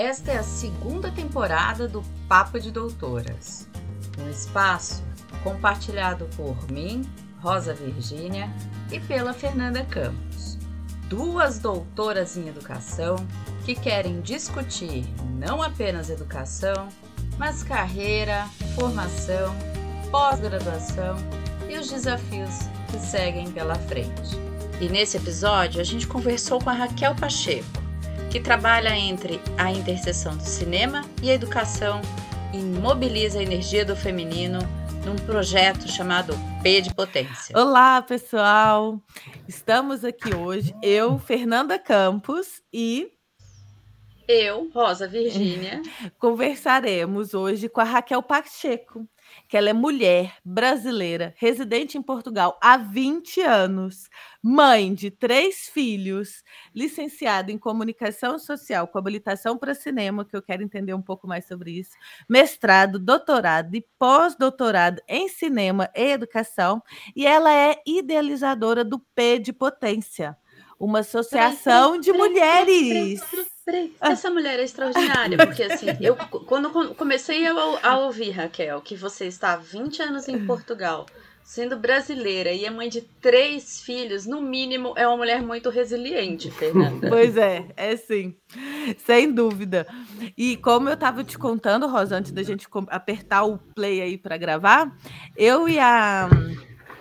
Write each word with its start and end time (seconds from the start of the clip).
Esta 0.00 0.32
é 0.32 0.38
a 0.38 0.42
segunda 0.42 1.10
temporada 1.10 1.86
do 1.86 2.02
Papo 2.26 2.58
de 2.58 2.70
Doutoras, 2.70 3.68
um 4.18 4.30
espaço 4.30 5.04
compartilhado 5.44 6.26
por 6.38 6.56
mim, 6.72 7.02
Rosa 7.42 7.74
Virgínia, 7.74 8.48
e 8.90 8.98
pela 8.98 9.34
Fernanda 9.34 9.84
Campos, 9.84 10.56
duas 11.06 11.58
doutoras 11.58 12.38
em 12.38 12.48
educação 12.48 13.16
que 13.66 13.74
querem 13.74 14.22
discutir 14.22 15.04
não 15.38 15.60
apenas 15.60 16.08
educação, 16.08 16.88
mas 17.36 17.62
carreira, 17.62 18.48
formação, 18.74 19.54
pós-graduação 20.10 21.16
e 21.68 21.76
os 21.76 21.90
desafios 21.90 22.60
que 22.90 22.98
seguem 22.98 23.52
pela 23.52 23.74
frente. 23.74 24.38
E 24.80 24.88
nesse 24.88 25.18
episódio 25.18 25.78
a 25.78 25.84
gente 25.84 26.06
conversou 26.06 26.58
com 26.58 26.70
a 26.70 26.72
Raquel 26.72 27.14
Pacheco 27.14 27.79
que 28.30 28.38
trabalha 28.38 28.96
entre 28.96 29.40
a 29.58 29.72
interseção 29.72 30.36
do 30.36 30.44
cinema 30.44 31.02
e 31.20 31.30
a 31.32 31.34
educação 31.34 32.00
e 32.54 32.58
mobiliza 32.58 33.40
a 33.40 33.42
energia 33.42 33.84
do 33.84 33.96
feminino 33.96 34.60
num 35.04 35.16
projeto 35.16 35.88
chamado 35.88 36.32
P 36.62 36.80
de 36.80 36.94
Potência. 36.94 37.58
Olá, 37.58 38.00
pessoal! 38.00 39.02
Estamos 39.48 40.04
aqui 40.04 40.32
hoje, 40.32 40.72
eu, 40.80 41.18
Fernanda 41.18 41.76
Campos 41.76 42.62
e. 42.72 43.10
Eu, 44.28 44.70
Rosa 44.72 45.08
Virgínia. 45.08 45.82
Conversaremos 46.16 47.34
hoje 47.34 47.68
com 47.68 47.80
a 47.80 47.84
Raquel 47.84 48.22
Pacheco, 48.22 49.08
que 49.48 49.56
ela 49.56 49.70
é 49.70 49.72
mulher 49.72 50.34
brasileira, 50.44 51.34
residente 51.36 51.98
em 51.98 52.02
Portugal 52.02 52.56
há 52.62 52.76
20 52.76 53.40
anos, 53.40 54.08
mãe 54.42 54.94
de 54.94 55.10
três 55.10 55.68
filhos, 55.68 56.42
licenciada 56.74 57.52
em 57.52 57.58
comunicação 57.58 58.38
social 58.38 58.88
com 58.88 58.98
habilitação 58.98 59.58
para 59.58 59.74
cinema, 59.74 60.24
que 60.24 60.36
eu 60.36 60.42
quero 60.42 60.62
entender 60.62 60.94
um 60.94 61.02
pouco 61.02 61.26
mais 61.26 61.46
sobre 61.46 61.72
isso, 61.72 61.92
mestrado, 62.28 62.98
doutorado 62.98 63.74
e 63.74 63.86
pós-doutorado 63.98 65.02
em 65.06 65.28
cinema 65.28 65.90
e 65.94 66.10
educação, 66.10 66.82
e 67.14 67.26
ela 67.26 67.52
é 67.52 67.76
idealizadora 67.86 68.84
do 68.84 68.98
P 69.14 69.38
de 69.38 69.52
Potência, 69.52 70.36
uma 70.78 71.00
associação 71.00 72.00
de 72.00 72.12
mulheres. 72.12 73.20
peraí, 73.64 73.94
essa 74.00 74.30
mulher 74.30 74.58
é 74.58 74.64
extraordinária, 74.64 75.36
porque 75.46 75.62
assim, 75.64 75.86
eu 76.00 76.16
quando 76.16 76.94
comecei 76.94 77.46
a, 77.46 77.52
a 77.82 77.98
ouvir, 77.98 78.30
Raquel, 78.30 78.80
que 78.80 78.96
você 78.96 79.26
está 79.26 79.52
há 79.52 79.56
20 79.56 80.02
anos 80.02 80.28
em 80.28 80.46
Portugal, 80.46 81.06
sendo 81.44 81.76
brasileira 81.76 82.52
e 82.52 82.64
é 82.64 82.70
mãe 82.70 82.88
de 82.88 83.00
três 83.00 83.80
filhos, 83.82 84.26
no 84.26 84.40
mínimo 84.40 84.94
é 84.96 85.06
uma 85.06 85.16
mulher 85.16 85.42
muito 85.42 85.68
resiliente, 85.68 86.50
Fernanda. 86.50 87.08
Pois 87.10 87.36
é, 87.36 87.68
é 87.76 87.96
sim, 87.96 88.36
sem 88.98 89.32
dúvida. 89.32 89.86
E 90.36 90.56
como 90.58 90.88
eu 90.88 90.94
estava 90.94 91.24
te 91.24 91.36
contando, 91.38 91.88
Rosa, 91.88 92.16
antes 92.16 92.32
da 92.32 92.42
gente 92.42 92.66
apertar 92.88 93.44
o 93.44 93.58
play 93.58 94.00
aí 94.00 94.16
para 94.16 94.36
gravar, 94.36 94.96
eu 95.36 95.68
e 95.68 95.78
a 95.78 96.28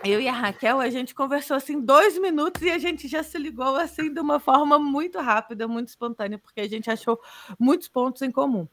eu 0.04 0.22
e 0.22 0.28
a 0.28 0.32
Raquel, 0.32 0.80
a 0.80 0.90
gente 0.90 1.14
conversou 1.14 1.58
assim 1.58 1.80
dois 1.80 2.18
minutos 2.18 2.62
e 2.62 2.70
a 2.70 2.78
gente 2.78 3.08
já 3.08 3.22
se 3.22 3.38
ligou 3.38 3.76
assim 3.76 4.14
de 4.14 4.20
uma 4.20 4.40
forma 4.40 4.80
muito 4.80 5.20
rápida, 5.20 5.68
muito 5.68 5.90
espontânea, 5.90 6.38
porque 6.40 6.62
a 6.62 6.68
gente 6.68 6.90
achou 6.90 7.20
muitos 7.60 7.88
pontos 7.88 8.22
em 8.22 8.32
comum. 8.32 8.68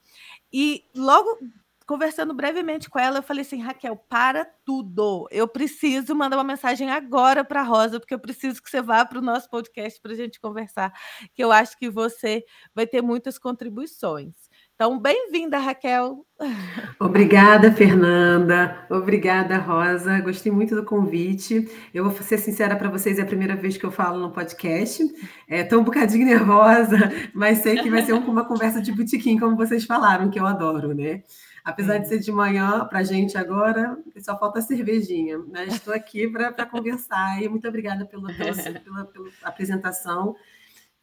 E 0.52 0.84
logo 0.94 1.38
conversando 1.86 2.34
brevemente 2.34 2.90
com 2.90 2.98
ela, 2.98 3.18
eu 3.18 3.22
falei 3.22 3.42
assim, 3.42 3.62
Raquel, 3.62 3.96
para 3.96 4.44
tudo. 4.64 5.28
Eu 5.30 5.46
preciso 5.46 6.14
mandar 6.14 6.36
uma 6.36 6.44
mensagem 6.44 6.90
agora 6.90 7.44
para 7.44 7.62
Rosa, 7.62 8.00
porque 8.00 8.12
eu 8.12 8.18
preciso 8.18 8.62
que 8.62 8.68
você 8.68 8.82
vá 8.82 9.04
para 9.04 9.18
o 9.18 9.22
nosso 9.22 9.48
podcast 9.48 10.00
para 10.00 10.12
a 10.12 10.16
gente 10.16 10.40
conversar, 10.40 10.92
que 11.32 11.42
eu 11.42 11.52
acho 11.52 11.78
que 11.78 11.88
você 11.88 12.44
vai 12.74 12.86
ter 12.86 13.00
muitas 13.02 13.38
contribuições. 13.38 14.34
Então, 14.74 14.98
bem-vinda, 15.00 15.58
Raquel. 15.58 16.26
Obrigada, 17.00 17.72
Fernanda. 17.72 18.86
Obrigada, 18.90 19.56
Rosa. 19.56 20.20
Gostei 20.20 20.52
muito 20.52 20.74
do 20.74 20.84
convite. 20.84 21.66
Eu 21.94 22.04
vou 22.04 22.12
ser 22.22 22.36
sincera 22.36 22.76
para 22.76 22.90
vocês, 22.90 23.18
é 23.18 23.22
a 23.22 23.26
primeira 23.26 23.56
vez 23.56 23.78
que 23.78 23.86
eu 23.86 23.90
falo 23.90 24.18
no 24.18 24.32
podcast. 24.32 25.02
Estou 25.48 25.78
é, 25.78 25.80
um 25.80 25.84
bocadinho 25.84 26.26
nervosa, 26.26 26.96
mas 27.32 27.58
sei 27.58 27.76
que 27.76 27.88
vai 27.88 28.02
ser 28.02 28.12
uma 28.12 28.44
conversa 28.44 28.82
de 28.82 28.92
botequim, 28.92 29.38
como 29.38 29.56
vocês 29.56 29.84
falaram, 29.84 30.28
que 30.28 30.38
eu 30.38 30.46
adoro, 30.46 30.92
né? 30.92 31.22
Apesar 31.66 31.98
de 31.98 32.06
ser 32.06 32.20
de 32.20 32.30
manhã, 32.30 32.84
para 32.84 33.00
a 33.00 33.02
gente 33.02 33.36
agora, 33.36 33.98
só 34.18 34.38
falta 34.38 34.60
a 34.60 34.62
cervejinha. 34.62 35.36
Mas 35.48 35.74
estou 35.74 35.92
aqui 35.92 36.28
para 36.28 36.64
conversar. 36.64 37.42
E 37.42 37.48
muito 37.48 37.66
obrigada 37.66 38.06
pelo 38.06 38.28
doce, 38.28 38.70
pela, 38.78 39.04
pela 39.04 39.28
apresentação. 39.42 40.36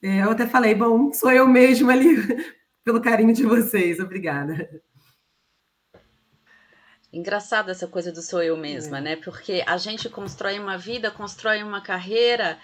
É, 0.02 0.24
eu 0.24 0.32
até 0.32 0.48
falei, 0.48 0.74
bom, 0.74 1.12
sou 1.12 1.30
eu 1.34 1.46
mesma 1.50 1.92
ali 1.92 2.16
pelo 2.82 3.02
carinho 3.02 3.34
de 3.34 3.44
vocês. 3.44 4.00
Obrigada. 4.00 4.82
Engraçado 7.12 7.70
essa 7.70 7.86
coisa 7.86 8.10
do 8.10 8.22
sou 8.22 8.42
eu 8.42 8.56
mesma, 8.56 9.00
é. 9.00 9.02
né? 9.02 9.16
Porque 9.18 9.66
a 9.68 9.76
gente 9.76 10.08
constrói 10.08 10.58
uma 10.60 10.78
vida, 10.78 11.12
constrói 11.12 11.62
uma 11.62 11.82
carreira, 11.82 12.58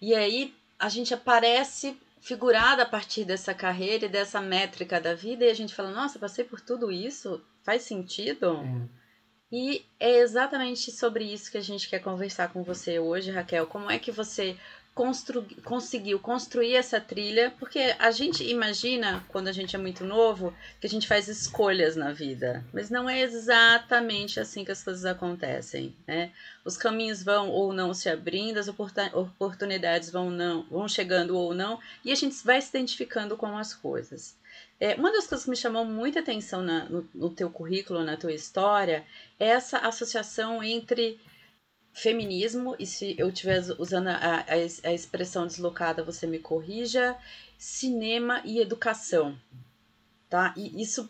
e 0.00 0.14
aí 0.14 0.54
a 0.78 0.88
gente 0.88 1.12
aparece 1.12 1.94
figurada 2.24 2.84
a 2.84 2.86
partir 2.86 3.26
dessa 3.26 3.52
carreira 3.52 4.06
e 4.06 4.08
dessa 4.08 4.40
métrica 4.40 4.98
da 4.98 5.14
vida, 5.14 5.44
e 5.44 5.50
a 5.50 5.54
gente 5.54 5.74
fala, 5.74 5.90
nossa, 5.90 6.18
passei 6.18 6.42
por 6.42 6.58
tudo 6.58 6.90
isso, 6.90 7.44
faz 7.62 7.82
sentido? 7.82 8.62
É. 8.64 9.04
E 9.52 9.84
é 10.00 10.16
exatamente 10.16 10.90
sobre 10.90 11.22
isso 11.24 11.50
que 11.50 11.58
a 11.58 11.62
gente 11.62 11.86
quer 11.86 11.98
conversar 11.98 12.50
com 12.50 12.62
você 12.62 12.98
hoje, 12.98 13.30
Raquel. 13.30 13.66
Como 13.66 13.90
é 13.90 13.98
que 13.98 14.10
você 14.10 14.56
constru 14.94 15.44
conseguiu 15.64 16.20
construir 16.20 16.76
essa 16.76 17.00
trilha, 17.00 17.52
porque 17.58 17.94
a 17.98 18.10
gente 18.12 18.44
imagina, 18.44 19.24
quando 19.28 19.48
a 19.48 19.52
gente 19.52 19.74
é 19.74 19.78
muito 19.78 20.04
novo, 20.04 20.54
que 20.80 20.86
a 20.86 20.90
gente 20.90 21.08
faz 21.08 21.26
escolhas 21.26 21.96
na 21.96 22.12
vida, 22.12 22.64
mas 22.72 22.90
não 22.90 23.10
é 23.10 23.20
exatamente 23.20 24.38
assim 24.38 24.64
que 24.64 24.70
as 24.70 24.84
coisas 24.84 25.04
acontecem, 25.04 25.94
né? 26.06 26.30
Os 26.64 26.76
caminhos 26.76 27.22
vão 27.24 27.50
ou 27.50 27.72
não 27.72 27.92
se 27.92 28.08
abrindo, 28.08 28.58
as 28.58 28.68
oportunidades 28.68 30.10
vão, 30.10 30.30
não, 30.30 30.62
vão 30.70 30.88
chegando 30.88 31.36
ou 31.36 31.52
não, 31.52 31.80
e 32.04 32.12
a 32.12 32.14
gente 32.14 32.36
vai 32.44 32.60
se 32.60 32.68
identificando 32.68 33.36
com 33.36 33.58
as 33.58 33.74
coisas. 33.74 34.36
É, 34.78 34.94
uma 34.94 35.12
das 35.12 35.26
coisas 35.26 35.44
que 35.44 35.50
me 35.50 35.56
chamou 35.56 35.84
muita 35.84 36.20
atenção 36.20 36.62
na, 36.62 36.84
no, 36.84 37.08
no 37.14 37.30
teu 37.30 37.50
currículo, 37.50 38.04
na 38.04 38.16
tua 38.16 38.32
história, 38.32 39.04
é 39.40 39.48
essa 39.48 39.78
associação 39.78 40.62
entre 40.62 41.18
feminismo, 41.94 42.74
e 42.78 42.84
se 42.84 43.14
eu 43.16 43.28
estiver 43.28 43.62
usando 43.78 44.08
a, 44.08 44.16
a, 44.16 44.88
a, 44.88 44.92
expressão 44.92 45.46
deslocada, 45.46 46.02
você 46.02 46.26
me 46.26 46.40
corrija, 46.40 47.16
cinema 47.56 48.42
e 48.44 48.58
educação, 48.60 49.38
tá? 50.28 50.52
E 50.56 50.82
isso 50.82 51.08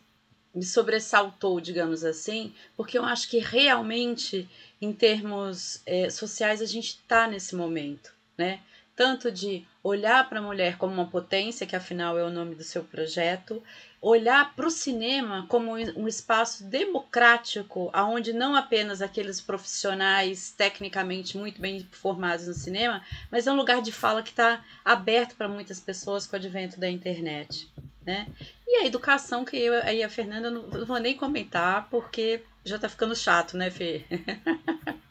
me 0.54 0.62
sobressaltou, 0.62 1.58
digamos 1.58 2.04
assim, 2.04 2.54
porque 2.76 2.98
eu 2.98 3.04
acho 3.04 3.28
que 3.30 3.38
realmente, 3.38 4.48
em 4.80 4.92
termos 4.92 5.80
é, 5.86 6.10
sociais, 6.10 6.60
a 6.60 6.66
gente 6.66 6.90
está 6.90 7.26
nesse 7.26 7.56
momento, 7.56 8.12
né? 8.36 8.60
Tanto 8.94 9.32
de 9.32 9.66
olhar 9.84 10.26
para 10.30 10.38
a 10.38 10.42
mulher 10.42 10.78
como 10.78 10.94
uma 10.94 11.06
potência, 11.06 11.66
que 11.66 11.76
afinal 11.76 12.18
é 12.18 12.24
o 12.24 12.30
nome 12.30 12.54
do 12.54 12.64
seu 12.64 12.82
projeto, 12.82 13.62
olhar 14.00 14.56
para 14.56 14.66
o 14.66 14.70
cinema 14.70 15.46
como 15.46 15.72
um 15.72 16.08
espaço 16.08 16.64
democrático, 16.64 17.92
onde 17.94 18.32
não 18.32 18.56
apenas 18.56 19.02
aqueles 19.02 19.42
profissionais 19.42 20.50
tecnicamente 20.56 21.36
muito 21.36 21.60
bem 21.60 21.86
formados 21.92 22.48
no 22.48 22.54
cinema, 22.54 23.04
mas 23.30 23.46
é 23.46 23.52
um 23.52 23.56
lugar 23.56 23.82
de 23.82 23.92
fala 23.92 24.22
que 24.22 24.30
está 24.30 24.64
aberto 24.82 25.36
para 25.36 25.48
muitas 25.48 25.78
pessoas 25.78 26.26
com 26.26 26.34
o 26.34 26.38
advento 26.38 26.80
da 26.80 26.88
internet. 26.88 27.70
Né? 28.06 28.26
E 28.66 28.82
a 28.82 28.86
educação, 28.86 29.44
que 29.44 29.56
eu 29.56 29.74
e 29.74 30.02
a 30.02 30.08
Fernanda 30.08 30.50
não, 30.50 30.62
não 30.66 30.86
vou 30.86 30.98
nem 30.98 31.14
comentar, 31.14 31.88
porque 31.90 32.42
já 32.64 32.76
está 32.76 32.88
ficando 32.88 33.14
chato, 33.14 33.56
né, 33.56 33.70
Fê? 33.70 34.04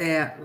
é, 0.00 0.36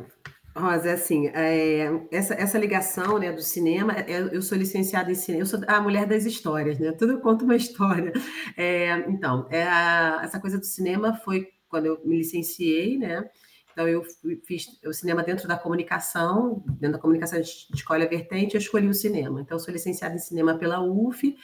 Rosa, 0.55 0.89
é 0.89 0.93
assim, 0.93 1.27
é, 1.29 1.89
essa, 2.11 2.35
essa 2.35 2.59
ligação 2.59 3.17
né, 3.17 3.31
do 3.31 3.41
cinema, 3.41 3.93
é, 3.93 4.19
eu 4.31 4.41
sou 4.41 4.55
licenciada 4.55 5.11
em 5.11 5.15
cinema, 5.15 5.41
eu 5.41 5.47
sou 5.47 5.59
a 5.67 5.81
mulher 5.81 6.05
das 6.05 6.25
histórias, 6.25 6.77
né? 6.77 6.91
Tudo 6.91 7.19
conta 7.19 7.43
uma 7.43 7.55
história. 7.55 8.13
É, 8.55 8.91
então, 9.09 9.47
é 9.49 9.63
a, 9.63 10.21
essa 10.23 10.39
coisa 10.39 10.59
do 10.59 10.65
cinema 10.65 11.15
foi 11.25 11.49
quando 11.67 11.87
eu 11.87 11.99
me 12.05 12.17
licenciei, 12.17 12.99
né? 12.99 13.27
Então, 13.71 13.87
eu 13.87 14.03
fiz 14.45 14.67
o 14.85 14.93
cinema 14.93 15.23
dentro 15.23 15.47
da 15.47 15.57
comunicação, 15.57 16.63
dentro 16.67 16.97
da 16.97 16.99
comunicação 16.99 17.41
de 17.41 17.49
escolha 17.73 18.07
vertente, 18.07 18.53
eu 18.53 18.61
escolhi 18.61 18.87
o 18.87 18.93
cinema. 18.93 19.41
Então, 19.41 19.57
eu 19.57 19.59
sou 19.59 19.73
licenciada 19.73 20.13
em 20.13 20.19
cinema 20.19 20.55
pela 20.55 20.79
UF, 20.79 21.35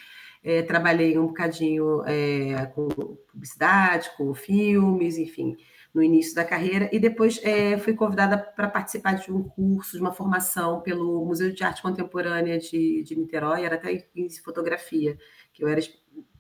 é, 0.44 0.62
trabalhei 0.62 1.18
um 1.18 1.26
bocadinho 1.26 2.04
é, 2.06 2.68
com 2.76 2.88
publicidade, 2.88 4.12
com 4.16 4.36
filmes, 4.36 5.18
enfim 5.18 5.58
no 6.00 6.04
início 6.04 6.34
da 6.34 6.46
carreira, 6.46 6.90
e 6.94 7.00
depois 7.00 7.42
é, 7.44 7.78
fui 7.78 7.94
convidada 7.94 8.38
para 8.38 8.70
participar 8.70 9.16
de 9.16 9.30
um 9.32 9.44
curso, 9.44 9.98
de 9.98 10.02
uma 10.02 10.14
formação 10.14 10.80
pelo 10.80 11.26
Museu 11.26 11.52
de 11.52 11.62
Arte 11.62 11.82
Contemporânea 11.82 12.58
de, 12.58 13.04
de 13.04 13.18
Niterói, 13.18 13.66
era 13.66 13.76
até 13.76 14.08
em 14.16 14.30
fotografia, 14.30 15.18
que 15.52 15.62
eu 15.62 15.68
era 15.68 15.82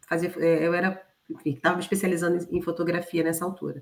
fazia, 0.07 0.33
é, 0.37 0.65
eu 0.65 0.73
era, 0.73 1.05
estava 1.45 1.75
me 1.75 1.81
especializando 1.81 2.47
em 2.49 2.61
fotografia 2.61 3.21
nessa 3.21 3.43
altura. 3.43 3.81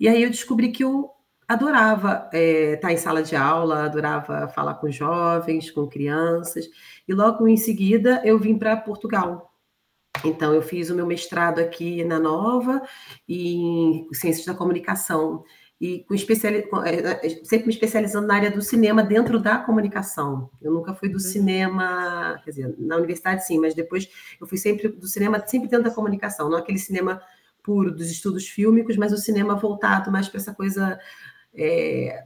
E 0.00 0.08
aí 0.08 0.20
eu 0.20 0.30
descobri 0.30 0.72
que 0.72 0.82
eu 0.82 1.10
adorava 1.46 2.28
é, 2.32 2.74
estar 2.74 2.92
em 2.92 2.96
sala 2.96 3.22
de 3.22 3.36
aula, 3.36 3.84
adorava 3.84 4.48
falar 4.48 4.74
com 4.74 4.90
jovens, 4.90 5.70
com 5.70 5.86
crianças, 5.86 6.68
e 7.06 7.14
logo 7.14 7.46
em 7.46 7.56
seguida 7.56 8.20
eu 8.24 8.36
vim 8.36 8.58
para 8.58 8.76
Portugal. 8.76 9.54
Então, 10.24 10.54
eu 10.54 10.62
fiz 10.62 10.90
o 10.90 10.94
meu 10.94 11.06
mestrado 11.06 11.58
aqui 11.58 12.04
na 12.04 12.18
Nova, 12.18 12.82
em 13.28 14.06
Ciências 14.12 14.46
da 14.46 14.54
Comunicação 14.54 15.44
e 15.80 16.00
com 16.00 16.14
especiali... 16.14 16.64
É, 16.84 17.26
é, 17.26 17.44
sempre 17.44 17.66
me 17.66 17.72
especializando 17.72 18.26
na 18.26 18.34
área 18.34 18.50
do 18.50 18.60
cinema 18.60 19.02
dentro 19.02 19.38
da 19.38 19.58
comunicação. 19.58 20.50
Eu 20.60 20.72
nunca 20.72 20.92
fui 20.94 21.08
do 21.08 21.14
uhum. 21.14 21.20
cinema, 21.20 22.40
quer 22.44 22.50
dizer, 22.50 22.74
na 22.78 22.96
universidade 22.96 23.46
sim, 23.46 23.58
mas 23.58 23.74
depois 23.74 24.08
eu 24.40 24.46
fui 24.46 24.58
sempre 24.58 24.88
do 24.88 25.06
cinema, 25.06 25.42
sempre 25.46 25.68
dentro 25.68 25.84
da 25.84 25.94
comunicação, 25.94 26.50
não 26.50 26.58
aquele 26.58 26.78
cinema 26.78 27.22
puro 27.62 27.94
dos 27.94 28.10
estudos 28.10 28.48
fílmicos, 28.48 28.96
mas 28.96 29.12
o 29.12 29.18
cinema 29.18 29.54
voltado 29.54 30.10
mais 30.10 30.28
para 30.28 30.40
essa 30.40 30.54
coisa. 30.54 30.98
É... 31.54 32.24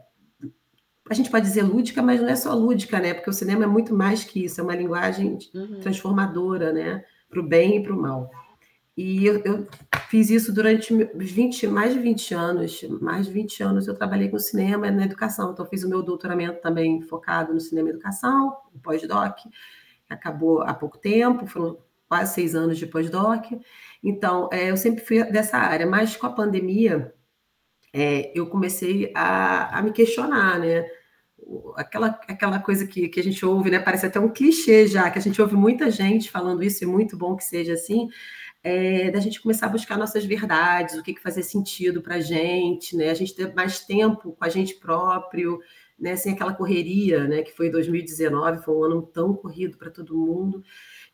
A 1.10 1.14
gente 1.14 1.30
pode 1.30 1.44
dizer 1.44 1.62
lúdica, 1.62 2.00
mas 2.00 2.20
não 2.20 2.28
é 2.28 2.36
só 2.36 2.54
lúdica, 2.54 3.00
né? 3.00 3.12
Porque 3.12 3.28
o 3.28 3.34
cinema 3.34 3.64
é 3.64 3.66
muito 3.66 3.92
mais 3.92 4.24
que 4.24 4.44
isso, 4.44 4.60
é 4.60 4.64
uma 4.64 4.74
linguagem 4.74 5.36
uhum. 5.52 5.80
transformadora, 5.80 6.72
né? 6.72 7.04
Para 7.32 7.40
o 7.40 7.42
bem 7.42 7.78
e 7.78 7.82
para 7.82 7.94
o 7.94 8.00
mal. 8.00 8.30
E 8.94 9.24
eu, 9.24 9.40
eu, 9.44 9.66
fiz 10.10 10.28
isso 10.28 10.52
durante 10.52 10.92
20, 11.14 11.66
mais 11.66 11.94
de 11.94 11.98
20 11.98 12.34
anos. 12.34 12.82
Mais 13.00 13.26
de 13.26 13.32
20 13.32 13.62
anos 13.62 13.88
eu 13.88 13.94
trabalhei 13.94 14.28
com 14.28 14.38
cinema 14.38 14.86
e 14.86 14.90
na 14.90 15.06
educação. 15.06 15.52
Então, 15.52 15.64
fiz 15.64 15.82
o 15.82 15.88
meu 15.88 16.02
doutoramento 16.02 16.60
também 16.60 17.00
focado 17.00 17.54
no 17.54 17.60
cinema 17.60 17.88
e 17.88 17.92
educação, 17.92 18.54
o 18.74 18.78
pós-doc. 18.78 19.38
Acabou 20.10 20.60
há 20.60 20.74
pouco 20.74 20.98
tempo, 20.98 21.46
foram 21.46 21.78
quase 22.06 22.34
seis 22.34 22.54
anos 22.54 22.76
de 22.76 22.86
pós-doc. 22.86 23.46
Então, 24.04 24.50
é, 24.52 24.70
eu 24.70 24.76
sempre 24.76 25.02
fui 25.02 25.24
dessa 25.24 25.56
área. 25.56 25.86
Mas 25.86 26.14
com 26.14 26.26
a 26.26 26.32
pandemia, 26.32 27.14
é, 27.94 28.30
eu 28.38 28.46
comecei 28.48 29.10
a, 29.14 29.78
a 29.78 29.82
me 29.82 29.92
questionar, 29.92 30.58
né? 30.58 30.86
Aquela, 31.76 32.08
aquela 32.28 32.58
coisa 32.58 32.86
que, 32.86 33.08
que 33.08 33.20
a 33.20 33.22
gente 33.22 33.44
ouve, 33.44 33.70
né? 33.70 33.78
Parece 33.78 34.06
até 34.06 34.18
um 34.20 34.28
clichê 34.28 34.86
já, 34.86 35.10
que 35.10 35.18
a 35.18 35.22
gente 35.22 35.40
ouve 35.40 35.54
muita 35.54 35.90
gente 35.90 36.30
falando 36.30 36.62
isso, 36.62 36.82
e 36.82 36.86
é 36.86 36.88
muito 36.88 37.16
bom 37.16 37.36
que 37.36 37.44
seja 37.44 37.74
assim, 37.74 38.08
é, 38.62 39.10
da 39.10 39.20
gente 39.20 39.40
começar 39.40 39.66
a 39.66 39.70
buscar 39.70 39.98
nossas 39.98 40.24
verdades, 40.24 40.96
o 40.96 41.02
que, 41.02 41.14
que 41.14 41.22
fazia 41.22 41.42
sentido 41.42 42.00
para 42.00 42.16
a 42.16 42.20
gente, 42.20 42.96
né? 42.96 43.10
A 43.10 43.14
gente 43.14 43.34
ter 43.34 43.52
mais 43.54 43.80
tempo 43.80 44.32
com 44.32 44.44
a 44.44 44.48
gente 44.48 44.74
próprio, 44.74 45.58
né? 45.98 46.16
Sem 46.16 46.32
aquela 46.32 46.54
correria, 46.54 47.26
né? 47.26 47.42
Que 47.42 47.52
foi 47.52 47.70
2019, 47.70 48.64
foi 48.64 48.74
um 48.74 48.84
ano 48.84 49.02
tão 49.02 49.34
corrido 49.34 49.76
para 49.76 49.90
todo 49.90 50.16
mundo. 50.16 50.62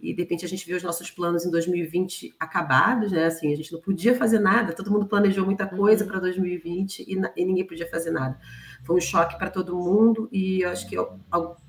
E 0.01 0.15
de 0.15 0.23
repente 0.23 0.45
a 0.45 0.49
gente 0.49 0.65
viu 0.65 0.77
os 0.77 0.83
nossos 0.83 1.11
planos 1.11 1.45
em 1.45 1.51
2020 1.51 2.35
acabados, 2.39 3.11
né? 3.11 3.27
Assim, 3.27 3.53
a 3.53 3.57
gente 3.57 3.73
não 3.73 3.81
podia 3.81 4.15
fazer 4.15 4.39
nada, 4.39 4.73
todo 4.73 4.91
mundo 4.91 5.07
planejou 5.07 5.45
muita 5.45 5.67
coisa 5.67 6.05
uhum. 6.05 6.11
para 6.11 6.21
2020 6.21 7.01
e, 7.01 7.15
e, 7.37 7.45
ninguém 7.45 7.67
podia 7.67 7.89
fazer 7.89 8.11
nada. 8.11 8.39
Foi 8.85 8.97
um 8.97 9.01
choque 9.01 9.39
para 9.39 9.51
todo 9.51 9.77
mundo 9.77 10.29
e 10.33 10.65
acho 10.65 10.89
que 10.89 10.97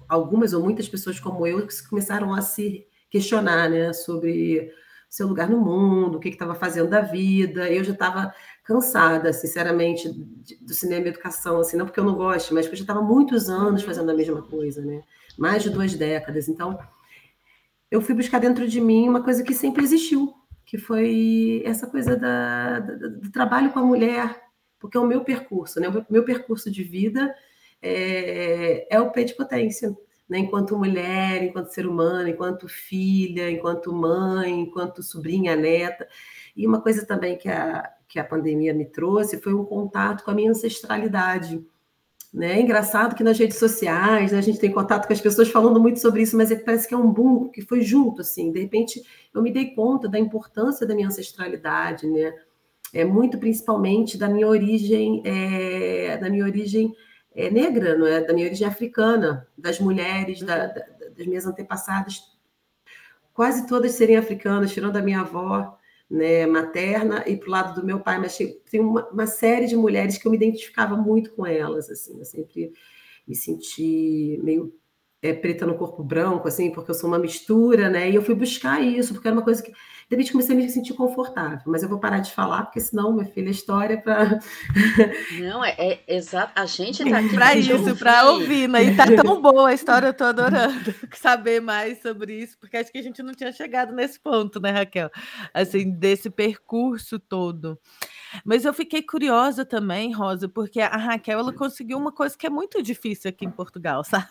algumas 0.07 0.53
ou 0.53 0.63
muitas 0.63 0.87
pessoas 0.87 1.19
como 1.19 1.45
eu 1.45 1.67
começaram 1.89 2.33
a 2.33 2.41
se 2.41 2.85
questionar, 3.09 3.69
né? 3.69 3.93
Sobre 3.93 4.71
seu 5.09 5.27
lugar 5.27 5.49
no 5.49 5.59
mundo, 5.59 6.17
o 6.17 6.19
que 6.19 6.29
estava 6.29 6.53
fazendo 6.53 6.89
da 6.89 7.01
vida. 7.01 7.69
Eu 7.69 7.83
já 7.83 7.93
estava 7.93 8.33
cansada, 8.63 9.33
sinceramente, 9.33 10.07
do 10.61 10.73
cinema 10.73 11.07
e 11.07 11.09
educação, 11.09 11.59
assim, 11.59 11.75
não 11.75 11.85
porque 11.85 11.99
eu 11.99 12.03
não 12.03 12.13
gosto, 12.13 12.53
mas 12.53 12.65
porque 12.65 12.75
eu 12.75 12.79
já 12.79 12.83
estava 12.83 13.01
muitos 13.01 13.49
anos 13.49 13.81
fazendo 13.81 14.11
a 14.11 14.13
mesma 14.13 14.41
coisa, 14.43 14.85
né? 14.85 15.01
Mais 15.37 15.63
de 15.63 15.71
duas 15.71 15.95
décadas. 15.95 16.47
Então, 16.47 16.77
eu 17.89 18.01
fui 18.01 18.13
buscar 18.13 18.39
dentro 18.39 18.67
de 18.67 18.79
mim 18.79 19.09
uma 19.09 19.23
coisa 19.23 19.43
que 19.43 19.55
sempre 19.55 19.83
existiu, 19.83 20.33
que 20.63 20.77
foi 20.77 21.63
essa 21.65 21.87
coisa 21.87 22.15
da, 22.15 22.79
da, 22.79 23.07
do 23.07 23.31
trabalho 23.31 23.71
com 23.71 23.79
a 23.79 23.83
mulher, 23.83 24.39
porque 24.79 24.97
é 24.97 24.99
o 24.99 25.07
meu 25.07 25.23
percurso, 25.23 25.79
né? 25.79 25.89
O 25.89 26.05
meu, 26.09 26.23
percurso 26.23 26.71
de 26.71 26.83
vida 26.83 27.35
é, 27.81 28.87
é 28.89 28.99
o 28.99 29.11
pé 29.11 29.23
de 29.23 29.35
potência 29.35 29.95
né, 30.29 30.37
enquanto 30.37 30.77
mulher, 30.77 31.43
enquanto 31.43 31.73
ser 31.73 31.87
humano, 31.87 32.29
enquanto 32.29 32.67
filha, 32.67 33.49
enquanto 33.49 33.91
mãe, 33.91 34.61
enquanto 34.61 35.01
sobrinha, 35.01 35.55
neta. 35.55 36.07
E 36.55 36.67
uma 36.67 36.81
coisa 36.81 37.05
também 37.05 37.35
que 37.35 37.49
a, 37.49 37.89
que 38.07 38.19
a 38.19 38.23
pandemia 38.23 38.73
me 38.73 38.85
trouxe 38.85 39.41
foi 39.41 39.53
um 39.53 39.65
contato 39.65 40.23
com 40.23 40.29
a 40.29 40.33
minha 40.35 40.51
ancestralidade. 40.51 41.65
Né? 42.31 42.59
É 42.59 42.61
engraçado 42.61 43.15
que 43.15 43.23
nas 43.23 43.39
redes 43.39 43.57
sociais 43.57 44.31
né, 44.31 44.37
a 44.37 44.41
gente 44.41 44.59
tem 44.59 44.71
contato 44.71 45.07
com 45.07 45.13
as 45.13 45.19
pessoas 45.21 45.49
falando 45.49 45.79
muito 45.79 45.99
sobre 45.99 46.21
isso, 46.21 46.37
mas 46.37 46.51
é, 46.51 46.55
parece 46.55 46.87
que 46.87 46.93
é 46.93 46.97
um 46.97 47.11
boom 47.11 47.49
que 47.49 47.63
foi 47.63 47.81
junto, 47.81 48.21
assim. 48.21 48.51
De 48.51 48.59
repente, 48.59 49.01
eu 49.33 49.41
me 49.41 49.51
dei 49.51 49.73
conta 49.73 50.07
da 50.07 50.19
importância 50.19 50.85
da 50.85 50.93
minha 50.93 51.07
ancestralidade, 51.07 52.05
né? 52.07 52.33
É 52.93 53.05
muito 53.05 53.37
principalmente 53.37 54.17
da 54.17 54.27
minha 54.27 54.47
origem, 54.47 55.21
é, 55.25 56.17
da 56.17 56.29
minha 56.29 56.43
origem 56.43 56.93
é, 57.35 57.49
negra, 57.49 57.97
não 57.97 58.07
é? 58.07 58.21
da 58.21 58.33
minha 58.33 58.47
origem 58.47 58.67
africana, 58.67 59.47
das 59.57 59.79
mulheres, 59.79 60.41
da, 60.41 60.67
da, 60.67 60.85
das 61.15 61.27
minhas 61.27 61.45
antepassadas, 61.45 62.21
quase 63.33 63.67
todas 63.67 63.91
serem 63.93 64.17
africanas, 64.17 64.71
tirando 64.71 64.97
a 64.97 65.01
minha 65.01 65.21
avó 65.21 65.77
né, 66.09 66.45
materna 66.47 67.23
e 67.27 67.37
para 67.37 67.47
o 67.47 67.51
lado 67.51 67.79
do 67.79 67.85
meu 67.85 67.99
pai, 67.99 68.17
mas 68.19 68.37
tem 68.37 68.79
uma, 68.79 69.07
uma, 69.09 69.27
série 69.27 69.67
de 69.67 69.75
mulheres 69.75 70.17
que 70.17 70.27
eu 70.27 70.31
me 70.31 70.37
identificava 70.37 70.97
muito 70.97 71.31
com 71.31 71.45
elas, 71.45 71.89
assim, 71.89 72.17
eu 72.17 72.25
sempre 72.25 72.73
me 73.27 73.35
senti 73.35 74.39
meio 74.43 74.73
é, 75.21 75.33
preta 75.33 75.65
no 75.65 75.77
corpo 75.77 76.03
branco, 76.03 76.47
assim, 76.47 76.71
porque 76.71 76.89
eu 76.89 76.95
sou 76.95 77.09
uma 77.09 77.19
mistura, 77.19 77.89
né? 77.89 78.09
E 78.09 78.15
eu 78.15 78.21
fui 78.21 78.33
buscar 78.33 78.81
isso, 78.81 79.13
porque 79.13 79.27
era 79.27 79.35
uma 79.35 79.43
coisa 79.43 79.61
que 79.61 79.71
de 80.09 80.15
repente 80.15 80.31
comecei 80.31 80.55
a 80.55 80.57
me 80.57 80.67
sentir 80.67 80.93
confortável, 80.95 81.61
mas 81.67 81.83
eu 81.83 81.89
vou 81.89 81.99
parar 81.99 82.17
de 82.17 82.31
falar, 82.33 82.63
porque 82.63 82.79
senão, 82.79 83.13
minha 83.13 83.27
filha, 83.27 83.49
a 83.49 83.51
história 83.51 83.93
é 83.93 83.97
para. 83.97 84.39
Não, 85.39 85.63
é, 85.63 85.75
é 85.77 85.99
exato. 86.07 86.51
A 86.55 86.65
gente 86.65 87.03
está 87.03 87.19
aqui 87.19 87.35
para 87.35 87.55
isso, 87.55 87.95
para 87.95 88.31
ouvir, 88.31 88.67
né? 88.67 88.85
E 88.85 88.95
tá 88.95 89.05
tão 89.05 89.39
boa 89.39 89.69
a 89.69 89.73
história, 89.73 90.07
eu 90.07 90.13
tô 90.13 90.23
adorando 90.23 90.95
saber 91.13 91.61
mais 91.61 92.01
sobre 92.01 92.33
isso, 92.33 92.57
porque 92.57 92.77
acho 92.77 92.91
que 92.91 92.97
a 92.97 93.03
gente 93.03 93.21
não 93.21 93.35
tinha 93.35 93.51
chegado 93.51 93.93
nesse 93.93 94.19
ponto, 94.19 94.59
né, 94.59 94.71
Raquel? 94.71 95.11
Assim, 95.53 95.91
desse 95.91 96.31
percurso 96.31 97.19
todo. 97.19 97.77
Mas 98.43 98.65
eu 98.65 98.73
fiquei 98.73 99.01
curiosa 99.01 99.65
também, 99.65 100.11
Rosa, 100.13 100.47
porque 100.47 100.81
a 100.81 100.95
Raquel 100.95 101.39
ela 101.39 101.53
conseguiu 101.53 101.97
uma 101.97 102.11
coisa 102.11 102.37
que 102.37 102.45
é 102.45 102.49
muito 102.49 102.81
difícil 102.81 103.29
aqui 103.29 103.45
em 103.45 103.51
Portugal, 103.51 104.03
sabe? 104.05 104.27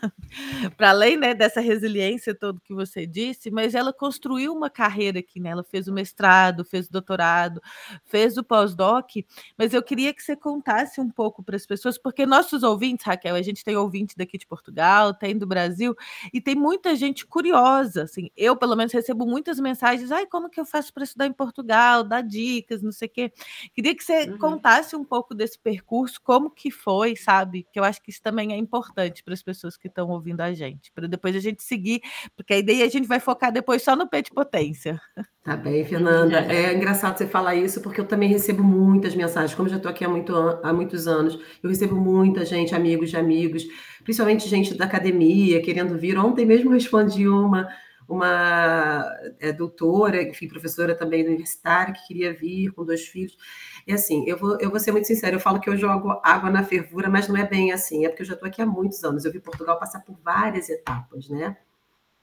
Para 0.77 0.91
além 0.91 1.17
né, 1.17 1.35
dessa 1.35 1.61
resiliência 1.61 2.35
toda 2.35 2.61
que 2.65 2.75
você 2.75 3.07
disse, 3.07 3.51
mas 3.51 3.75
ela 3.75 3.93
construiu 3.93 4.53
uma 4.53 4.71
carreira 4.71 5.19
aqui, 5.19 5.41
né? 5.41 5.51
Ela 5.51 5.65
fez 5.65 5.89
o 5.89 5.93
mestrado, 5.93 6.65
fez 6.65 6.89
o 6.89 6.93
doutorado, 6.93 7.61
fez 8.05 8.37
o 8.37 8.45
pós-doc, 8.45 9.11
mas 9.57 9.75
eu 9.75 9.83
queria 9.83 10.13
que 10.15 10.23
você 10.23 10.37
contasse 10.37 11.01
um 11.01 11.11
pouco 11.11 11.43
para 11.43 11.57
as 11.57 11.67
pessoas, 11.67 11.99
porque 11.99 12.27
nossos 12.27 12.63
ouvintes, 12.63 13.05
Raquel, 13.07 13.35
a 13.35 13.43
gente 13.43 13.65
tem 13.65 13.77
ouvintes 13.77 14.17
daqui 14.17 14.39
de 14.39 14.47
Portugal, 14.47 15.15
tem 15.15 15.37
do 15.37 15.47
Brasil, 15.47 15.95
e 16.33 16.41
tem 16.41 16.55
muita 16.55 16.95
gente 16.97 17.27
curiosa, 17.27 18.05
assim, 18.05 18.31
eu 18.37 18.57
pelo 18.57 18.77
menos 18.77 18.93
recebo 18.93 19.27
muitas 19.27 19.59
mensagens, 19.61 20.11
ai, 20.11 20.27
como 20.27 20.51
que 20.51 20.61
eu 20.61 20.65
faço 20.65 20.93
para 20.93 21.05
estudar 21.05 21.27
em 21.27 21.33
Portugal, 21.33 22.05
dá 22.05 22.21
dicas, 22.21 22.83
não 22.83 22.93
sei 22.93 23.09
o 23.09 23.11
quê. 23.11 23.33
Queria 23.75 23.88
Queria 23.89 23.95
que 23.97 24.05
você 24.05 24.31
uhum. 24.31 24.39
contasse 24.39 24.95
um 24.95 25.05
pouco 25.05 25.35
desse 25.35 25.59
percurso, 25.59 26.21
como 26.23 26.51
que 26.51 26.71
foi, 26.71 27.17
sabe? 27.17 27.67
Que 27.73 27.81
eu 27.81 27.85
acho 27.85 28.03
que 28.03 28.11
isso 28.11 28.21
também 28.23 28.53
é 28.53 28.57
importante 28.57 29.23
para 29.23 29.33
as 29.33 29.43
pessoas 29.43 29.79
que 29.79 29.89
estão 29.89 30.11
ouvindo 30.11 30.43
a 30.43 30.53
gente, 30.53 30.93
para 30.93 31.09
depois 31.09 31.35
a 31.35 31.41
gente 31.41 31.63
seguir, 31.63 32.03
porque 32.37 32.53
a 32.53 32.59
ideia 32.59 32.85
a 32.85 32.89
gente 32.89 33.09
vai 33.09 33.19
focar 33.19 33.51
depois 33.51 33.83
só 33.83 33.97
no 33.97 34.07
pé 34.07 34.21
de 34.21 34.31
potência. 34.31 35.01
Tá 35.43 35.57
bem, 35.57 35.85
Fernanda. 35.87 36.47
É 36.59 36.75
engraçado 36.75 37.17
você 37.17 37.27
falar 37.27 37.55
isso, 37.55 37.81
porque 37.81 38.01
eu 38.01 38.05
também 38.05 38.29
recebo 38.29 38.63
muitas 38.63 39.15
mensagens. 39.15 39.55
Como 39.55 39.69
já 39.69 39.77
estou 39.77 39.91
aqui 39.91 40.05
há, 40.05 40.09
muito, 40.09 40.35
há 40.37 40.73
muitos 40.73 41.07
anos, 41.07 41.39
eu 41.63 41.71
recebo 41.71 41.97
muita 41.97 42.45
gente, 42.45 42.75
amigos 42.75 43.11
de 43.11 43.17
amigos, 43.17 43.65
principalmente 44.05 44.49
gente 44.49 44.75
da 44.75 44.85
academia, 44.85 45.63
querendo 45.63 45.97
vir. 45.97 46.19
Ontem 46.19 46.45
mesmo 46.45 46.71
respondi 46.71 47.27
uma 47.27 47.69
uma 48.09 49.05
é, 49.39 49.53
doutora, 49.53 50.23
enfim, 50.23 50.49
professora 50.49 50.95
também 50.95 51.27
universitária, 51.27 51.93
que 51.93 52.07
queria 52.07 52.33
vir 52.33 52.73
com 52.73 52.85
dois 52.85 53.07
filhos. 53.07 53.37
E 53.87 53.93
assim, 53.93 54.25
eu 54.27 54.39
vou, 54.39 54.59
eu 54.61 54.71
vou 54.71 54.81
ser 54.81 54.93
muito 54.93 55.07
sincera, 55.07 55.37
eu 55.37 55.41
falo 55.41 55.61
que 55.61 55.69
eu 55.69 55.77
jogo 55.77 56.19
água 56.23 56.49
na 56.49 56.65
fervura, 56.65 57.11
mas 57.11 57.29
não 57.29 57.37
é 57.37 57.47
bem 57.47 57.71
assim, 57.71 58.07
é 58.07 58.09
porque 58.09 58.23
eu 58.23 58.27
já 58.27 58.35
estou 58.35 58.49
aqui 58.49 58.63
há 58.63 58.67
muitos 58.67 59.05
anos. 59.05 59.25
Eu 59.25 59.33
vi 59.33 59.39
Portugal 59.39 59.79
passar 59.79 60.01
por 60.01 60.17
várias 60.25 60.71
etapas, 60.71 61.29
né? 61.29 61.57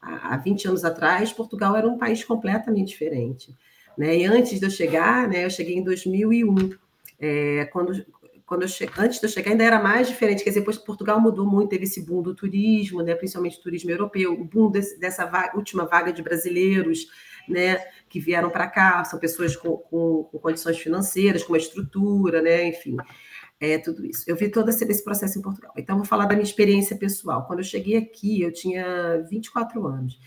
Há 0.02 0.38
20 0.38 0.68
anos 0.68 0.86
atrás, 0.86 1.34
Portugal 1.34 1.76
era 1.76 1.88
um 1.88 1.98
país 1.98 2.24
completamente 2.24 2.90
diferente. 2.90 3.56
Né? 3.98 4.18
E 4.18 4.26
antes 4.26 4.60
de 4.60 4.66
eu 4.66 4.70
chegar, 4.70 5.28
né, 5.28 5.46
eu 5.46 5.50
cheguei 5.50 5.76
em 5.78 5.84
2001, 5.84 6.72
é, 7.20 7.66
quando, 7.66 8.06
quando 8.46 8.62
eu 8.62 8.68
che... 8.68 8.88
antes 8.98 9.20
de 9.20 9.26
eu 9.26 9.30
chegar 9.30 9.52
ainda 9.52 9.64
era 9.64 9.82
mais 9.82 10.08
diferente, 10.08 10.44
quer 10.44 10.52
dizer, 10.52 10.60
depois 10.60 10.78
Portugal 10.78 11.20
mudou 11.20 11.46
muito, 11.46 11.70
teve 11.70 11.86
esse 11.86 12.06
boom 12.06 12.22
do 12.22 12.36
turismo, 12.36 13.02
né, 13.02 13.16
principalmente 13.16 13.62
turismo 13.62 13.90
europeu, 13.90 14.34
o 14.34 14.46
boom 14.46 14.70
desse, 14.70 15.00
dessa 15.00 15.26
vaga, 15.26 15.58
última 15.58 15.86
vaga 15.86 16.14
de 16.14 16.22
brasileiros, 16.22 17.08
né, 17.50 17.78
que 18.08 18.20
vieram 18.20 18.50
para 18.50 18.68
cá, 18.68 19.04
são 19.04 19.20
pessoas 19.20 19.56
com, 19.56 19.78
com, 19.78 20.24
com, 20.32 20.40
condições 20.40 20.78
financeiras, 20.78 21.44
com 21.44 21.54
uma 21.54 21.58
estrutura, 21.58 22.42
né, 22.42 22.68
enfim, 22.68 22.98
é 23.60 23.78
tudo 23.78 24.06
isso. 24.06 24.24
Eu 24.28 24.36
vi 24.36 24.50
todo 24.50 24.70
esse, 24.70 24.84
esse 24.86 25.04
processo 25.04 25.40
em 25.40 25.42
Portugal. 25.42 25.72
Então, 25.78 25.96
vou 25.96 26.06
falar 26.06 26.26
da 26.26 26.36
minha 26.36 26.44
experiência 26.44 26.96
pessoal. 26.96 27.46
Quando 27.48 27.60
eu 27.60 27.66
cheguei 27.66 27.98
aqui, 27.98 28.42
eu 28.42 28.52
tinha 28.52 29.26
24 29.30 29.86
anos. 29.88 30.20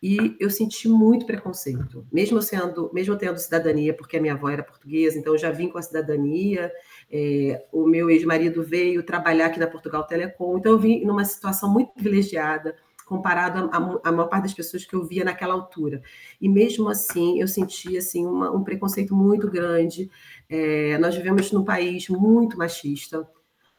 e 0.00 0.36
eu 0.38 0.48
senti 0.48 0.88
muito 0.88 1.26
preconceito, 1.26 2.06
mesmo 2.12 2.40
sendo, 2.40 2.88
mesmo 2.94 3.16
tendo 3.16 3.36
cidadania, 3.36 3.92
porque 3.92 4.16
a 4.16 4.20
minha 4.20 4.34
avó 4.34 4.48
era 4.48 4.62
portuguesa, 4.62 5.18
então 5.18 5.32
eu 5.34 5.38
já 5.38 5.50
vim 5.50 5.68
com 5.68 5.76
a 5.76 5.82
cidadania. 5.82 6.72
É, 7.10 7.64
o 7.72 7.86
meu 7.86 8.10
ex-marido 8.10 8.62
veio 8.62 9.02
trabalhar 9.02 9.46
aqui 9.46 9.58
na 9.58 9.66
Portugal 9.66 10.06
Telecom, 10.06 10.58
então 10.58 10.72
eu 10.72 10.78
vim 10.78 11.04
numa 11.04 11.24
situação 11.24 11.72
muito 11.72 11.92
privilegiada 11.94 12.76
comparado 13.08 13.70
à 14.04 14.12
maior 14.12 14.28
parte 14.28 14.42
das 14.42 14.54
pessoas 14.54 14.84
que 14.84 14.94
eu 14.94 15.02
via 15.02 15.24
naquela 15.24 15.54
altura. 15.54 16.02
E 16.38 16.46
mesmo 16.46 16.90
assim, 16.90 17.40
eu 17.40 17.48
senti 17.48 17.96
assim 17.96 18.26
uma, 18.26 18.54
um 18.54 18.62
preconceito 18.62 19.14
muito 19.14 19.50
grande. 19.50 20.10
É, 20.46 20.98
nós 20.98 21.16
vivemos 21.16 21.50
num 21.50 21.64
país 21.64 22.06
muito 22.10 22.58
machista, 22.58 23.26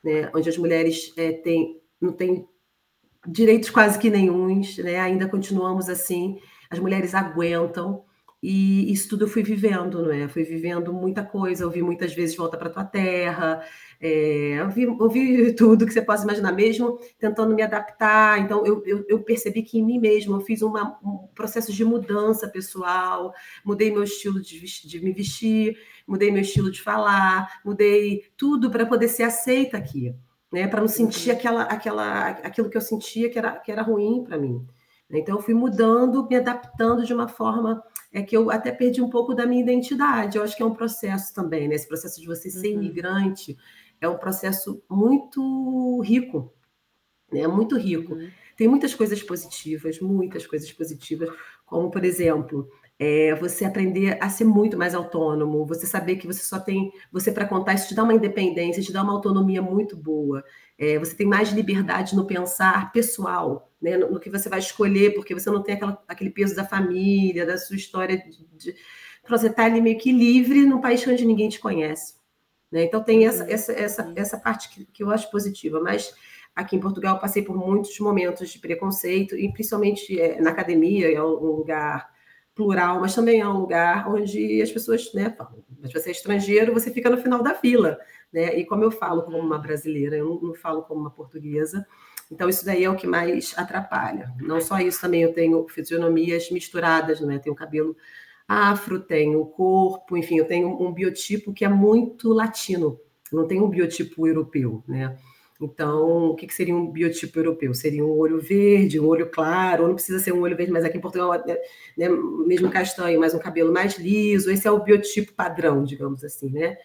né, 0.04 0.32
onde 0.34 0.50
as 0.50 0.58
mulheres 0.58 1.14
é, 1.16 1.32
têm, 1.32 1.80
não 2.02 2.12
têm 2.12 2.48
direitos 3.28 3.70
quase 3.70 4.00
que 4.00 4.10
nenhums, 4.10 4.78
né? 4.80 5.00
Ainda 5.00 5.28
continuamos 5.28 5.90
assim, 5.90 6.40
as 6.70 6.80
mulheres 6.80 7.14
aguentam. 7.14 8.04
E 8.42 8.92
isso 8.92 9.10
tudo 9.10 9.26
eu 9.26 9.28
fui 9.28 9.44
vivendo, 9.44 10.02
não 10.02 10.12
é? 10.12 10.28
Fui 10.28 10.44
vivendo 10.44 10.94
muita 10.94 11.24
coisa, 11.24 11.66
ouvi 11.66 11.82
muitas 11.82 12.14
vezes 12.14 12.38
volta 12.38 12.58
para 12.58 12.70
tua 12.70 12.86
terra, 12.86 13.62
é, 14.00 14.60
ouvi, 14.64 14.88
ouvi 14.88 15.54
tudo 15.58 15.86
que 15.86 15.92
você 15.92 16.02
possa 16.02 16.24
imaginar, 16.24 16.54
mesmo 16.54 17.00
tentando 17.20 17.54
me 17.54 17.62
adaptar. 17.62 18.40
Então, 18.40 18.66
eu, 18.66 18.82
eu, 18.86 19.06
eu 19.10 19.20
percebi 19.24 19.62
que 19.62 19.80
em 19.80 19.86
mim 19.86 20.00
mesmo 20.00 20.36
eu 20.36 20.42
fiz 20.42 20.62
uma, 20.62 20.98
um 21.04 21.28
processo 21.36 21.74
de 21.74 21.84
mudança 21.84 22.48
pessoal, 22.48 23.34
mudei 23.64 23.92
meu 23.92 24.04
estilo 24.04 24.42
de, 24.42 24.60
de 24.60 25.00
me 25.04 25.12
vestir, 25.12 25.78
mudei 26.08 26.32
meu 26.32 26.42
estilo 26.42 26.72
de 26.72 26.82
falar, 26.82 27.60
mudei 27.66 28.24
tudo 28.38 28.72
para 28.72 28.86
poder 28.86 29.10
ser 29.10 29.24
aceita 29.24 29.78
aqui 29.78 30.16
né? 30.52 30.68
Para 30.68 30.82
não 30.82 30.88
sentir 30.88 31.30
uhum. 31.30 31.36
aquela, 31.36 31.64
aquela, 31.64 32.28
aquilo 32.30 32.70
que 32.70 32.78
eu 32.78 32.82
sentia 32.82 33.30
que 33.30 33.38
era, 33.38 33.52
que 33.58 33.72
era 33.72 33.82
ruim 33.82 34.24
para 34.24 34.38
mim. 34.38 34.66
Então, 35.12 35.38
eu 35.38 35.42
fui 35.42 35.54
mudando, 35.54 36.28
me 36.28 36.36
adaptando 36.36 37.04
de 37.04 37.14
uma 37.14 37.28
forma 37.28 37.84
é 38.12 38.22
que 38.22 38.36
eu 38.36 38.50
até 38.50 38.72
perdi 38.72 39.02
um 39.02 39.10
pouco 39.10 39.34
da 39.34 39.46
minha 39.46 39.62
identidade. 39.62 40.38
Eu 40.38 40.44
acho 40.44 40.56
que 40.56 40.64
é 40.64 40.66
um 40.66 40.74
processo 40.74 41.34
também, 41.34 41.68
né? 41.68 41.76
Esse 41.76 41.88
processo 41.88 42.20
de 42.20 42.28
você 42.28 42.50
ser 42.50 42.76
uhum. 42.76 42.84
imigrante 42.84 43.58
é 44.02 44.08
um 44.08 44.18
processo 44.18 44.82
muito 44.90 46.02
rico, 46.02 46.54
né? 47.32 47.48
Muito 47.48 47.78
rico. 47.78 48.14
Uhum. 48.14 48.30
Tem 48.58 48.68
muitas 48.68 48.94
coisas 48.94 49.22
positivas, 49.22 50.00
muitas 50.00 50.46
coisas 50.46 50.72
positivas, 50.72 51.30
como, 51.66 51.90
por 51.92 52.04
exemplo, 52.04 52.70
é 52.98 53.34
você 53.36 53.64
aprender 53.64 54.18
a 54.22 54.30
ser 54.30 54.44
muito 54.44 54.78
mais 54.78 54.94
autônomo, 54.94 55.66
você 55.66 55.88
saber 55.88 56.18
que 56.18 56.28
você 56.28 56.44
só 56.44 56.60
tem 56.60 56.92
você 57.10 57.32
para 57.32 57.48
contar, 57.48 57.76
isso 57.76 57.88
te 57.88 57.96
dá 57.96 58.04
uma 58.04 58.14
independência, 58.14 58.84
te 58.84 58.92
dá 58.92 59.02
uma 59.02 59.14
autonomia 59.14 59.62
muito 59.62 59.96
boa. 59.96 60.44
É, 60.78 61.00
você 61.00 61.16
tem 61.16 61.26
mais 61.26 61.52
liberdade 61.52 62.16
no 62.16 62.26
pensar 62.26 62.92
pessoal, 62.92 63.69
né, 63.82 63.98
no, 63.98 64.20
que 64.20 64.30
você 64.30 64.50
vai 64.50 64.60
escolher, 64.60 65.14
porque 65.14 65.34
você 65.34 65.50
não 65.50 65.64
tem 65.64 65.76
aquela, 65.76 66.04
aquele 66.08 66.30
peso 66.30 66.56
da 66.56 66.66
família, 66.66 67.46
da 67.46 67.58
sua 67.58 67.76
história. 67.76 68.18
De, 68.18 68.46
de... 68.58 68.76
Você 69.28 69.48
está 69.48 69.66
ali 69.66 69.82
meio 69.82 69.98
que 69.98 70.12
livre 70.12 70.66
num 70.66 70.82
país 70.82 71.06
onde 71.08 71.26
ninguém 71.26 71.50
te 71.50 71.60
conhece. 71.60 72.16
Né? 72.72 72.84
Então 72.84 73.04
tem 73.04 73.26
essa, 73.26 73.44
uhum. 73.44 73.50
essa, 73.50 73.72
essa, 73.74 74.14
essa 74.16 74.38
parte 74.38 74.70
que, 74.70 74.86
que 74.86 75.04
eu 75.04 75.10
acho 75.12 75.32
positiva, 75.32 75.80
mas 75.80 76.14
aqui 76.56 76.76
em 76.76 76.80
Portugal 76.80 77.20
passei 77.20 77.42
por 77.42 77.56
muitos 77.56 77.98
momentos 78.00 78.50
de 78.50 78.60
preconceito, 78.60 79.36
e 79.36 79.52
principalmente 79.52 80.20
é, 80.20 80.40
na 80.42 80.52
academia, 80.52 81.12
é 81.12 81.22
um 81.22 81.56
lugar 81.56 82.10
plural, 82.54 83.00
mas 83.00 83.16
também 83.16 83.40
é 83.40 83.48
um 83.48 83.58
lugar 83.58 84.10
onde 84.10 84.62
as 84.62 84.70
pessoas, 84.70 85.14
né, 85.14 85.34
falam, 85.38 85.64
mas 85.82 85.94
você 85.94 86.10
é 86.10 86.12
estrangeiro, 86.12 86.74
você 86.74 86.92
fica 86.92 87.10
no 87.10 87.18
final 87.18 87.42
da 87.42 87.56
fila, 87.56 87.98
né? 88.34 88.60
E 88.60 88.66
como 88.66 88.84
eu 88.84 88.92
falo 88.92 89.24
como 89.24 89.38
uma 89.38 89.58
brasileira, 89.58 90.18
eu 90.18 90.26
não, 90.26 90.42
não 90.42 90.54
falo 90.54 90.82
como 90.84 91.00
uma 91.00 91.10
portuguesa, 91.10 91.88
então 92.32 92.48
isso 92.50 92.66
daí 92.66 92.84
é 92.84 92.90
o 92.90 92.96
que 92.96 93.08
mais 93.08 93.54
atrapalha. 93.58 94.32
Não 94.40 94.62
só 94.62 94.80
isso, 94.80 95.02
também 95.02 95.24
eu 95.24 95.34
tenho 95.34 95.68
fisionomias 95.68 96.50
misturadas, 96.52 97.20
né? 97.22 97.40
Tenho 97.40 97.56
cabelo 97.56 97.96
afro, 98.48 99.00
tenho 99.00 99.46
corpo, 99.46 100.18
enfim, 100.18 100.40
eu 100.40 100.46
tenho 100.46 100.70
um 100.82 100.92
biotipo 100.92 101.54
que 101.54 101.64
é 101.64 101.70
muito 101.70 102.34
latino, 102.34 103.00
não 103.32 103.48
tenho 103.48 103.64
um 103.64 103.70
biotipo 103.70 104.28
europeu, 104.28 104.84
né? 104.88 105.16
Então, 105.62 106.30
o 106.30 106.36
que, 106.36 106.52
seria 106.54 106.74
um 106.74 106.90
biotipo 106.90 107.38
europeu? 107.38 107.74
Seria 107.74 108.04
um 108.04 108.18
olho 108.18 108.40
verde, 108.40 108.98
um 109.00 109.06
olho 109.08 109.30
claro, 109.30 109.84
ou 109.84 109.90
não 109.90 109.96
precisa 109.96 110.18
ser 110.18 110.32
um 110.32 110.40
olho 110.42 110.56
verde, 110.56 110.72
mas 110.72 110.86
aqui 110.86 110.98
em 110.98 111.02
Portugal, 111.02 111.32
né, 111.46 111.58
né, 111.98 112.10
mesmo 112.48 112.72
castanho, 112.72 113.20
mas 113.20 113.34
um 113.34 113.40
cabelo 113.40 113.74
mais 113.74 113.98
liso. 113.98 114.50
Esse 114.50 114.68
é 114.68 114.72
o 114.72 114.82
biotipo 114.82 115.34
padrão, 115.34 115.84
digamos 115.84 116.24
assim, 116.24 116.50
né? 116.50 116.78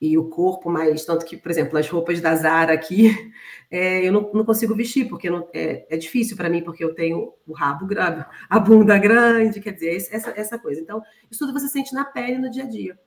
E 0.00 0.16
o 0.16 0.28
corpo 0.28 0.70
mais. 0.70 1.04
Tanto 1.04 1.26
que, 1.26 1.36
por 1.36 1.50
exemplo, 1.50 1.78
as 1.78 1.88
roupas 1.88 2.20
da 2.20 2.34
Zara 2.34 2.72
aqui, 2.72 3.10
é, 3.70 4.06
eu 4.06 4.12
não, 4.12 4.30
não, 4.32 4.44
consigo 4.44 4.74
vestir, 4.74 5.08
porque 5.08 5.28
não, 5.28 5.48
é, 5.52 5.86
é 5.90 5.96
difícil 5.96 6.36
para 6.36 6.48
mim, 6.48 6.62
porque 6.62 6.82
eu 6.82 6.94
tenho 6.94 7.34
o 7.46 7.52
rabo 7.52 7.86
grave, 7.86 8.24
a 8.48 8.58
bunda 8.58 8.96
grande, 8.98 9.60
quer 9.60 9.72
dizer, 9.72 9.96
essa, 10.10 10.32
essa 10.36 10.58
coisa. 10.58 10.80
Então, 10.80 11.02
isso 11.30 11.46
tudo 11.46 11.58
você 11.58 11.68
sente 11.68 11.92
na 11.92 12.04
pele 12.04 12.38
no 12.38 12.50
dia 12.50 12.64
a 12.64 12.68
dia. 12.68 12.98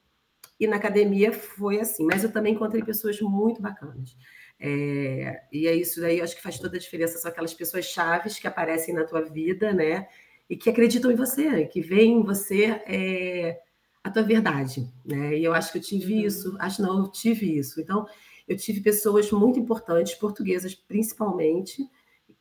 E 0.60 0.68
na 0.68 0.76
academia 0.76 1.34
foi 1.34 1.80
assim, 1.80 2.06
mas 2.06 2.24
eu 2.24 2.32
também 2.32 2.54
encontrei 2.54 2.84
pessoas 2.84 3.20
muito 3.20 3.62
bacanas. 3.62 4.16
É, 4.60 5.42
e 5.52 5.68
é 5.68 5.76
isso 5.76 6.00
daí, 6.00 6.22
acho 6.22 6.36
que 6.36 6.42
faz 6.42 6.58
toda 6.58 6.78
a 6.78 6.80
diferença. 6.80 7.18
São 7.18 7.30
aquelas 7.30 7.54
pessoas 7.54 7.86
chaves 7.86 8.40
que 8.40 8.48
aparecem 8.48 8.94
na 8.94 9.04
tua 9.04 9.22
vida, 9.22 9.74
né? 9.74 10.08
E 10.50 10.56
que 10.56 10.70
acreditam 10.70 11.12
em 11.12 11.16
você, 11.16 11.66
que 11.66 11.82
veem 11.82 12.20
em 12.20 12.24
você 12.24 12.82
é, 12.88 13.60
a 14.04 14.12
tua 14.12 14.24
verdade, 14.24 14.92
né? 15.06 15.38
E 15.38 15.44
eu 15.44 15.54
acho 15.54 15.72
que 15.72 15.78
eu 15.78 15.82
tive 15.82 16.14
uhum. 16.14 16.26
isso, 16.26 16.56
acho 16.60 16.82
não, 16.82 17.00
eu 17.00 17.12
tive 17.12 17.58
isso. 17.58 17.80
Então, 17.80 18.06
eu 18.48 18.58
tive 18.58 18.82
pessoas 18.82 19.32
muito 19.32 19.58
importantes, 19.58 20.16
portuguesas 20.16 20.76
principalmente, 20.76 21.88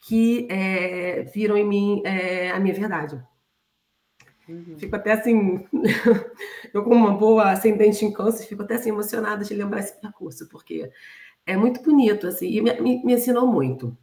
que 0.00 0.48
é, 0.50 1.22
viram 1.22 1.56
em 1.56 1.66
mim 1.66 2.02
é, 2.04 2.50
a 2.50 2.58
minha 2.58 2.74
verdade. 2.74 3.22
Uhum. 4.48 4.76
Fico 4.76 4.96
até 4.96 5.12
assim, 5.12 5.64
eu 6.74 6.82
com 6.82 6.90
uma 6.90 7.16
boa 7.16 7.52
ascendente 7.52 8.04
em 8.04 8.12
câncer, 8.12 8.46
fico 8.46 8.62
até 8.62 8.74
assim 8.74 8.88
emocionada 8.88 9.44
de 9.44 9.54
lembrar 9.54 9.78
esse 9.78 10.00
percurso, 10.00 10.48
porque 10.48 10.90
é 11.46 11.56
muito 11.56 11.80
bonito, 11.82 12.26
assim, 12.26 12.48
e 12.48 12.60
me, 12.60 12.80
me, 12.80 13.04
me 13.04 13.14
ensinou 13.14 13.46
muito. 13.46 13.96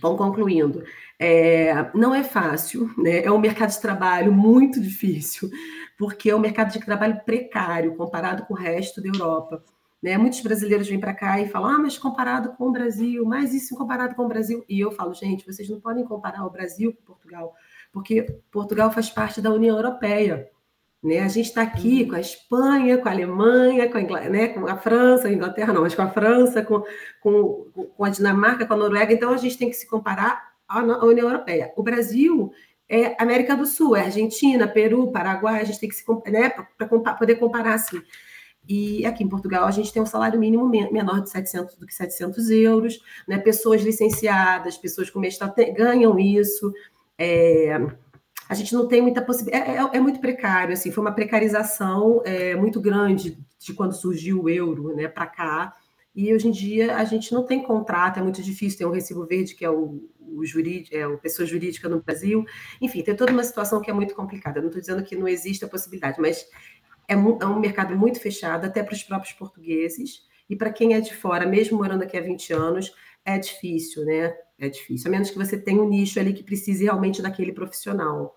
Bom, 0.00 0.16
concluindo, 0.16 0.84
é, 1.18 1.90
não 1.94 2.14
é 2.14 2.24
fácil, 2.24 2.90
né? 2.98 3.24
é 3.24 3.30
um 3.30 3.38
mercado 3.38 3.70
de 3.70 3.80
trabalho 3.80 4.32
muito 4.32 4.80
difícil, 4.80 5.50
porque 5.96 6.30
é 6.30 6.36
um 6.36 6.40
mercado 6.40 6.72
de 6.72 6.84
trabalho 6.84 7.20
precário 7.24 7.94
comparado 7.94 8.44
com 8.46 8.54
o 8.54 8.56
resto 8.56 9.00
da 9.00 9.08
Europa. 9.08 9.62
Né? 10.02 10.18
Muitos 10.18 10.40
brasileiros 10.40 10.88
vêm 10.88 11.00
para 11.00 11.14
cá 11.14 11.40
e 11.40 11.48
falam, 11.48 11.70
ah, 11.70 11.78
mas 11.78 11.96
comparado 11.96 12.52
com 12.56 12.68
o 12.68 12.72
Brasil, 12.72 13.24
mas 13.24 13.54
isso 13.54 13.74
comparado 13.74 14.14
com 14.14 14.24
o 14.24 14.28
Brasil. 14.28 14.62
E 14.68 14.78
eu 14.78 14.92
falo, 14.92 15.14
gente, 15.14 15.46
vocês 15.46 15.68
não 15.68 15.80
podem 15.80 16.04
comparar 16.04 16.44
o 16.44 16.50
Brasil 16.50 16.92
com 16.92 17.14
Portugal, 17.14 17.54
porque 17.92 18.22
Portugal 18.50 18.92
faz 18.92 19.08
parte 19.08 19.40
da 19.40 19.50
União 19.50 19.76
Europeia. 19.76 20.50
Né? 21.04 21.20
A 21.20 21.28
gente 21.28 21.48
está 21.48 21.60
aqui 21.60 22.02
uhum. 22.02 22.08
com 22.08 22.14
a 22.16 22.20
Espanha, 22.20 22.96
com 22.96 23.08
a 23.08 23.12
Alemanha, 23.12 23.90
com 23.90 23.98
a, 23.98 24.20
né, 24.22 24.48
com 24.48 24.66
a 24.66 24.76
França, 24.78 25.28
a 25.28 25.32
Inglaterra 25.32 25.70
não, 25.70 25.82
mas 25.82 25.94
com 25.94 26.00
a 26.00 26.08
França, 26.08 26.62
com, 26.62 26.82
com, 27.20 27.66
com 27.94 28.04
a 28.04 28.08
Dinamarca, 28.08 28.64
com 28.64 28.72
a 28.72 28.76
Noruega, 28.76 29.12
então 29.12 29.30
a 29.30 29.36
gente 29.36 29.58
tem 29.58 29.68
que 29.68 29.76
se 29.76 29.86
comparar 29.86 30.54
à 30.66 30.80
União 31.04 31.28
Europeia. 31.28 31.74
O 31.76 31.82
Brasil 31.82 32.50
é 32.88 33.14
América 33.22 33.54
do 33.54 33.66
Sul, 33.66 33.94
é 33.94 34.00
Argentina, 34.00 34.66
Peru, 34.66 35.12
Paraguai, 35.12 35.60
a 35.60 35.64
gente 35.64 35.78
tem 35.78 35.90
que 35.90 35.94
se 35.94 36.04
né, 36.30 36.50
para 36.78 37.14
poder 37.14 37.34
comparar 37.34 37.74
assim. 37.74 38.00
E 38.66 39.04
aqui 39.04 39.22
em 39.22 39.28
Portugal 39.28 39.66
a 39.66 39.70
gente 39.70 39.92
tem 39.92 40.00
um 40.00 40.06
salário 40.06 40.40
mínimo 40.40 40.66
menor 40.66 41.20
de 41.20 41.28
700 41.28 41.76
do 41.76 41.86
que 41.86 41.94
700 41.94 42.48
euros, 42.48 42.98
né? 43.28 43.36
Pessoas 43.36 43.82
licenciadas, 43.82 44.78
pessoas 44.78 45.10
com 45.10 45.20
mestrado 45.20 45.54
ganham 45.76 46.18
isso. 46.18 46.72
É, 47.18 47.78
a 48.54 48.56
gente 48.56 48.72
não 48.72 48.86
tem 48.86 49.02
muita 49.02 49.20
possibilidade. 49.20 49.70
É, 49.70 49.76
é, 49.76 49.96
é, 49.96 50.00
muito 50.00 50.20
precário, 50.20 50.72
assim, 50.72 50.92
foi 50.92 51.02
uma 51.02 51.12
precarização 51.12 52.22
é, 52.24 52.54
muito 52.54 52.80
grande 52.80 53.36
de 53.58 53.74
quando 53.74 53.92
surgiu 53.92 54.44
o 54.44 54.48
euro 54.48 54.94
né, 54.94 55.08
para 55.08 55.26
cá. 55.26 55.74
E 56.14 56.32
hoje 56.32 56.46
em 56.46 56.52
dia 56.52 56.96
a 56.96 57.04
gente 57.04 57.32
não 57.32 57.44
tem 57.44 57.60
contrato, 57.62 58.20
é 58.20 58.22
muito 58.22 58.40
difícil 58.40 58.78
ter 58.78 58.86
um 58.86 58.92
recibo 58.92 59.26
verde, 59.26 59.56
que 59.56 59.64
é 59.64 59.70
o, 59.70 60.08
o 60.20 60.46
jurídico, 60.46 60.96
é 60.96 61.02
a 61.02 61.16
pessoa 61.16 61.44
jurídica 61.44 61.88
no 61.88 62.00
Brasil. 62.00 62.44
Enfim, 62.80 63.02
tem 63.02 63.16
toda 63.16 63.32
uma 63.32 63.42
situação 63.42 63.80
que 63.80 63.90
é 63.90 63.92
muito 63.92 64.14
complicada. 64.14 64.60
Não 64.60 64.68
estou 64.68 64.80
dizendo 64.80 65.02
que 65.02 65.16
não 65.16 65.26
existe 65.26 65.64
a 65.64 65.68
possibilidade, 65.68 66.20
mas 66.20 66.46
é, 67.08 67.14
é 67.14 67.16
um 67.16 67.58
mercado 67.58 67.96
muito 67.96 68.20
fechado, 68.20 68.66
até 68.66 68.84
para 68.84 68.94
os 68.94 69.02
próprios 69.02 69.34
portugueses. 69.34 70.22
E 70.48 70.54
para 70.54 70.72
quem 70.72 70.94
é 70.94 71.00
de 71.00 71.12
fora, 71.12 71.44
mesmo 71.44 71.76
morando 71.76 72.04
aqui 72.04 72.16
há 72.16 72.20
20 72.20 72.52
anos, 72.52 72.94
é 73.24 73.36
difícil, 73.36 74.04
né? 74.04 74.32
É 74.56 74.68
difícil, 74.68 75.08
a 75.08 75.10
menos 75.10 75.30
que 75.30 75.38
você 75.38 75.58
tenha 75.58 75.82
um 75.82 75.88
nicho 75.88 76.20
ali 76.20 76.32
que 76.32 76.44
precise 76.44 76.84
realmente 76.84 77.20
daquele 77.20 77.52
profissional. 77.52 78.36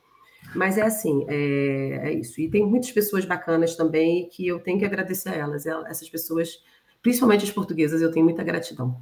Mas 0.56 0.78
é 0.78 0.82
assim, 0.82 1.26
é, 1.28 2.10
é 2.10 2.14
isso. 2.14 2.40
E 2.40 2.50
tem 2.50 2.66
muitas 2.66 2.92
pessoas 2.92 3.26
bacanas 3.26 3.76
também 3.76 4.28
que 4.30 4.48
eu 4.48 4.60
tenho 4.60 4.80
que 4.80 4.86
agradecer 4.86 5.30
a 5.30 5.36
elas. 5.36 5.66
Essas 5.66 6.10
pessoas, 6.10 6.62
principalmente 7.02 7.44
as 7.44 7.52
portuguesas, 7.52 8.02
eu 8.02 8.12
tenho 8.12 8.26
muita 8.26 8.44
gratidão. 8.44 9.00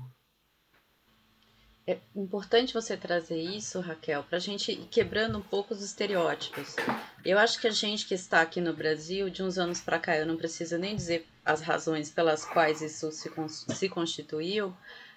É 1.88 2.00
importante 2.16 2.74
você 2.74 2.98
trazer 2.98 3.40
isso, 3.40 3.80
Raquel, 3.80 4.24
para 4.24 4.38
a 4.38 4.42
gente 4.42 4.72
ir 4.72 4.88
quebrando 4.90 5.38
um 5.38 5.42
pouco 5.42 5.72
os 5.72 5.84
estereótipos. 5.84 6.76
Eu 7.24 7.38
acho 7.38 7.62
que 7.62 7.68
a 7.68 7.72
gente 7.72 8.08
que 8.08 8.16
está 8.16 8.42
aqui 8.42 8.60
no 8.60 8.74
Brasil, 8.74 9.30
de 9.30 9.44
uns 9.44 9.60
anos 9.60 9.82
para 9.82 10.00
cá, 10.00 10.18
eu 10.18 10.26
não 10.26 10.36
preciso 10.36 10.80
nem 10.80 10.96
dizer 10.96 11.28
as 11.46 11.62
razões 11.62 12.10
pelas 12.10 12.44
quais 12.44 12.82
isso 12.82 13.12
se, 13.12 13.32
se 13.48 13.88
constituiu, 13.88 14.74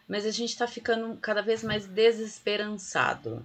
mas 0.07 0.27
a 0.27 0.31
gente 0.31 0.51
está 0.51 0.67
ficando 0.67 1.17
cada 1.17 1.41
vez 1.41 1.65
mais 1.65 1.87
desesperançado. 1.87 3.43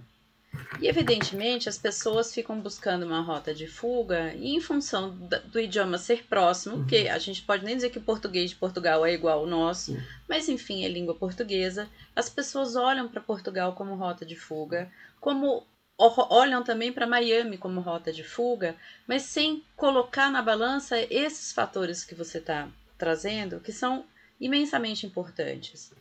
E 0.80 0.88
evidentemente 0.88 1.68
as 1.68 1.78
pessoas 1.78 2.32
ficam 2.32 2.60
buscando 2.60 3.06
uma 3.06 3.20
rota 3.20 3.54
de 3.54 3.66
fuga 3.66 4.34
e 4.34 4.54
em 4.54 4.60
função 4.60 5.10
do 5.10 5.60
idioma 5.60 5.98
ser 5.98 6.24
próximo, 6.24 6.76
uhum. 6.76 6.86
a 7.10 7.18
gente 7.18 7.42
pode 7.42 7.64
nem 7.64 7.76
dizer 7.76 7.90
que 7.90 7.98
o 7.98 8.02
português 8.02 8.50
de 8.50 8.56
Portugal 8.56 9.04
é 9.04 9.12
igual 9.12 9.40
ao 9.40 9.46
nosso, 9.46 9.92
Sim. 9.92 10.02
mas 10.28 10.48
enfim, 10.48 10.84
é 10.84 10.88
língua 10.88 11.14
portuguesa. 11.14 11.88
As 12.14 12.28
pessoas 12.28 12.76
olham 12.76 13.08
para 13.08 13.20
Portugal 13.20 13.74
como 13.74 13.94
rota 13.94 14.24
de 14.26 14.36
fuga, 14.36 14.90
como 15.20 15.66
olham 15.98 16.62
também 16.64 16.92
para 16.92 17.06
Miami 17.06 17.56
como 17.56 17.80
rota 17.80 18.12
de 18.12 18.24
fuga, 18.24 18.76
mas 19.06 19.22
sem 19.22 19.62
colocar 19.76 20.30
na 20.30 20.42
balança 20.42 20.98
esses 21.10 21.52
fatores 21.52 22.04
que 22.04 22.14
você 22.14 22.38
está 22.38 22.68
trazendo, 22.98 23.60
que 23.60 23.72
são 23.72 24.04
imensamente 24.40 25.06
importantes. 25.06 25.92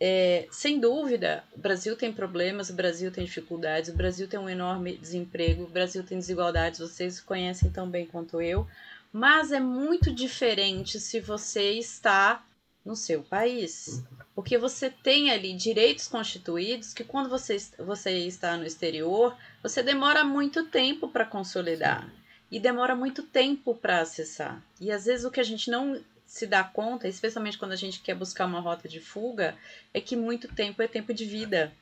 É, 0.00 0.46
sem 0.50 0.78
dúvida, 0.78 1.42
o 1.52 1.58
Brasil 1.58 1.96
tem 1.96 2.12
problemas, 2.12 2.70
o 2.70 2.74
Brasil 2.74 3.10
tem 3.10 3.24
dificuldades, 3.24 3.90
o 3.90 3.96
Brasil 3.96 4.28
tem 4.28 4.38
um 4.38 4.48
enorme 4.48 4.96
desemprego, 4.96 5.64
o 5.64 5.68
Brasil 5.68 6.04
tem 6.04 6.18
desigualdades, 6.18 6.78
vocês 6.78 7.20
conhecem 7.20 7.70
tão 7.70 7.90
bem 7.90 8.06
quanto 8.06 8.40
eu, 8.40 8.66
mas 9.12 9.50
é 9.50 9.58
muito 9.58 10.12
diferente 10.12 11.00
se 11.00 11.18
você 11.18 11.72
está 11.72 12.44
no 12.84 12.94
seu 12.94 13.22
país. 13.22 14.02
Porque 14.34 14.56
você 14.56 14.88
tem 14.88 15.30
ali 15.30 15.52
direitos 15.52 16.06
constituídos 16.06 16.94
que 16.94 17.02
quando 17.02 17.28
você, 17.28 17.56
você 17.78 18.10
está 18.26 18.56
no 18.56 18.64
exterior, 18.64 19.36
você 19.62 19.82
demora 19.82 20.24
muito 20.24 20.64
tempo 20.66 21.08
para 21.08 21.26
consolidar. 21.26 22.08
E 22.50 22.58
demora 22.58 22.94
muito 22.94 23.24
tempo 23.24 23.74
para 23.74 24.00
acessar. 24.00 24.62
E 24.80 24.90
às 24.90 25.04
vezes 25.04 25.26
o 25.26 25.30
que 25.30 25.40
a 25.40 25.44
gente 25.44 25.70
não 25.70 26.00
se 26.28 26.46
dá 26.46 26.62
conta, 26.62 27.08
especialmente 27.08 27.56
quando 27.56 27.72
a 27.72 27.76
gente 27.76 28.00
quer 28.00 28.14
buscar 28.14 28.44
uma 28.44 28.60
rota 28.60 28.86
de 28.86 29.00
fuga, 29.00 29.56
é 29.94 30.00
que 30.00 30.14
muito 30.14 30.46
tempo 30.46 30.82
é 30.82 30.86
tempo 30.86 31.14
de 31.14 31.24
vida. 31.24 31.72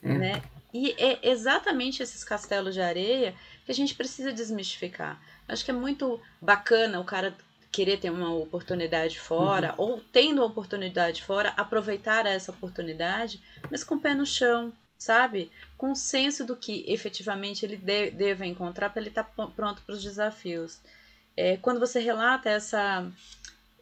É. 0.00 0.12
Né? 0.14 0.42
E 0.72 0.92
é 0.92 1.18
exatamente 1.28 2.04
esses 2.04 2.22
castelos 2.22 2.72
de 2.72 2.80
areia 2.80 3.34
que 3.64 3.72
a 3.72 3.74
gente 3.74 3.96
precisa 3.96 4.32
desmistificar. 4.32 5.20
Acho 5.48 5.64
que 5.64 5.72
é 5.72 5.74
muito 5.74 6.20
bacana 6.40 7.00
o 7.00 7.04
cara 7.04 7.36
querer 7.72 7.98
ter 7.98 8.10
uma 8.10 8.32
oportunidade 8.32 9.18
fora, 9.18 9.74
uhum. 9.76 9.84
ou 9.84 10.00
tendo 10.12 10.38
uma 10.38 10.46
oportunidade 10.46 11.24
fora, 11.24 11.52
aproveitar 11.56 12.26
essa 12.26 12.52
oportunidade, 12.52 13.42
mas 13.68 13.82
com 13.82 13.96
o 13.96 14.00
pé 14.00 14.14
no 14.14 14.24
chão, 14.24 14.72
sabe? 14.96 15.50
Com 15.76 15.90
o 15.90 15.96
senso 15.96 16.44
do 16.44 16.54
que 16.54 16.84
efetivamente 16.86 17.66
ele 17.66 17.76
de, 17.76 18.12
deve 18.12 18.46
encontrar 18.46 18.90
para 18.90 19.00
ele 19.00 19.08
estar 19.08 19.24
tá 19.24 19.46
pronto 19.48 19.82
para 19.82 19.96
os 19.96 20.02
desafios. 20.02 20.80
É, 21.36 21.56
quando 21.58 21.78
você 21.78 22.00
relata 22.00 22.48
essa, 22.48 23.06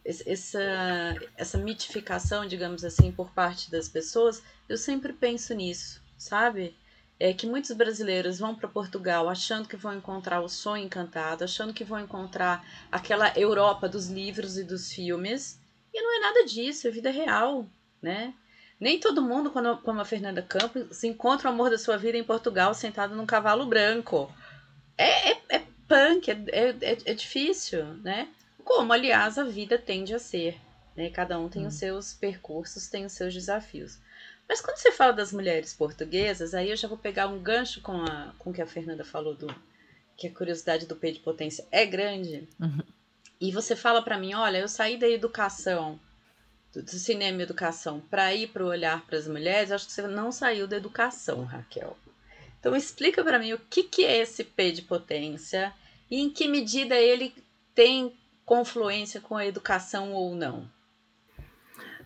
essa, 0.05 1.15
essa 1.37 1.59
mitificação, 1.59 2.47
digamos 2.47 2.85
assim, 2.85 3.13
por 3.13 3.31
parte 3.31 3.71
das 3.71 3.89
pessoas, 3.89 4.43
eu 4.69 4.77
sempre 4.77 5.13
penso 5.13 5.55
nisso, 5.55 6.03
sabe? 6.19 6.77
É 7.19 7.33
que 7.33 7.47
muitos 7.47 7.71
brasileiros 7.71 8.41
vão 8.41 8.55
para 8.55 8.69
Portugal 8.69 9.29
achando 9.29 9.69
que 9.69 9.77
vão 9.77 9.95
encontrar 9.95 10.41
o 10.41 10.49
sonho 10.49 10.85
encantado, 10.85 11.45
achando 11.45 11.73
que 11.73 11.85
vão 11.85 12.01
encontrar 12.01 12.67
aquela 12.91 13.33
Europa 13.39 13.89
dos 13.89 14.09
livros 14.09 14.59
e 14.59 14.65
dos 14.65 14.93
filmes, 14.93 15.61
e 15.93 16.03
não 16.03 16.17
é 16.17 16.21
nada 16.21 16.45
disso, 16.45 16.89
é 16.89 16.91
vida 16.91 17.11
real, 17.11 17.67
né? 18.03 18.35
Nem 18.81 18.99
todo 18.99 19.23
mundo, 19.23 19.53
como 19.83 20.01
a 20.01 20.05
Fernanda 20.05 20.43
Campos, 20.43 21.05
encontra 21.05 21.49
o 21.49 21.53
amor 21.53 21.71
da 21.71 21.79
sua 21.79 21.97
vida 21.97 22.19
em 22.19 22.25
Portugal 22.25 22.75
sentado 22.75 23.15
num 23.15 23.25
cavalo 23.25 23.65
branco. 23.65 24.31
É, 24.99 25.31
é, 25.31 25.43
é 25.51 25.64
punk, 25.89 26.31
é, 26.31 26.35
é, 26.53 26.99
é, 27.05 27.15
difícil, 27.15 27.85
né? 28.03 28.29
Como, 28.65 28.93
aliás, 28.93 29.39
a 29.39 29.45
vida 29.45 29.79
tende 29.79 30.15
a 30.15 30.19
ser. 30.19 30.59
Né? 30.97 31.11
Cada 31.11 31.39
um 31.39 31.49
tem 31.49 31.65
hum. 31.65 31.69
os 31.69 31.75
seus 31.75 32.13
percursos, 32.15 32.89
tem 32.89 33.05
os 33.05 33.13
seus 33.13 33.33
desafios. 33.33 33.99
Mas 34.49 34.61
quando 34.61 34.77
você 34.77 34.93
fala 34.93 35.13
das 35.13 35.33
mulheres 35.33 35.73
portuguesas, 35.73 36.55
aí 36.55 36.71
eu 36.71 36.77
já 36.77 36.87
vou 36.87 36.99
pegar 36.99 37.29
um 37.29 37.43
gancho 37.43 37.81
com, 37.81 37.97
a, 37.97 38.35
com 38.39 38.51
o 38.51 38.53
que 38.53 38.63
a 38.63 38.67
Fernanda 38.67 39.05
falou 39.05 39.35
do 39.35 39.47
que 40.17 40.29
a 40.29 40.33
curiosidade 40.33 40.87
do 40.87 40.97
P 40.97 41.13
de 41.13 41.21
potência 41.21 41.67
é 41.71 41.85
grande. 41.85 42.49
Uhum. 42.61 42.83
E 43.41 43.51
você 43.51 43.75
fala 43.75 44.03
para 44.03 44.19
mim, 44.19 44.35
olha, 44.35 44.59
eu 44.59 44.69
saí 44.69 44.97
da 44.97 45.09
educação, 45.09 45.99
do, 46.73 46.83
do 46.83 46.91
cinema 46.91 47.41
e 47.41 47.43
educação, 47.43 48.01
para 48.01 48.33
ir 48.35 48.49
para 48.49 48.65
o 48.65 48.69
olhar 48.69 49.05
para 49.07 49.19
as 49.19 49.27
mulheres, 49.27 49.73
acho 49.73 49.87
que 49.87 49.93
você 49.93 50.03
não 50.07 50.31
saiu 50.31 50.67
da 50.67 50.77
educação, 50.77 51.45
Raquel. 51.45 51.97
Então 52.65 52.75
explica 52.75 53.23
para 53.23 53.39
mim 53.39 53.53
o 53.53 53.59
que, 53.69 53.83
que 53.83 54.07
é 54.07 54.23
esse 54.23 54.43
P 54.43 54.73
de 54.73 54.81
potência 54.81 55.71
e 56.11 56.19
em 56.19 56.31
que 56.31 56.49
medida 56.49 56.95
ele 56.95 57.35
tem 57.75 58.15
confluência 58.47 59.21
com 59.21 59.37
a 59.37 59.45
educação 59.45 60.15
ou 60.15 60.35
não. 60.35 60.65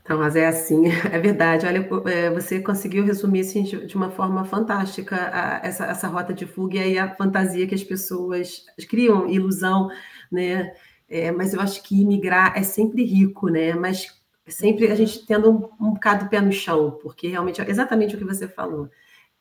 Então, 0.02 0.18
mas 0.18 0.34
é 0.34 0.48
assim, 0.48 0.88
é 1.12 1.18
verdade. 1.20 1.64
Olha, 1.64 1.88
é, 2.06 2.28
você 2.30 2.58
conseguiu 2.60 3.04
resumir 3.04 3.42
assim, 3.42 3.62
de 3.62 3.94
uma 3.94 4.10
forma 4.10 4.44
fantástica 4.44 5.30
a, 5.32 5.64
essa, 5.64 5.86
essa 5.86 6.08
rota 6.08 6.34
de 6.34 6.44
fuga 6.44 6.84
e 6.84 6.98
a 6.98 7.14
fantasia 7.14 7.64
que 7.64 7.76
as 7.76 7.84
pessoas 7.84 8.66
criam, 8.88 9.30
ilusão, 9.30 9.88
né? 10.28 10.74
É, 11.08 11.30
mas 11.30 11.54
eu 11.54 11.60
acho 11.60 11.84
que 11.84 12.02
imigrar 12.02 12.58
é 12.58 12.64
sempre 12.64 13.04
rico, 13.04 13.48
né? 13.48 13.74
Mas 13.74 14.12
sempre 14.48 14.90
a 14.90 14.96
gente 14.96 15.24
tendo 15.24 15.52
um, 15.52 15.86
um 15.86 15.92
bocado 15.92 16.24
do 16.24 16.30
pé 16.30 16.40
no 16.40 16.50
chão, 16.50 16.98
porque 17.00 17.28
realmente 17.28 17.60
é 17.60 17.70
exatamente 17.70 18.16
o 18.16 18.18
que 18.18 18.24
você 18.24 18.48
falou. 18.48 18.90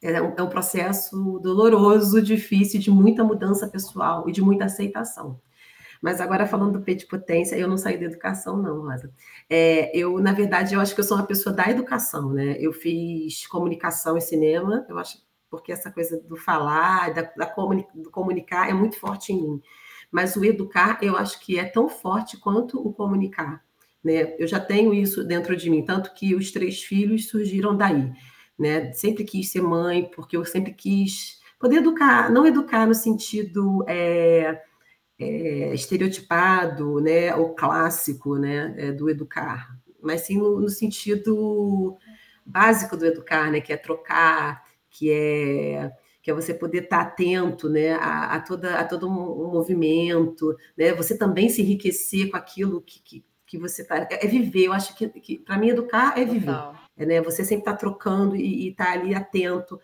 É 0.01 0.21
um, 0.21 0.33
é 0.37 0.43
um 0.43 0.49
processo 0.49 1.39
doloroso, 1.39 2.21
difícil, 2.21 2.79
de 2.79 2.91
muita 2.91 3.23
mudança 3.23 3.67
pessoal 3.67 4.29
e 4.29 4.31
de 4.31 4.41
muita 4.41 4.65
aceitação. 4.65 5.41
Mas 6.01 6.21
agora 6.21 6.45
falando 6.45 6.73
do 6.73 6.81
P 6.81 6.93
de 6.93 7.07
potência, 7.07 7.55
eu 7.55 7.67
não 7.67 7.77
saí 7.77 7.97
da 7.97 8.05
educação, 8.05 8.57
não, 8.57 8.81
Rosa. 8.81 9.11
É, 9.49 9.95
eu, 9.97 10.19
na 10.19 10.31
verdade, 10.33 10.75
eu 10.75 10.79
acho 10.79 10.93
que 10.93 11.01
eu 11.01 11.03
sou 11.03 11.17
uma 11.17 11.25
pessoa 11.25 11.55
da 11.55 11.69
educação, 11.69 12.31
né? 12.31 12.55
Eu 12.59 12.71
fiz 12.71 13.47
comunicação 13.47 14.15
e 14.15 14.21
cinema, 14.21 14.85
eu 14.87 14.99
acho, 14.99 15.17
porque 15.49 15.71
essa 15.71 15.91
coisa 15.91 16.21
do 16.21 16.37
falar, 16.37 17.13
da, 17.13 17.23
da 17.35 17.45
comuni, 17.47 17.87
do 17.95 18.11
comunicar 18.11 18.69
é 18.69 18.73
muito 18.73 18.99
forte 18.99 19.33
em 19.33 19.41
mim. 19.41 19.61
Mas 20.11 20.35
o 20.35 20.45
educar, 20.45 20.99
eu 21.01 21.17
acho 21.17 21.39
que 21.39 21.57
é 21.57 21.65
tão 21.65 21.89
forte 21.89 22.37
quanto 22.37 22.79
o 22.79 22.93
comunicar. 22.93 23.63
Né? 24.03 24.35
Eu 24.37 24.47
já 24.47 24.59
tenho 24.59 24.93
isso 24.93 25.23
dentro 25.23 25.55
de 25.55 25.69
mim, 25.69 25.83
tanto 25.83 26.13
que 26.13 26.35
os 26.35 26.51
três 26.51 26.83
filhos 26.83 27.27
surgiram 27.27 27.75
daí 27.75 28.13
né? 28.57 28.91
Sempre 28.93 29.23
quis 29.23 29.49
ser 29.51 29.61
mãe, 29.61 30.09
porque 30.15 30.35
eu 30.35 30.45
sempre 30.45 30.73
quis 30.73 31.37
poder 31.59 31.77
educar, 31.77 32.31
não 32.31 32.45
educar 32.45 32.85
no 32.85 32.93
sentido 32.93 33.83
é, 33.87 34.61
é, 35.19 35.73
estereotipado, 35.73 36.99
né, 37.01 37.35
ou 37.35 37.55
clássico, 37.55 38.37
né, 38.37 38.73
é, 38.77 38.91
do 38.91 39.09
educar, 39.09 39.75
mas 40.01 40.21
sim 40.21 40.37
no, 40.37 40.59
no, 40.59 40.69
sentido 40.69 41.97
básico 42.45 42.95
do 42.95 43.05
educar, 43.05 43.51
né, 43.51 43.59
que 43.59 43.73
é 43.73 43.77
trocar, 43.77 44.63
que 44.89 45.11
é 45.11 45.91
que 46.21 46.31
é 46.31 46.33
você 46.33 46.53
poder 46.53 46.83
estar 46.83 46.99
atento, 46.99 47.69
né, 47.69 47.93
a, 47.93 48.35
a 48.35 48.41
toda 48.41 48.77
a 48.77 48.83
todo 48.83 49.07
um, 49.07 49.49
movimento, 49.49 50.55
né, 50.77 50.93
você 50.93 51.17
também 51.17 51.47
se 51.47 51.61
enriquecer 51.61 52.29
com 52.29 52.35
aquilo 52.35 52.81
que, 52.81 52.99
que, 53.01 53.25
que 53.45 53.57
você 53.57 53.81
está, 53.81 53.97
é, 53.99 54.25
é 54.25 54.27
viver. 54.27 54.65
Eu 54.65 54.73
acho 54.73 54.93
que, 54.97 55.07
que 55.07 55.39
para 55.39 55.57
mim 55.57 55.69
educar 55.69 56.19
é 56.19 56.25
viver. 56.25 56.47
Total. 56.47 56.86
É, 56.97 57.05
né? 57.05 57.21
Você 57.21 57.43
sempre 57.43 57.61
está 57.61 57.73
trocando 57.73 58.35
e 58.35 58.69
está 58.69 58.91
ali 58.91 59.13
atento. 59.13 59.79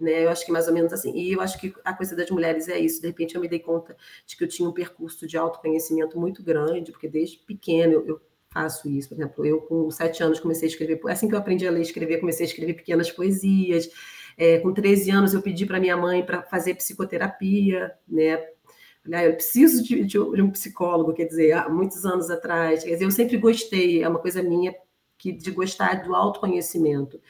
Né? 0.00 0.24
Eu 0.24 0.30
acho 0.30 0.44
que 0.44 0.52
mais 0.52 0.68
ou 0.68 0.74
menos 0.74 0.92
assim. 0.92 1.16
E 1.16 1.32
eu 1.32 1.40
acho 1.40 1.58
que 1.58 1.72
a 1.84 1.92
coisa 1.92 2.16
das 2.16 2.30
mulheres 2.30 2.68
é 2.68 2.78
isso. 2.78 3.00
De 3.00 3.06
repente 3.06 3.34
eu 3.34 3.40
me 3.40 3.48
dei 3.48 3.60
conta 3.60 3.96
de 4.26 4.36
que 4.36 4.44
eu 4.44 4.48
tinha 4.48 4.68
um 4.68 4.72
percurso 4.72 5.26
de 5.26 5.36
autoconhecimento 5.36 6.18
muito 6.18 6.42
grande, 6.42 6.92
porque 6.92 7.08
desde 7.08 7.38
pequeno 7.38 7.92
eu, 7.94 8.06
eu 8.06 8.20
faço 8.50 8.88
isso. 8.88 9.08
Por 9.08 9.14
exemplo, 9.16 9.46
eu 9.46 9.60
com 9.62 9.90
sete 9.90 10.22
anos 10.22 10.40
comecei 10.40 10.68
a 10.68 10.70
escrever, 10.70 11.00
assim 11.08 11.28
que 11.28 11.34
eu 11.34 11.38
aprendi 11.38 11.66
a 11.66 11.70
ler 11.70 11.80
e 11.80 11.82
escrever, 11.82 12.18
comecei 12.18 12.46
a 12.46 12.48
escrever 12.48 12.74
pequenas 12.74 13.10
poesias. 13.10 13.88
É, 14.36 14.58
com 14.58 14.72
13 14.72 15.10
anos 15.10 15.34
eu 15.34 15.42
pedi 15.42 15.66
para 15.66 15.80
minha 15.80 15.96
mãe 15.96 16.24
para 16.24 16.42
fazer 16.42 16.74
psicoterapia, 16.74 17.92
né? 18.06 18.40
Eu 19.04 19.34
preciso 19.34 19.82
de, 19.82 20.04
de, 20.04 20.18
um 20.18 20.50
psicólogo, 20.50 21.14
quer 21.14 21.24
dizer, 21.24 21.52
há 21.52 21.68
muitos 21.68 22.04
anos 22.04 22.30
atrás. 22.30 22.84
Quer 22.84 22.92
dizer, 22.92 23.04
eu 23.04 23.10
sempre 23.10 23.38
gostei, 23.38 24.02
é 24.02 24.08
uma 24.08 24.18
coisa 24.18 24.42
minha 24.42 24.74
que 25.18 25.32
de 25.32 25.50
gostar 25.50 26.02
do 26.02 26.14
autoconhecimento. 26.14 27.20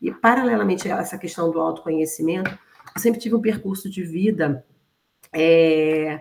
E, 0.00 0.10
paralelamente 0.10 0.90
a 0.90 0.98
essa 0.98 1.18
questão 1.18 1.50
do 1.50 1.60
autoconhecimento, 1.60 2.50
eu 2.94 3.00
sempre 3.00 3.20
tive 3.20 3.34
um 3.34 3.40
percurso 3.40 3.88
de 3.88 4.02
vida 4.02 4.64
é, 5.32 6.20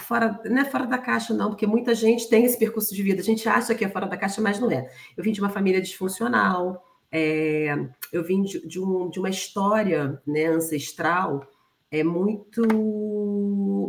fora, 0.00 0.40
não 0.44 0.58
é 0.58 0.64
fora 0.64 0.86
da 0.86 0.98
caixa, 0.98 1.34
não, 1.34 1.50
porque 1.50 1.66
muita 1.66 1.94
gente 1.94 2.28
tem 2.28 2.44
esse 2.44 2.58
percurso 2.58 2.94
de 2.94 3.02
vida. 3.02 3.20
A 3.20 3.24
gente 3.24 3.48
acha 3.48 3.74
que 3.74 3.84
é 3.84 3.88
fora 3.88 4.06
da 4.06 4.16
caixa, 4.16 4.40
mas 4.40 4.58
não 4.58 4.70
é. 4.70 4.90
Eu 5.16 5.22
vim 5.22 5.32
de 5.32 5.40
uma 5.40 5.50
família 5.50 5.80
disfuncional, 5.80 6.84
é, 7.10 7.74
eu 8.12 8.24
vim 8.24 8.42
de, 8.42 8.66
de, 8.66 8.80
um, 8.80 9.08
de 9.08 9.18
uma 9.18 9.30
história 9.30 10.20
né, 10.26 10.46
ancestral 10.46 11.48
é 11.98 12.02
muito 12.02 12.62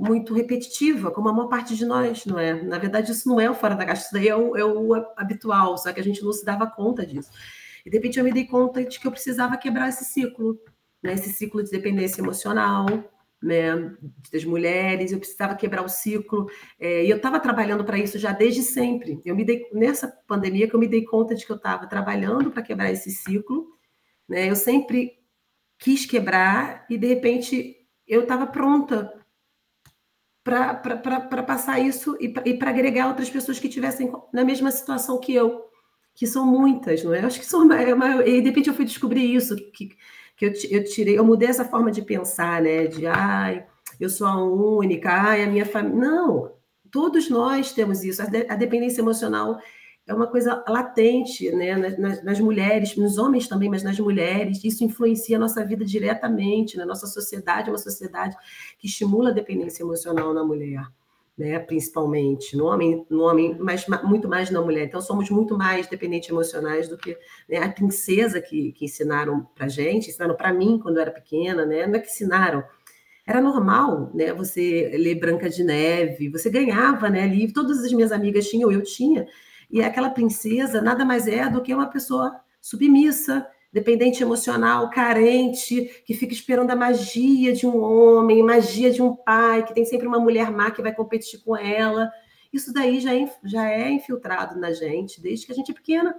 muito 0.08 0.34
repetitiva, 0.34 1.10
como 1.10 1.30
a 1.30 1.34
maior 1.34 1.48
parte 1.48 1.76
de 1.76 1.86
nós, 1.86 2.26
não 2.26 2.38
é? 2.38 2.54
Na 2.62 2.78
verdade, 2.78 3.12
isso 3.12 3.28
não 3.28 3.40
é 3.40 3.50
o 3.50 3.56
fora 3.56 3.76
da 3.76 3.86
caixa, 3.86 4.04
isso 4.04 4.14
daí 4.14 4.28
é 4.28 4.36
o, 4.36 4.56
é 4.56 4.64
o 4.64 4.94
habitual, 5.18 5.78
só 5.78 5.92
que 5.92 6.00
a 6.00 6.04
gente 6.04 6.24
não 6.24 6.32
se 6.32 6.46
dava 6.46 6.68
conta 6.68 7.06
disso. 7.06 7.32
E 7.84 7.90
de 7.90 7.98
repente 7.98 8.20
eu 8.20 8.24
me 8.24 8.32
dei 8.32 8.46
conta 8.46 8.84
de 8.84 9.00
que 9.00 9.08
eu 9.08 9.12
precisava 9.12 9.58
quebrar 9.58 9.90
esse 9.90 10.06
ciclo, 10.06 10.60
né? 11.02 11.14
Esse 11.14 11.30
ciclo 11.30 11.64
de 11.64 11.72
dependência 11.72 12.22
emocional, 12.22 12.86
né? 13.42 13.96
Das 14.32 14.46
mulheres, 14.46 15.12
eu 15.12 15.20
precisava 15.20 15.56
quebrar 15.56 15.84
o 15.84 15.90
ciclo. 15.90 16.48
É, 16.80 17.06
e 17.06 17.10
eu 17.10 17.18
estava 17.18 17.40
trabalhando 17.40 17.84
para 17.84 17.98
isso 17.98 18.20
já 18.20 18.32
desde 18.32 18.62
sempre. 18.62 19.20
Eu 19.26 19.36
me 19.36 19.44
dei 19.44 19.68
nessa 19.74 20.08
pandemia 20.28 20.68
que 20.68 20.76
eu 20.76 20.80
me 20.80 20.88
dei 20.88 21.04
conta 21.04 21.34
de 21.36 21.46
que 21.46 21.52
eu 21.52 21.58
estava 21.58 21.88
trabalhando 21.88 22.52
para 22.52 22.64
quebrar 22.64 22.92
esse 22.92 23.12
ciclo, 23.12 23.68
né? 24.28 24.50
Eu 24.50 24.56
sempre 24.56 25.14
quis 25.78 26.06
quebrar 26.06 26.86
e 26.90 26.98
de 26.98 27.08
repente 27.08 27.85
eu 28.08 28.22
estava 28.22 28.48
pronta 28.48 29.14
para 30.44 31.44
passar 31.44 31.80
isso 31.80 32.16
e 32.20 32.30
para 32.30 32.70
agregar 32.70 33.08
outras 33.08 33.30
pessoas 33.30 33.60
que 33.60 33.68
tivessem 33.68 34.12
na 34.32 34.46
mesma 34.46 34.70
situação 34.70 35.20
que 35.20 35.34
eu, 35.34 35.66
que 36.14 36.28
são 36.28 36.46
muitas, 36.46 37.04
não 37.04 37.14
é? 37.14 37.22
Acho 37.22 37.40
que 37.40 37.46
são 37.46 37.64
uma, 37.64 37.76
uma, 37.76 38.24
e 38.24 38.42
de 38.42 38.50
repente 38.50 38.70
eu 38.70 38.76
fui 38.76 38.86
descobrir 38.86 39.36
isso 39.36 39.56
que, 39.72 39.90
que 40.38 40.46
eu, 40.46 40.54
eu 40.70 40.84
tirei, 40.84 41.18
eu 41.18 41.26
mudei 41.26 41.50
essa 41.50 41.66
forma 41.66 41.92
de 41.92 42.04
pensar, 42.04 42.62
né? 42.62 42.86
De 42.86 43.08
ai, 43.08 43.66
eu 44.00 44.10
sou 44.10 44.28
a 44.28 44.44
única, 44.44 45.12
ai, 45.12 45.44
a 45.44 45.48
minha 45.48 45.66
família. 45.66 45.98
Não, 45.98 46.52
todos 46.92 47.28
nós 47.30 47.74
temos 47.74 48.04
isso. 48.04 48.22
A, 48.22 48.26
de, 48.26 48.46
a 48.48 48.56
dependência 48.56 49.02
emocional 49.02 49.60
é 50.08 50.14
uma 50.14 50.28
coisa 50.28 50.64
latente 50.68 51.52
né? 51.52 51.76
Nas, 51.98 52.24
nas, 52.24 52.40
mulheres, 52.40 52.96
nos 52.96 53.18
homens 53.18 53.48
também, 53.48 53.70
mas 53.70 53.84
nas 53.84 54.00
mulheres. 54.00 54.64
Isso 54.64 54.84
influencia 54.84 55.38
a 55.38 55.40
nossa 55.40 55.66
vida 55.66 55.84
diretamente. 55.84 56.78
Né? 56.78 56.86
Nossa 56.86 57.08
sociedade 57.08 57.70
é 57.70 57.72
uma 57.72 57.78
sociedade 57.78 58.36
que 58.78 58.88
estimula 58.88 59.30
a 59.30 59.34
dependência 59.34 59.84
emocional 59.84 60.34
na 60.34 60.44
mulher. 60.44 60.86
Né, 61.38 61.60
principalmente 61.60 62.56
no 62.56 62.64
homem, 62.68 63.06
no 63.10 63.24
homem, 63.24 63.58
mas 63.60 63.86
muito 64.06 64.26
mais 64.26 64.50
na 64.50 64.62
mulher. 64.62 64.86
Então 64.86 65.02
somos 65.02 65.30
muito 65.30 65.58
mais 65.58 65.86
dependentes 65.86 66.30
emocionais 66.30 66.88
do 66.88 66.98
que 66.98 67.18
né, 67.50 67.58
a 67.58 67.70
princesa 67.70 68.40
que, 68.40 68.72
que 68.72 68.86
ensinaram 68.86 69.46
para 69.54 69.68
gente, 69.68 70.10
ensinaram 70.10 70.34
para 70.34 70.54
mim 70.54 70.80
quando 70.82 70.96
eu 70.96 71.02
era 71.02 71.12
pequena, 71.12 71.66
né? 71.66 71.86
Não 71.88 71.96
é 71.96 72.00
que 72.00 72.08
ensinaram, 72.08 72.64
era 73.28 73.42
normal, 73.42 74.12
né? 74.14 74.34
Você 74.34 74.96
ler 74.98 75.16
Branca 75.16 75.50
de 75.50 75.62
Neve, 75.62 76.30
você 76.30 76.50
ganhava, 76.50 77.10
né? 77.10 77.28
Livro, 77.28 77.54
todas 77.54 77.84
as 77.84 77.92
minhas 77.92 78.14
amigas 78.14 78.48
tinham, 78.48 78.72
eu 78.72 78.82
tinha, 78.82 79.28
e 79.70 79.82
aquela 79.84 80.10
princesa 80.10 80.82
nada 80.82 81.04
mais 81.06 81.28
é 81.28 81.50
do 81.50 81.62
que 81.62 81.74
uma 81.74 81.90
pessoa 81.90 82.36
submissa, 82.62 83.48
dependente 83.72 84.24
emocional, 84.24 84.90
carente, 84.90 86.04
que 86.06 86.14
fica 86.14 86.34
esperando 86.34 86.72
a 86.72 86.76
magia 86.76 87.52
de 87.52 87.68
um 87.68 87.78
homem, 87.78 88.42
magia 88.42 88.90
de 88.90 89.02
um 89.02 89.16
pai, 89.16 89.64
que 89.64 89.74
tem 89.74 89.84
sempre 89.84 90.08
uma 90.08 90.20
mulher 90.20 90.50
má 90.50 90.72
que 90.72 90.82
vai 90.82 90.94
competir 90.94 91.44
com 91.44 91.58
ela. 91.58 92.10
Isso 92.54 92.72
daí 92.74 93.02
já 93.02 93.14
é, 93.14 93.30
já 93.44 93.70
é 93.70 93.92
infiltrado 93.92 94.58
na 94.58 94.72
gente 94.72 95.22
desde 95.22 95.46
que 95.46 95.52
a 95.52 95.56
gente 95.56 95.72
é 95.72 95.74
pequena. 95.74 96.16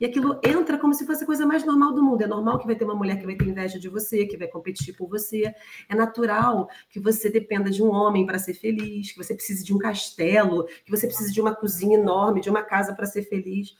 E 0.00 0.04
aquilo 0.04 0.38
entra 0.44 0.78
como 0.78 0.94
se 0.94 1.04
fosse 1.04 1.24
a 1.24 1.26
coisa 1.26 1.44
mais 1.44 1.64
normal 1.64 1.92
do 1.92 2.02
mundo. 2.02 2.22
É 2.22 2.26
normal 2.26 2.58
que 2.58 2.66
vai 2.66 2.76
ter 2.76 2.84
uma 2.84 2.94
mulher 2.94 3.18
que 3.18 3.26
vai 3.26 3.34
ter 3.34 3.46
inveja 3.46 3.78
de 3.78 3.88
você, 3.88 4.26
que 4.26 4.36
vai 4.36 4.46
competir 4.46 4.96
por 4.96 5.08
você. 5.08 5.52
É 5.88 5.94
natural 5.94 6.68
que 6.88 7.00
você 7.00 7.28
dependa 7.28 7.70
de 7.70 7.82
um 7.82 7.90
homem 7.90 8.24
para 8.24 8.38
ser 8.38 8.54
feliz, 8.54 9.12
que 9.12 9.18
você 9.18 9.34
precise 9.34 9.64
de 9.64 9.74
um 9.74 9.78
castelo, 9.78 10.66
que 10.84 10.90
você 10.90 11.06
precise 11.06 11.32
de 11.32 11.40
uma 11.40 11.54
cozinha 11.54 11.98
enorme, 11.98 12.40
de 12.40 12.50
uma 12.50 12.62
casa 12.62 12.94
para 12.94 13.06
ser 13.06 13.22
feliz. 13.22 13.74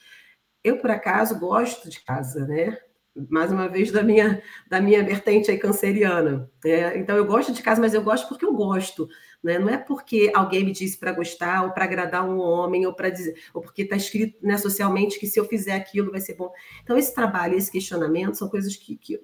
Eu, 0.65 0.79
por 0.79 0.91
acaso, 0.91 1.39
gosto 1.39 1.89
de 1.89 2.01
casa, 2.01 2.47
né? 2.47 2.79
mais 3.29 3.51
uma 3.51 3.69
vez 3.69 3.91
da 3.91 4.03
minha 4.03 4.41
da 4.69 4.81
minha 4.81 5.03
vertente 5.03 5.51
aí 5.51 5.59
canceriana. 5.59 6.49
Né? 6.65 6.99
Então 6.99 7.17
eu 7.17 7.25
gosto 7.25 7.53
de 7.53 7.63
casa, 7.63 7.81
mas 7.81 7.95
eu 7.95 8.03
gosto 8.03 8.29
porque 8.29 8.45
eu 8.45 8.55
gosto. 8.55 9.09
Né? 9.43 9.59
Não 9.59 9.69
é 9.69 9.79
porque 9.79 10.33
alguém 10.35 10.65
me 10.65 10.73
disse 10.73 10.99
para 10.99 11.13
gostar, 11.13 11.63
ou 11.65 11.71
para 11.71 11.85
agradar 11.85 12.29
um 12.29 12.39
homem, 12.39 12.87
ou 12.87 12.93
para 12.93 13.09
dizer, 13.09 13.37
ou 13.55 13.63
porque 13.63 13.83
está 13.83 13.97
escrito 13.97 14.45
né, 14.45 14.57
socialmente 14.57 15.19
que 15.19 15.27
se 15.27 15.39
eu 15.39 15.45
fizer 15.45 15.75
aquilo 15.75 16.11
vai 16.11 16.21
ser 16.21 16.35
bom. 16.35 16.53
Então, 16.83 16.97
esse 16.97 17.15
trabalho, 17.15 17.57
esse 17.57 17.71
questionamento 17.71 18.37
são 18.37 18.49
coisas 18.49 18.75
que, 18.77 18.97
que, 18.97 19.21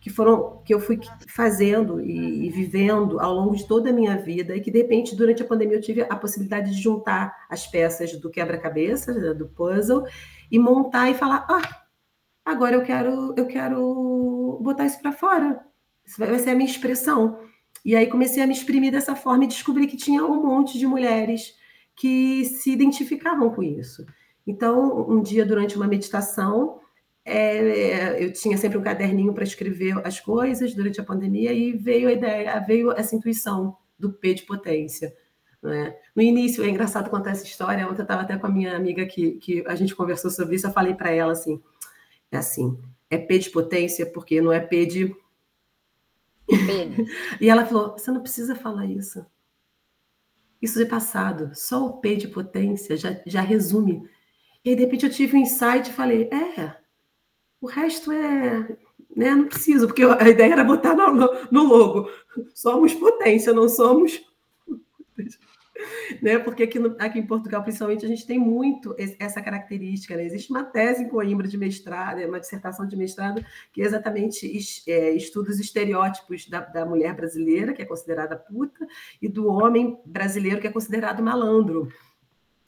que 0.00 0.10
foram 0.10 0.60
que 0.64 0.74
eu 0.74 0.80
fui 0.80 0.98
fazendo 1.28 2.00
e, 2.00 2.46
e, 2.46 2.50
vivendo 2.50 3.20
ao 3.20 3.32
longo 3.32 3.54
de 3.54 3.66
toda 3.66 3.90
a 3.90 3.92
minha 3.92 4.16
vida, 4.16 4.56
e 4.56 4.60
que 4.60 4.70
de 4.70 4.78
repente, 4.78 5.14
durante 5.14 5.42
a 5.42 5.46
pandemia, 5.46 5.76
eu 5.76 5.82
tive 5.82 6.02
a 6.02 6.16
possibilidade 6.16 6.74
de 6.74 6.82
juntar 6.82 7.46
as 7.48 7.66
peças 7.66 8.12
do 8.16 8.30
quebra-cabeça, 8.30 9.12
né, 9.12 9.32
do 9.32 9.46
puzzle, 9.46 10.04
e 10.50 10.58
montar 10.58 11.10
e 11.10 11.14
falar: 11.14 11.46
ah, 11.48 11.84
agora 12.44 12.74
eu 12.74 12.82
quero, 12.82 13.34
eu 13.36 13.46
quero 13.46 14.58
botar 14.60 14.84
isso 14.84 15.00
para 15.00 15.12
fora. 15.12 15.64
Isso 16.04 16.18
vai 16.18 16.38
ser 16.38 16.50
a 16.50 16.54
minha 16.54 16.68
expressão. 16.68 17.38
E 17.84 17.94
aí 17.94 18.06
comecei 18.06 18.42
a 18.42 18.46
me 18.46 18.54
exprimir 18.54 18.90
dessa 18.90 19.14
forma 19.14 19.44
e 19.44 19.48
descobri 19.48 19.86
que 19.86 19.96
tinha 19.96 20.24
um 20.24 20.42
monte 20.42 20.78
de 20.78 20.86
mulheres 20.86 21.54
que 21.94 22.44
se 22.44 22.70
identificavam 22.70 23.50
com 23.50 23.62
isso. 23.62 24.06
Então, 24.46 25.08
um 25.08 25.22
dia, 25.22 25.44
durante 25.44 25.76
uma 25.76 25.86
meditação, 25.86 26.80
é, 27.24 28.22
eu 28.22 28.32
tinha 28.32 28.56
sempre 28.58 28.76
um 28.78 28.82
caderninho 28.82 29.32
para 29.32 29.44
escrever 29.44 29.94
as 30.06 30.20
coisas 30.20 30.74
durante 30.74 31.00
a 31.00 31.04
pandemia 31.04 31.52
e 31.52 31.72
veio 31.72 32.08
a 32.08 32.12
ideia, 32.12 32.60
veio 32.60 32.92
essa 32.92 33.14
intuição 33.16 33.76
do 33.98 34.12
P 34.12 34.34
de 34.34 34.42
potência. 34.42 35.14
Né? 35.62 35.96
No 36.14 36.22
início, 36.22 36.62
é 36.62 36.68
engraçado 36.68 37.08
contar 37.08 37.30
essa 37.30 37.44
história. 37.44 37.86
Ontem 37.86 38.00
eu 38.00 38.02
estava 38.02 38.22
até 38.22 38.36
com 38.36 38.46
a 38.46 38.50
minha 38.50 38.76
amiga 38.76 39.06
que, 39.06 39.32
que 39.32 39.64
a 39.66 39.74
gente 39.74 39.94
conversou 39.94 40.30
sobre 40.30 40.56
isso. 40.56 40.66
Eu 40.66 40.72
falei 40.72 40.94
para 40.94 41.10
ela 41.10 41.32
assim: 41.32 41.62
é 42.30 42.36
assim, 42.36 42.78
é 43.08 43.16
P 43.16 43.38
de 43.38 43.50
potência 43.50 44.04
porque 44.04 44.42
não 44.42 44.52
é 44.52 44.60
P 44.60 44.84
de 44.84 45.16
e 47.40 47.48
ela 47.48 47.66
falou: 47.66 47.92
você 47.92 48.10
não 48.10 48.20
precisa 48.20 48.54
falar 48.54 48.86
isso. 48.86 49.24
Isso 50.60 50.80
é 50.80 50.86
passado. 50.86 51.50
Só 51.54 51.84
o 51.86 52.00
P 52.00 52.16
de 52.16 52.28
potência 52.28 52.96
já, 52.96 53.20
já 53.26 53.40
resume. 53.40 54.08
E 54.64 54.70
aí, 54.70 54.76
de 54.76 54.82
repente, 54.82 55.04
eu 55.04 55.12
tive 55.12 55.36
um 55.36 55.40
insight 55.40 55.90
e 55.90 55.92
falei: 55.92 56.28
é, 56.32 56.76
o 57.60 57.66
resto 57.66 58.12
é. 58.12 58.76
Né, 59.16 59.32
não 59.32 59.46
preciso, 59.46 59.86
porque 59.86 60.02
a 60.02 60.28
ideia 60.28 60.54
era 60.54 60.64
botar 60.64 60.94
no, 60.94 61.14
no 61.50 61.62
logo. 61.64 62.10
Somos 62.52 62.92
potência, 62.94 63.52
não 63.52 63.68
somos 63.68 64.20
né? 66.22 66.38
Porque 66.38 66.62
aqui, 66.62 66.78
no, 66.78 66.96
aqui 66.98 67.18
em 67.18 67.26
Portugal, 67.26 67.62
principalmente, 67.62 68.04
a 68.04 68.08
gente 68.08 68.26
tem 68.26 68.38
muito 68.38 68.94
essa 69.18 69.40
característica. 69.40 70.16
Né? 70.16 70.24
Existe 70.24 70.50
uma 70.50 70.64
tese 70.64 71.04
em 71.04 71.08
Coimbra 71.08 71.46
de 71.46 71.56
mestrado, 71.56 72.20
uma 72.26 72.40
dissertação 72.40 72.86
de 72.86 72.96
mestrado, 72.96 73.44
que 73.72 73.82
é 73.82 73.84
exatamente 73.84 74.50
é, 74.88 75.10
estuda 75.12 75.50
os 75.50 75.60
estereótipos 75.60 76.48
da, 76.48 76.60
da 76.60 76.84
mulher 76.84 77.14
brasileira, 77.14 77.72
que 77.72 77.82
é 77.82 77.84
considerada 77.84 78.36
puta, 78.36 78.86
e 79.20 79.28
do 79.28 79.46
homem 79.48 79.98
brasileiro, 80.04 80.60
que 80.60 80.66
é 80.66 80.72
considerado 80.72 81.22
malandro. 81.22 81.88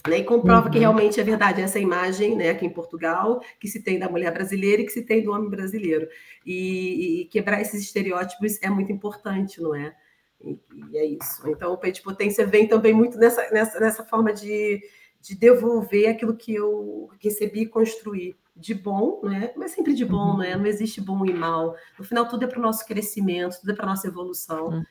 Né, 0.07 0.19
e 0.19 0.25
comprova 0.25 0.67
uhum. 0.67 0.73
que 0.73 0.79
realmente 0.79 1.21
é 1.21 1.25
verdade 1.25 1.61
essa 1.61 1.81
imagem 1.81 2.37
né, 2.37 2.51
aqui 2.51 2.65
em 2.65 2.71
Portugal 2.71 3.41
que 3.59 3.67
se 3.67 3.83
tem 3.83 3.99
da 3.99 4.09
mulher 4.09 4.33
brasileira 4.33 4.81
e 4.81 4.85
que 4.85 4.93
se 4.93 5.03
tem 5.03 5.21
do 5.21 5.33
homem 5.33 5.51
brasileiro. 5.51 6.07
E, 6.45 7.23
e 7.23 7.25
quebrar 7.25 7.61
esses 7.61 7.83
estereótipos 7.83 8.63
é 8.63 8.71
muito 8.71 8.93
importante, 8.93 9.61
não 9.61 9.75
é? 9.75 9.97
E, 10.47 10.61
e, 10.93 10.99
é 10.99 11.05
isso. 11.05 11.49
Então, 11.49 11.75
o 11.75 11.91
de 11.91 12.03
potência 12.03 12.47
vem 12.47 12.69
também 12.69 12.95
muito 12.95 13.19
nessa, 13.19 13.51
nessa, 13.51 13.81
nessa 13.81 14.05
forma 14.05 14.33
de, 14.33 14.81
de 15.21 15.35
devolver 15.35 16.09
aquilo 16.09 16.37
que 16.37 16.55
eu 16.55 17.11
recebi 17.21 17.63
e 17.63 17.67
construí 17.67 18.37
de 18.57 18.73
bom, 18.75 19.21
né? 19.23 19.53
mas 19.55 19.73
sempre 19.73 19.93
de 19.93 20.05
bom, 20.05 20.33
uhum. 20.33 20.39
né? 20.39 20.57
não 20.57 20.67
existe 20.67 21.01
bom 21.01 21.27
e 21.27 21.35
mal. 21.35 21.77
No 21.99 22.05
final, 22.05 22.27
tudo 22.27 22.45
é 22.45 22.47
para 22.47 22.59
o 22.59 22.63
nosso 22.63 22.87
crescimento, 22.87 23.61
tudo 23.61 23.71
é 23.71 23.75
para 23.75 23.85
a 23.85 23.91
nossa 23.91 24.07
evolução. 24.07 24.69
Uhum. 24.69 24.85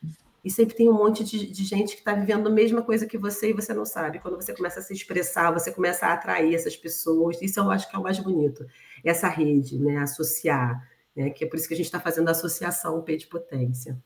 E 0.44 0.52
sempre 0.52 0.76
tem 0.76 0.88
um 0.88 0.94
monte 0.94 1.24
de, 1.24 1.52
de 1.52 1.64
gente 1.64 1.96
que 1.96 2.02
está 2.02 2.14
vivendo 2.14 2.46
a 2.46 2.52
mesma 2.52 2.84
coisa 2.84 3.08
que 3.08 3.18
você 3.18 3.50
e 3.50 3.54
você 3.54 3.74
não 3.74 3.84
sabe. 3.84 4.20
Quando 4.20 4.36
você 4.36 4.54
começa 4.54 4.80
a 4.80 4.84
se 4.84 4.94
expressar, 4.94 5.52
você 5.52 5.72
começa 5.72 6.06
a 6.06 6.14
atrair 6.14 6.54
essas 6.54 6.78
pessoas. 6.78 7.42
Isso 7.42 7.60
eu 7.60 7.72
acho 7.72 7.90
que 7.90 7.96
é 7.96 8.00
o 8.00 8.04
mais 8.04 8.20
bonito. 8.20 8.64
Essa 9.04 9.28
rede, 9.28 9.80
né? 9.80 9.98
associar. 9.98 10.88
Né? 11.16 11.32
Que 11.32 11.46
é 11.46 11.48
por 11.48 11.56
isso 11.56 11.68
que 11.68 11.74
a 11.74 11.78
gente 11.78 11.88
está 11.88 12.00
fazendo 12.00 12.28
a 12.28 12.32
associação 12.32 13.02
P 13.02 13.18
de 13.18 13.26
potência. 13.26 13.98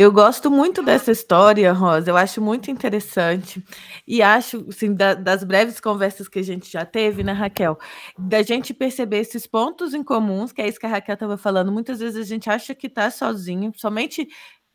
Eu 0.00 0.12
gosto 0.12 0.48
muito 0.48 0.80
dessa 0.80 1.10
história, 1.10 1.72
Rosa. 1.72 2.08
Eu 2.08 2.16
acho 2.16 2.40
muito 2.40 2.70
interessante. 2.70 3.60
E 4.06 4.22
acho, 4.22 4.64
assim, 4.68 4.94
da, 4.94 5.12
das 5.12 5.42
breves 5.42 5.80
conversas 5.80 6.28
que 6.28 6.38
a 6.38 6.42
gente 6.42 6.70
já 6.70 6.86
teve, 6.86 7.24
né, 7.24 7.32
Raquel? 7.32 7.76
Da 8.16 8.40
gente 8.42 8.72
perceber 8.72 9.18
esses 9.18 9.44
pontos 9.44 9.94
em 9.94 10.04
comuns, 10.04 10.52
que 10.52 10.62
é 10.62 10.68
isso 10.68 10.78
que 10.78 10.86
a 10.86 10.88
Raquel 10.88 11.14
estava 11.14 11.36
falando. 11.36 11.72
Muitas 11.72 11.98
vezes 11.98 12.16
a 12.16 12.28
gente 12.28 12.48
acha 12.48 12.76
que 12.76 12.86
está 12.86 13.10
sozinho, 13.10 13.72
somente 13.74 14.28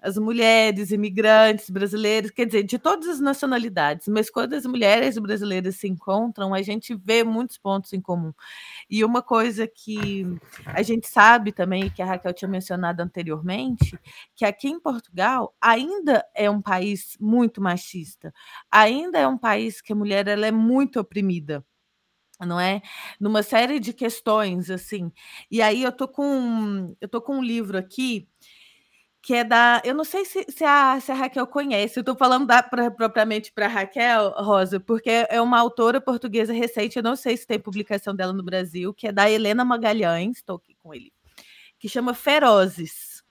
as 0.03 0.17
mulheres, 0.17 0.91
imigrantes 0.91 1.69
brasileiros, 1.69 2.29
quer 2.29 2.45
dizer, 2.45 2.63
de 2.63 2.77
todas 2.77 3.07
as 3.07 3.19
nacionalidades, 3.21 4.09
mas 4.09 4.29
quando 4.29 4.53
as 4.53 4.65
mulheres 4.65 5.17
brasileiras 5.17 5.77
se 5.77 5.87
encontram, 5.87 6.53
a 6.53 6.61
gente 6.61 6.93
vê 6.93 7.23
muitos 7.23 7.57
pontos 7.57 7.93
em 7.93 8.01
comum. 8.01 8.33
E 8.89 9.05
uma 9.05 9.21
coisa 9.21 9.65
que 9.65 10.25
a 10.65 10.81
gente 10.81 11.07
sabe 11.07 11.53
também, 11.53 11.89
que 11.89 12.01
a 12.01 12.05
Raquel 12.05 12.33
tinha 12.33 12.49
mencionado 12.49 13.01
anteriormente, 13.01 13.97
que 14.35 14.43
aqui 14.43 14.67
em 14.67 14.79
Portugal 14.79 15.55
ainda 15.61 16.25
é 16.35 16.49
um 16.49 16.61
país 16.61 17.15
muito 17.17 17.61
machista, 17.61 18.33
ainda 18.69 19.17
é 19.17 19.27
um 19.27 19.37
país 19.37 19.79
que 19.81 19.93
a 19.93 19.95
mulher 19.95 20.27
ela 20.27 20.45
é 20.45 20.51
muito 20.51 20.99
oprimida 20.99 21.63
não 22.45 22.59
é? 22.59 22.81
Numa 23.19 23.41
série 23.41 23.79
de 23.79 23.93
questões 23.93 24.69
assim. 24.69 25.11
E 25.49 25.61
aí 25.61 25.83
eu 25.83 25.91
tô 25.93 26.09
com 26.09 26.93
eu 26.99 27.07
tô 27.07 27.21
com 27.21 27.37
um 27.37 27.43
livro 27.43 27.77
aqui 27.77 28.27
que 29.23 29.33
é 29.33 29.43
da. 29.45 29.81
Eu 29.85 29.95
não 29.95 30.03
sei 30.03 30.25
se, 30.25 30.45
se, 30.49 30.65
a, 30.65 30.99
se 30.99 31.09
a 31.09 31.15
Raquel 31.15 31.47
conhece, 31.47 31.97
eu 31.97 32.01
estou 32.01 32.15
falando 32.15 32.45
da, 32.45 32.61
pra, 32.61 32.91
propriamente 32.91 33.53
para 33.53 33.67
Raquel, 33.67 34.31
Rosa, 34.31 34.81
porque 34.81 35.25
é 35.29 35.41
uma 35.41 35.57
autora 35.59 36.01
portuguesa 36.01 36.51
recente, 36.51 36.97
eu 36.97 37.03
não 37.03 37.15
sei 37.15 37.37
se 37.37 37.47
tem 37.47 37.57
publicação 37.57 38.13
dela 38.13 38.33
no 38.33 38.43
Brasil, 38.43 38.93
que 38.93 39.07
é 39.07 39.13
da 39.13 39.31
Helena 39.31 39.63
Magalhães, 39.63 40.37
estou 40.37 40.57
aqui 40.57 40.75
com 40.75 40.93
ele, 40.93 41.13
que 41.79 41.87
chama 41.87 42.13
Ferozes. 42.13 43.23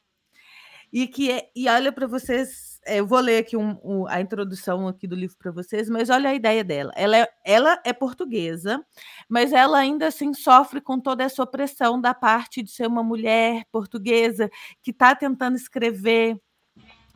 E 0.91 1.07
que 1.07 1.31
é, 1.31 1.51
e 1.55 1.69
olha 1.69 1.93
para 1.93 2.07
vocês 2.07 2.72
eu 2.87 3.07
vou 3.07 3.21
ler 3.21 3.39
aqui 3.39 3.57
um, 3.57 3.79
um, 3.83 4.07
a 4.09 4.21
introdução 4.21 4.89
aqui 4.89 5.07
do 5.07 5.15
livro 5.15 5.37
para 5.39 5.53
vocês, 5.53 5.89
mas 5.89 6.11
olha 6.11 6.31
a 6.31 6.35
ideia 6.35 6.65
dela. 6.65 6.93
Ela 6.97 7.19
é, 7.19 7.29
ela 7.45 7.81
é 7.85 7.93
portuguesa, 7.93 8.85
mas 9.29 9.53
ela 9.53 9.79
ainda 9.79 10.09
assim 10.09 10.35
sofre 10.35 10.81
com 10.81 10.99
toda 10.99 11.23
essa 11.23 11.43
opressão 11.43 12.01
da 12.01 12.15
parte 12.15 12.63
de 12.63 12.71
ser 12.71 12.87
uma 12.87 13.03
mulher 13.03 13.65
portuguesa 13.71 14.51
que 14.83 14.91
está 14.91 15.15
tentando 15.15 15.57
escrever. 15.57 16.37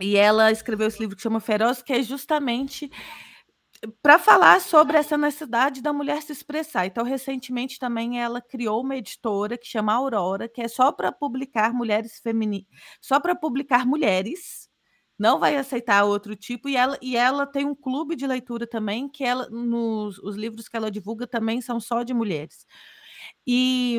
E 0.01 0.17
ela 0.17 0.53
escreveu 0.53 0.89
esse 0.89 1.01
livro 1.01 1.17
que 1.17 1.23
chama 1.23 1.41
Feroz, 1.41 1.83
que 1.83 1.93
é 1.93 2.03
justamente 2.03 2.91
para 4.03 4.19
falar 4.19 4.61
sobre 4.61 4.97
essa 4.97 5.17
necessidade 5.19 5.83
da 5.83 5.93
mulher 5.93 6.23
se 6.23 6.33
expressar. 6.33 6.87
Então, 6.87 7.05
recentemente 7.05 7.79
também 7.79 8.21
ela 8.21 8.41
criou 8.41 8.83
uma 8.83 8.97
editora 8.97 9.59
que 9.59 9.67
chama 9.67 9.93
Aurora, 9.93 10.49
que 10.49 10.63
é 10.63 10.69
só 10.69 10.93
para 10.93 11.13
publicar 11.13 11.73
mulheres 11.73 12.19
femininas, 12.19 12.67
só 13.01 13.21
para 13.21 13.35
publicar 13.35 13.87
mulheres. 13.87 14.66
Não 15.19 15.39
vai 15.39 15.57
aceitar 15.57 16.05
outro 16.05 16.37
tipo 16.37 16.69
e 16.69 16.77
ela, 16.77 16.99
e 17.01 17.17
ela 17.17 17.47
tem 17.47 17.65
um 17.65 17.75
clube 17.75 18.15
de 18.17 18.27
leitura 18.27 18.67
também 18.67 19.09
que 19.09 19.25
ela 19.25 19.49
nos 19.51 20.19
os 20.19 20.37
livros 20.37 20.69
que 20.69 20.77
ela 20.77 20.91
divulga 20.91 21.27
também 21.27 21.61
são 21.63 21.81
só 21.81 22.03
de 22.03 22.13
mulheres. 22.13 22.67
E 23.49 23.99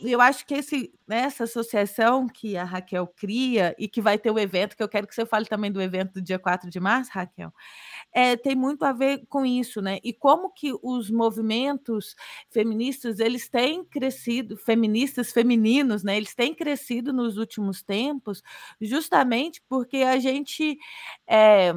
eu 0.00 0.20
acho 0.20 0.44
que 0.44 0.54
esse, 0.54 0.92
né, 1.06 1.20
essa 1.20 1.44
associação 1.44 2.26
que 2.28 2.56
a 2.56 2.64
Raquel 2.64 3.06
cria 3.06 3.72
e 3.78 3.86
que 3.88 4.00
vai 4.00 4.18
ter 4.18 4.30
o 4.30 4.38
evento, 4.38 4.76
que 4.76 4.82
eu 4.82 4.88
quero 4.88 5.06
que 5.06 5.14
você 5.14 5.24
fale 5.24 5.46
também 5.46 5.70
do 5.70 5.80
evento 5.80 6.14
do 6.14 6.22
dia 6.22 6.38
4 6.38 6.68
de 6.68 6.80
março, 6.80 7.12
Raquel, 7.14 7.52
é, 8.12 8.36
tem 8.36 8.56
muito 8.56 8.84
a 8.84 8.92
ver 8.92 9.24
com 9.28 9.46
isso, 9.46 9.80
né? 9.80 9.98
E 10.02 10.12
como 10.12 10.50
que 10.52 10.72
os 10.82 11.10
movimentos 11.10 12.16
feministas 12.50 13.20
eles 13.20 13.48
têm 13.48 13.84
crescido, 13.84 14.56
feministas 14.56 15.32
femininos, 15.32 16.02
né? 16.02 16.16
Eles 16.16 16.34
têm 16.34 16.54
crescido 16.54 17.12
nos 17.12 17.36
últimos 17.36 17.82
tempos, 17.82 18.42
justamente 18.80 19.62
porque 19.68 19.98
a 19.98 20.18
gente 20.18 20.76
é, 21.28 21.72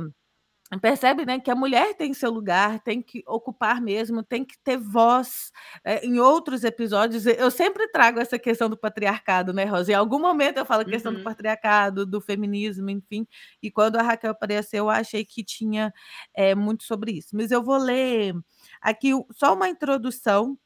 percebe 0.80 1.26
né, 1.26 1.38
que 1.38 1.52
a 1.52 1.56
mulher 1.56 1.94
tem 1.96 2.14
seu 2.14 2.32
lugar, 2.32 2.80
tem 2.80 3.02
que 3.02 3.22
ocupar 3.28 3.82
mesmo, 3.82 4.24
tem 4.24 4.46
que 4.46 4.58
ter 4.64 4.78
voz. 4.78 5.52
É, 5.84 6.06
em 6.06 6.18
outros 6.20 6.64
episódios, 6.64 7.26
eu 7.26 7.52
sempre 7.52 7.90
trago 7.90 8.20
essa 8.20 8.40
questão 8.40 8.70
do 8.70 8.78
patriarcado, 8.78 9.52
né, 9.52 9.66
Rosa? 9.66 9.92
Em 9.92 9.96
algum 9.96 10.20
momento 10.20 10.58
eu 10.58 10.66
falo 10.66 10.84
a 10.84 10.86
questão 10.86 11.12
uhum. 11.12 11.18
do 11.18 11.24
patriarcado, 11.24 12.06
do 12.06 12.22
feminismo, 12.22 12.90
enfim. 12.90 13.28
E 13.62 13.70
quando 13.70 13.98
a 13.98 14.02
Raquel 14.02 14.32
apareceu, 14.32 14.86
eu 14.86 14.90
achei 14.90 15.26
que 15.26 15.44
tinha 15.44 15.94
é, 16.34 16.56
muito 16.56 16.84
sobre 16.84 17.12
isso. 17.12 17.36
Mas 17.36 17.52
eu 17.52 17.62
vou 17.62 17.78
ler 17.78 18.34
aqui 18.82 19.12
só 19.32 19.54
uma 19.54 19.68
introdução 19.68 20.58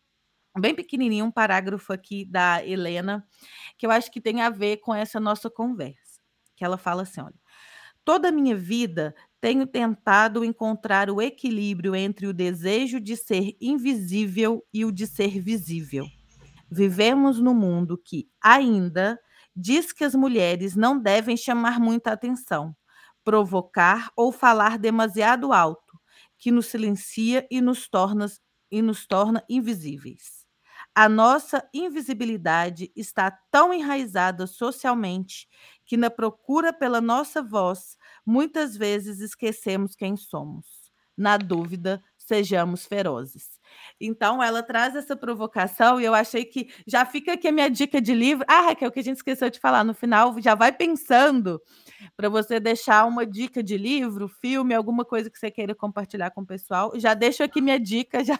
bem 0.59 0.75
pequenininho, 0.75 1.25
um 1.25 1.31
parágrafo 1.31 1.91
aqui 1.91 2.25
da 2.25 2.63
Helena, 2.65 3.27
que 3.77 3.85
eu 3.85 3.91
acho 3.91 4.11
que 4.11 4.21
tem 4.21 4.41
a 4.41 4.49
ver 4.49 4.77
com 4.77 4.93
essa 4.93 5.19
nossa 5.19 5.49
conversa. 5.49 6.19
Que 6.55 6.63
ela 6.63 6.77
fala 6.77 7.01
assim: 7.03 7.21
olha, 7.21 7.35
toda 8.05 8.29
a 8.29 8.31
minha 8.31 8.55
vida 8.55 9.15
tenho 9.41 9.67
tentado 9.67 10.43
encontrar 10.43 11.09
o 11.09 11.21
equilíbrio 11.21 11.95
entre 11.95 12.27
o 12.27 12.33
desejo 12.33 12.99
de 12.99 13.15
ser 13.15 13.55
invisível 13.61 14.65
e 14.73 14.85
o 14.85 14.91
de 14.91 15.05
ser 15.07 15.39
visível. 15.39 16.05
Vivemos 16.69 17.39
num 17.39 17.53
mundo 17.53 17.97
que 18.03 18.27
ainda 18.41 19.19
diz 19.55 19.93
que 19.93 20.03
as 20.03 20.15
mulheres 20.15 20.75
não 20.75 20.99
devem 20.99 21.37
chamar 21.37 21.79
muita 21.79 22.11
atenção, 22.11 22.75
provocar 23.23 24.11
ou 24.15 24.31
falar 24.31 24.77
demasiado 24.77 25.53
alto, 25.53 25.99
que 26.37 26.51
nos 26.51 26.67
silencia 26.67 27.47
e 27.49 27.61
nos 27.61 27.87
torna, 27.87 28.27
e 28.71 28.81
nos 28.81 29.05
torna 29.07 29.43
invisíveis. 29.49 30.45
A 30.93 31.09
nossa 31.09 31.67
invisibilidade 31.73 32.91
está 32.95 33.29
tão 33.51 33.73
enraizada 33.73 34.47
socialmente 34.47 35.47
que, 35.85 35.97
na 35.97 36.09
procura 36.09 36.71
pela 36.71 37.01
nossa 37.01 37.41
voz, 37.41 37.97
muitas 38.25 38.75
vezes 38.75 39.19
esquecemos 39.19 39.95
quem 39.95 40.17
somos. 40.17 40.65
Na 41.17 41.37
dúvida, 41.37 42.03
sejamos 42.17 42.85
ferozes. 42.85 43.47
Então, 44.01 44.43
ela 44.43 44.61
traz 44.61 44.95
essa 44.95 45.15
provocação 45.15 46.01
e 46.01 46.03
eu 46.05 46.13
achei 46.13 46.43
que 46.43 46.67
já 46.85 47.05
fica 47.05 47.33
aqui 47.33 47.47
a 47.47 47.51
minha 47.51 47.69
dica 47.69 48.01
de 48.01 48.13
livro. 48.13 48.43
Ah, 48.49 48.61
Raquel, 48.61 48.91
que 48.91 48.99
a 48.99 49.03
gente 49.03 49.17
esqueceu 49.17 49.49
de 49.49 49.59
falar 49.59 49.83
no 49.83 49.93
final, 49.93 50.35
já 50.41 50.55
vai 50.55 50.71
pensando 50.73 51.61
para 52.17 52.27
você 52.27 52.59
deixar 52.59 53.05
uma 53.05 53.25
dica 53.25 53.63
de 53.63 53.77
livro, 53.77 54.27
filme, 54.27 54.73
alguma 54.73 55.05
coisa 55.05 55.29
que 55.29 55.37
você 55.39 55.49
queira 55.49 55.73
compartilhar 55.73 56.31
com 56.31 56.41
o 56.41 56.45
pessoal. 56.45 56.91
Já 56.95 57.13
deixo 57.13 57.43
aqui 57.43 57.61
minha 57.61 57.79
dica, 57.79 58.23
já, 58.25 58.39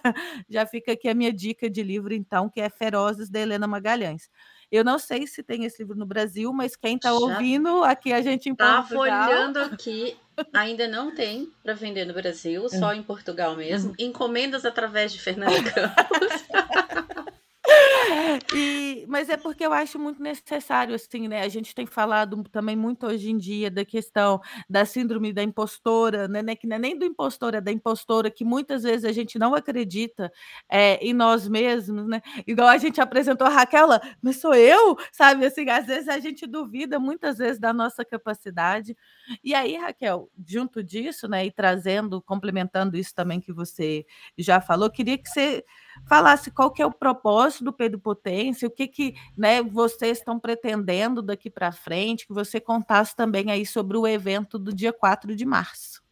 já 0.49 0.65
fica 0.65 0.91
aqui 0.93 1.07
a 1.07 1.13
minha 1.13 1.31
dica 1.31 1.69
de 1.69 1.81
livro, 1.83 2.13
então, 2.13 2.49
que 2.49 2.59
é 2.59 2.69
Ferozes, 2.69 3.29
da 3.29 3.39
Helena 3.39 3.67
Magalhães. 3.67 4.29
Eu 4.71 4.83
não 4.83 4.99
sei 4.99 5.27
se 5.27 5.43
tem 5.43 5.65
esse 5.65 5.81
livro 5.81 5.97
no 5.97 6.05
Brasil, 6.05 6.51
mas 6.53 6.75
quem 6.75 6.95
está 6.95 7.13
ouvindo, 7.13 7.83
aqui 7.83 8.11
a 8.11 8.21
gente 8.21 8.49
em 8.49 8.55
tá 8.55 8.81
Portugal... 8.81 9.07
Tá 9.07 9.25
folhando 9.25 9.59
aqui, 9.59 10.17
ainda 10.53 10.87
não 10.87 11.13
tem 11.13 11.51
para 11.63 11.73
vender 11.73 12.05
no 12.05 12.13
Brasil, 12.13 12.67
só 12.69 12.93
em 12.93 13.03
Portugal 13.03 13.55
mesmo. 13.55 13.89
Uhum. 13.89 13.95
Encomendas 13.99 14.65
através 14.65 15.11
de 15.13 15.21
Fernanda 15.21 15.63
Campos. 15.63 16.45
E, 18.53 18.84
mas 19.07 19.29
é 19.29 19.37
porque 19.37 19.65
eu 19.65 19.73
acho 19.73 19.99
muito 19.99 20.21
necessário, 20.21 20.95
assim, 20.95 21.27
né? 21.27 21.41
A 21.41 21.47
gente 21.47 21.73
tem 21.73 21.85
falado 21.85 22.41
também 22.51 22.75
muito 22.75 23.05
hoje 23.05 23.31
em 23.31 23.37
dia 23.37 23.69
da 23.69 23.85
questão 23.85 24.41
da 24.69 24.85
síndrome 24.85 25.33
da 25.33 25.43
impostora, 25.43 26.27
né? 26.27 26.41
né 26.41 26.55
que 26.55 26.67
não 26.67 26.75
é 26.75 26.79
nem 26.79 26.97
do 26.97 27.05
impostor, 27.05 27.55
é 27.55 27.61
da 27.61 27.71
impostora, 27.71 28.29
que 28.29 28.43
muitas 28.45 28.83
vezes 28.83 29.05
a 29.05 29.11
gente 29.11 29.37
não 29.37 29.55
acredita 29.55 30.31
é, 30.69 30.95
em 31.05 31.13
nós 31.13 31.47
mesmos, 31.47 32.07
né? 32.07 32.21
Igual 32.47 32.67
a 32.67 32.77
gente 32.77 33.01
apresentou 33.01 33.47
a 33.47 33.49
Raquel, 33.49 33.87
mas 34.21 34.37
sou 34.37 34.53
eu, 34.55 34.97
sabe? 35.11 35.45
Assim, 35.45 35.69
às 35.69 35.85
vezes 35.85 36.07
a 36.07 36.19
gente 36.19 36.45
duvida 36.47 36.99
muitas 36.99 37.37
vezes 37.37 37.59
da 37.59 37.73
nossa 37.73 38.05
capacidade. 38.05 38.95
E 39.43 39.53
aí, 39.53 39.75
Raquel, 39.75 40.29
junto 40.45 40.83
disso, 40.83 41.27
né, 41.27 41.45
e 41.45 41.51
trazendo, 41.51 42.21
complementando 42.21 42.97
isso 42.97 43.13
também 43.13 43.39
que 43.39 43.53
você 43.53 44.05
já 44.37 44.61
falou, 44.61 44.89
queria 44.89 45.17
que 45.17 45.29
você 45.29 45.63
falasse 46.07 46.51
qual 46.51 46.71
que 46.71 46.81
é 46.81 46.85
o 46.85 46.91
propósito 46.91 47.63
do 47.63 47.73
Pedro 47.73 47.99
Potência, 47.99 48.67
o 48.67 48.71
que, 48.71 48.87
que 48.87 49.15
né, 49.37 49.61
vocês 49.61 50.17
estão 50.17 50.39
pretendendo 50.39 51.21
daqui 51.21 51.49
para 51.49 51.71
frente, 51.71 52.27
que 52.27 52.33
você 52.33 52.59
contasse 52.59 53.15
também 53.15 53.51
aí 53.51 53.65
sobre 53.65 53.97
o 53.97 54.07
evento 54.07 54.59
do 54.59 54.73
dia 54.73 54.93
4 54.93 55.35
de 55.35 55.45
março. 55.45 56.03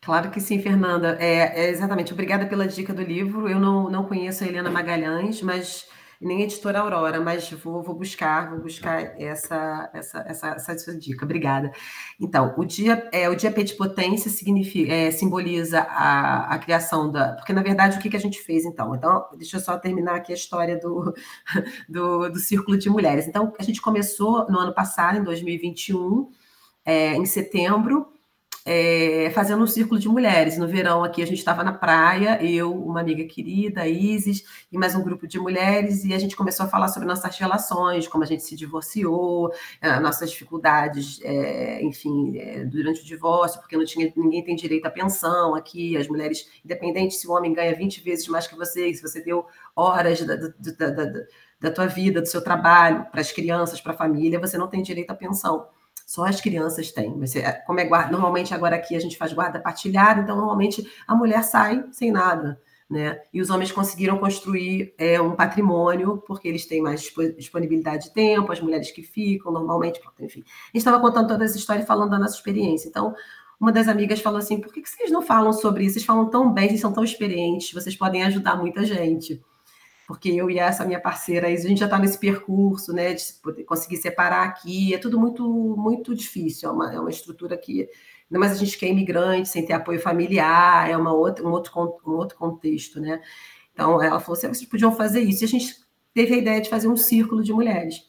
Claro 0.00 0.32
que 0.32 0.40
sim, 0.40 0.60
Fernanda. 0.60 1.16
É, 1.20 1.66
é, 1.66 1.70
exatamente. 1.70 2.12
Obrigada 2.12 2.46
pela 2.46 2.66
dica 2.66 2.92
do 2.92 3.02
livro. 3.02 3.48
Eu 3.48 3.60
não, 3.60 3.88
não 3.88 4.04
conheço 4.04 4.42
a 4.42 4.46
Helena 4.48 4.68
Magalhães, 4.68 5.40
mas 5.40 5.88
nem 6.22 6.38
a 6.38 6.44
editora 6.44 6.78
Aurora, 6.80 7.20
mas 7.20 7.50
vou, 7.50 7.82
vou 7.82 7.94
buscar, 7.94 8.50
vou 8.50 8.60
buscar 8.60 9.20
essa, 9.20 9.90
essa, 9.92 10.18
essa, 10.20 10.72
essa 10.72 10.98
dica. 10.98 11.24
Obrigada. 11.24 11.72
Então, 12.20 12.54
o 12.56 12.64
dia, 12.64 13.08
é, 13.12 13.28
o 13.28 13.34
dia 13.34 13.50
P 13.50 13.64
de 13.64 13.74
potência 13.74 14.30
significa, 14.30 14.92
é, 14.92 15.10
simboliza 15.10 15.80
a, 15.80 16.54
a 16.54 16.58
criação 16.58 17.10
da. 17.10 17.32
Porque, 17.34 17.52
na 17.52 17.62
verdade, 17.62 17.98
o 17.98 18.00
que, 18.00 18.08
que 18.08 18.16
a 18.16 18.20
gente 18.20 18.40
fez 18.40 18.64
então? 18.64 18.94
Então, 18.94 19.26
deixa 19.36 19.56
eu 19.56 19.60
só 19.60 19.76
terminar 19.76 20.16
aqui 20.16 20.32
a 20.32 20.36
história 20.36 20.78
do, 20.78 21.12
do, 21.88 22.28
do 22.30 22.38
Círculo 22.38 22.78
de 22.78 22.88
Mulheres. 22.88 23.26
Então, 23.26 23.52
a 23.58 23.62
gente 23.62 23.82
começou 23.82 24.48
no 24.48 24.58
ano 24.58 24.72
passado, 24.72 25.18
em 25.18 25.24
2021, 25.24 26.30
é, 26.84 27.14
em 27.16 27.26
setembro 27.26 28.12
é, 28.64 29.30
fazendo 29.34 29.62
um 29.62 29.66
círculo 29.66 29.98
de 29.98 30.08
mulheres. 30.08 30.56
No 30.56 30.68
verão 30.68 31.02
aqui 31.02 31.22
a 31.22 31.26
gente 31.26 31.38
estava 31.38 31.64
na 31.64 31.72
praia, 31.72 32.42
eu, 32.42 32.72
uma 32.72 33.00
amiga 33.00 33.24
querida, 33.24 33.86
Isis, 33.86 34.44
e 34.70 34.78
mais 34.78 34.94
um 34.94 35.02
grupo 35.02 35.26
de 35.26 35.38
mulheres, 35.38 36.04
e 36.04 36.14
a 36.14 36.18
gente 36.18 36.36
começou 36.36 36.66
a 36.66 36.68
falar 36.68 36.88
sobre 36.88 37.08
nossas 37.08 37.36
relações, 37.36 38.06
como 38.06 38.24
a 38.24 38.26
gente 38.26 38.42
se 38.42 38.54
divorciou, 38.56 39.52
é, 39.80 39.98
nossas 40.00 40.30
dificuldades, 40.30 41.20
é, 41.22 41.82
enfim, 41.82 42.38
é, 42.38 42.64
durante 42.64 43.00
o 43.00 43.04
divórcio, 43.04 43.60
porque 43.60 43.76
não 43.76 43.84
tinha, 43.84 44.12
ninguém 44.16 44.44
tem 44.44 44.54
direito 44.54 44.86
à 44.86 44.90
pensão 44.90 45.54
aqui, 45.54 45.96
as 45.96 46.06
mulheres, 46.08 46.48
independente 46.64 47.14
se 47.14 47.26
o 47.26 47.32
homem 47.32 47.52
ganha 47.52 47.74
20 47.74 48.02
vezes 48.02 48.28
mais 48.28 48.46
que 48.46 48.56
você, 48.56 48.92
se 48.94 49.02
você 49.02 49.20
deu 49.20 49.46
horas 49.74 50.22
da, 50.22 50.36
da, 50.36 50.90
da, 50.90 51.12
da 51.60 51.70
tua 51.70 51.86
vida, 51.86 52.20
do 52.20 52.26
seu 52.26 52.42
trabalho, 52.42 53.06
para 53.10 53.20
as 53.20 53.32
crianças, 53.32 53.80
para 53.80 53.92
a 53.92 53.96
família, 53.96 54.38
você 54.38 54.58
não 54.58 54.68
tem 54.68 54.82
direito 54.82 55.10
à 55.10 55.14
pensão. 55.14 55.66
Só 56.06 56.24
as 56.24 56.40
crianças 56.40 56.92
têm. 56.92 57.18
Você, 57.20 57.42
como 57.66 57.80
é 57.80 57.84
guarda, 57.84 58.12
normalmente 58.12 58.52
agora 58.52 58.76
aqui 58.76 58.94
a 58.94 59.00
gente 59.00 59.16
faz 59.16 59.32
guarda 59.32 59.60
partilhada, 59.60 60.20
então 60.20 60.36
normalmente 60.36 60.86
a 61.06 61.14
mulher 61.14 61.42
sai 61.42 61.84
sem 61.90 62.12
nada. 62.12 62.60
Né? 62.90 63.18
E 63.32 63.40
os 63.40 63.48
homens 63.48 63.72
conseguiram 63.72 64.18
construir 64.18 64.94
é, 64.98 65.18
um 65.18 65.34
patrimônio, 65.34 66.22
porque 66.26 66.46
eles 66.46 66.66
têm 66.66 66.82
mais 66.82 67.10
disponibilidade 67.38 68.08
de 68.08 68.12
tempo, 68.12 68.52
as 68.52 68.60
mulheres 68.60 68.90
que 68.90 69.02
ficam, 69.02 69.50
normalmente, 69.50 69.98
enfim. 70.20 70.40
A 70.40 70.66
gente 70.66 70.76
estava 70.76 71.00
contando 71.00 71.28
toda 71.28 71.42
essa 71.42 71.56
história 71.56 71.82
e 71.82 71.86
falando 71.86 72.10
da 72.10 72.18
nossa 72.18 72.34
experiência. 72.34 72.88
Então, 72.88 73.14
uma 73.58 73.72
das 73.72 73.88
amigas 73.88 74.20
falou 74.20 74.38
assim: 74.38 74.60
por 74.60 74.70
que, 74.70 74.82
que 74.82 74.90
vocês 74.90 75.10
não 75.10 75.22
falam 75.22 75.54
sobre 75.54 75.84
isso? 75.84 75.94
Vocês 75.94 76.04
falam 76.04 76.28
tão 76.28 76.52
bem, 76.52 76.68
vocês 76.68 76.80
são 76.82 76.92
tão 76.92 77.02
experientes, 77.02 77.72
vocês 77.72 77.96
podem 77.96 78.22
ajudar 78.24 78.56
muita 78.56 78.84
gente 78.84 79.42
porque 80.12 80.28
eu 80.28 80.50
e 80.50 80.58
essa 80.58 80.84
minha 80.84 81.00
parceira, 81.00 81.48
a 81.48 81.56
gente 81.56 81.80
já 81.80 81.86
está 81.86 81.98
nesse 81.98 82.18
percurso, 82.18 82.92
né, 82.92 83.14
de 83.14 83.24
poder 83.42 83.64
conseguir 83.64 83.96
separar 83.96 84.46
aqui, 84.46 84.92
é 84.92 84.98
tudo 84.98 85.18
muito 85.18 85.42
muito 85.78 86.14
difícil, 86.14 86.68
é 86.68 86.72
uma, 86.72 86.94
é 86.94 87.00
uma 87.00 87.08
estrutura 87.08 87.56
que, 87.56 87.88
ainda 88.30 88.38
mais 88.38 88.52
a 88.52 88.56
gente 88.56 88.76
que 88.76 88.84
é 88.84 88.90
imigrante, 88.90 89.48
sem 89.48 89.64
ter 89.64 89.72
apoio 89.72 89.98
familiar, 89.98 90.90
é 90.90 90.94
uma 90.94 91.14
outra, 91.14 91.42
um, 91.48 91.50
outro, 91.50 91.72
um 92.06 92.10
outro 92.10 92.36
contexto, 92.36 93.00
né, 93.00 93.22
então 93.72 94.02
ela 94.02 94.20
falou 94.20 94.36
assim, 94.36 94.48
ah, 94.48 94.52
vocês 94.52 94.68
podiam 94.68 94.94
fazer 94.94 95.20
isso, 95.20 95.44
e 95.44 95.46
a 95.46 95.48
gente 95.48 95.76
teve 96.12 96.34
a 96.34 96.36
ideia 96.36 96.60
de 96.60 96.68
fazer 96.68 96.88
um 96.88 96.96
círculo 96.96 97.42
de 97.42 97.54
mulheres, 97.54 98.06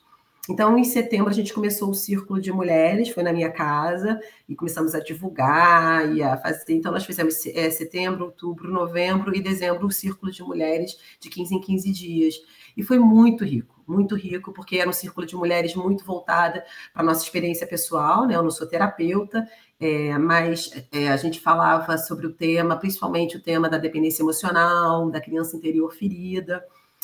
Então, 0.49 0.77
em 0.77 0.83
setembro, 0.83 1.29
a 1.29 1.33
gente 1.33 1.53
começou 1.53 1.89
o 1.89 1.93
Círculo 1.93 2.41
de 2.41 2.51
Mulheres, 2.51 3.07
foi 3.09 3.23
na 3.23 3.31
minha 3.31 3.49
casa, 3.49 4.19
e 4.47 4.53
começamos 4.53 4.93
a 4.93 4.99
divulgar 4.99 6.13
e 6.13 6.21
a 6.21 6.35
fazer. 6.35 6.73
Então, 6.73 6.91
nós 6.91 7.05
fizemos 7.05 7.45
é, 7.45 7.69
setembro, 7.69 8.25
outubro, 8.25 8.69
novembro 8.69 9.33
e 9.33 9.41
dezembro 9.41 9.87
o 9.87 9.91
Círculo 9.91 10.33
de 10.33 10.43
Mulheres 10.43 10.97
de 11.17 11.29
15 11.29 11.55
em 11.55 11.61
15 11.61 11.91
dias. 11.93 12.35
E 12.75 12.83
foi 12.83 12.99
muito 12.99 13.45
rico, 13.45 13.81
muito 13.87 14.15
rico, 14.15 14.51
porque 14.51 14.77
era 14.77 14.89
um 14.89 14.93
círculo 14.93 15.25
de 15.25 15.35
mulheres 15.35 15.75
muito 15.75 16.03
voltada 16.03 16.65
para 16.91 17.03
a 17.03 17.05
nossa 17.05 17.23
experiência 17.23 17.65
pessoal, 17.65 18.27
né? 18.27 18.35
Eu 18.35 18.43
não 18.43 18.51
sou 18.51 18.67
terapeuta, 18.67 19.47
é, 19.79 20.17
mas 20.17 20.71
é, 20.91 21.07
a 21.07 21.15
gente 21.15 21.39
falava 21.39 21.97
sobre 21.97 22.27
o 22.27 22.33
tema, 22.33 22.75
principalmente 22.75 23.37
o 23.37 23.41
tema 23.41 23.69
da 23.69 23.77
dependência 23.77 24.21
emocional, 24.23 25.09
da 25.09 25.21
criança 25.21 25.55
interior 25.55 25.93
ferida. 25.93 26.61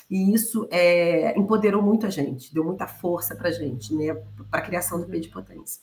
E 0.10 0.34
isso 0.34 0.68
é, 0.72 1.38
empoderou 1.38 1.82
muito 1.84 2.06
a 2.06 2.10
gente, 2.10 2.54
deu 2.54 2.64
muita 2.64 2.88
força 2.88 3.36
para 3.36 3.50
a 3.50 3.52
gente, 3.52 3.94
né, 3.94 4.14
para 4.50 4.60
a 4.60 4.64
criação 4.64 5.00
do 5.00 5.06
P 5.06 5.20
de 5.20 5.30
Potência. 5.30 5.82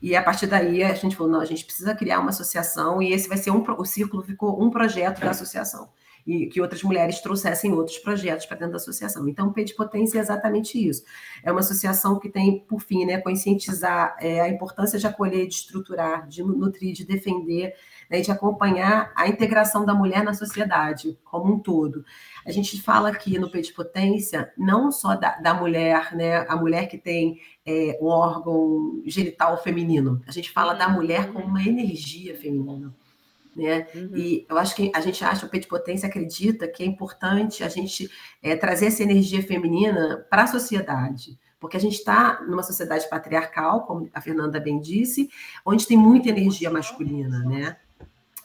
E 0.00 0.16
a 0.16 0.22
partir 0.22 0.46
daí 0.46 0.82
a 0.82 0.94
gente 0.94 1.16
falou, 1.16 1.32
não, 1.32 1.40
a 1.40 1.44
gente 1.44 1.64
precisa 1.64 1.94
criar 1.94 2.20
uma 2.20 2.30
associação 2.30 3.02
e 3.02 3.12
esse 3.12 3.28
vai 3.28 3.36
ser 3.36 3.50
um, 3.50 3.62
o 3.76 3.84
círculo 3.84 4.22
ficou 4.22 4.62
um 4.62 4.70
projeto 4.70 5.20
da 5.20 5.30
associação 5.30 5.88
e 6.26 6.46
que 6.46 6.60
outras 6.60 6.82
mulheres 6.82 7.20
trouxessem 7.20 7.72
outros 7.72 7.98
projetos 7.98 8.44
para 8.44 8.58
dentro 8.58 8.72
da 8.72 8.76
associação. 8.76 9.26
Então, 9.26 9.48
o 9.48 9.64
de 9.64 9.74
Potência 9.74 10.18
é 10.18 10.20
exatamente 10.20 10.78
isso. 10.78 11.02
É 11.42 11.50
uma 11.50 11.60
associação 11.60 12.18
que 12.18 12.28
tem, 12.28 12.60
por 12.60 12.80
fim, 12.80 13.06
né, 13.06 13.18
conscientizar 13.18 14.14
é, 14.20 14.42
a 14.42 14.48
importância 14.48 14.98
de 14.98 15.06
acolher, 15.06 15.46
de 15.46 15.54
estruturar, 15.54 16.28
de 16.28 16.42
nutrir, 16.42 16.92
de 16.92 17.06
defender 17.06 17.74
né, 18.10 18.20
de 18.20 18.30
acompanhar 18.30 19.12
a 19.14 19.28
integração 19.28 19.84
da 19.84 19.94
mulher 19.94 20.24
na 20.24 20.34
sociedade 20.34 21.18
como 21.24 21.54
um 21.54 21.58
todo. 21.58 22.04
A 22.48 22.52
gente 22.52 22.80
fala 22.80 23.10
aqui 23.10 23.38
no 23.38 23.50
Peito 23.50 23.74
Potência 23.74 24.50
não 24.56 24.90
só 24.90 25.14
da, 25.14 25.36
da, 25.38 25.52
mulher, 25.52 26.16
né, 26.16 26.46
a 26.48 26.56
mulher 26.56 26.88
que 26.88 26.96
tem 26.96 27.38
é, 27.66 27.98
um 28.00 28.06
órgão 28.06 29.02
genital 29.04 29.62
feminino, 29.62 30.22
a 30.26 30.32
gente 30.32 30.50
fala 30.50 30.72
da 30.72 30.88
mulher 30.88 31.30
como 31.30 31.44
uma 31.44 31.62
energia 31.62 32.34
feminina. 32.38 32.94
Né? 33.54 33.86
Uhum. 33.94 34.16
E 34.16 34.46
eu 34.48 34.56
acho 34.56 34.74
que 34.74 34.90
a 34.94 35.00
gente 35.02 35.22
acha, 35.22 35.44
o 35.44 35.50
Peito 35.50 35.68
Potência 35.68 36.08
acredita 36.08 36.66
que 36.66 36.82
é 36.82 36.86
importante 36.86 37.62
a 37.62 37.68
gente 37.68 38.10
é, 38.42 38.56
trazer 38.56 38.86
essa 38.86 39.02
energia 39.02 39.42
feminina 39.42 40.26
para 40.30 40.44
a 40.44 40.46
sociedade 40.46 41.38
porque 41.60 41.76
a 41.76 41.80
gente 41.80 41.96
está 41.96 42.40
numa 42.42 42.62
sociedade 42.62 43.08
patriarcal, 43.10 43.84
como 43.84 44.08
a 44.14 44.20
Fernanda 44.20 44.60
bem 44.60 44.80
disse, 44.80 45.28
onde 45.64 45.88
tem 45.88 45.96
muita 45.96 46.28
energia 46.28 46.70
masculina, 46.70 47.40
né? 47.40 47.76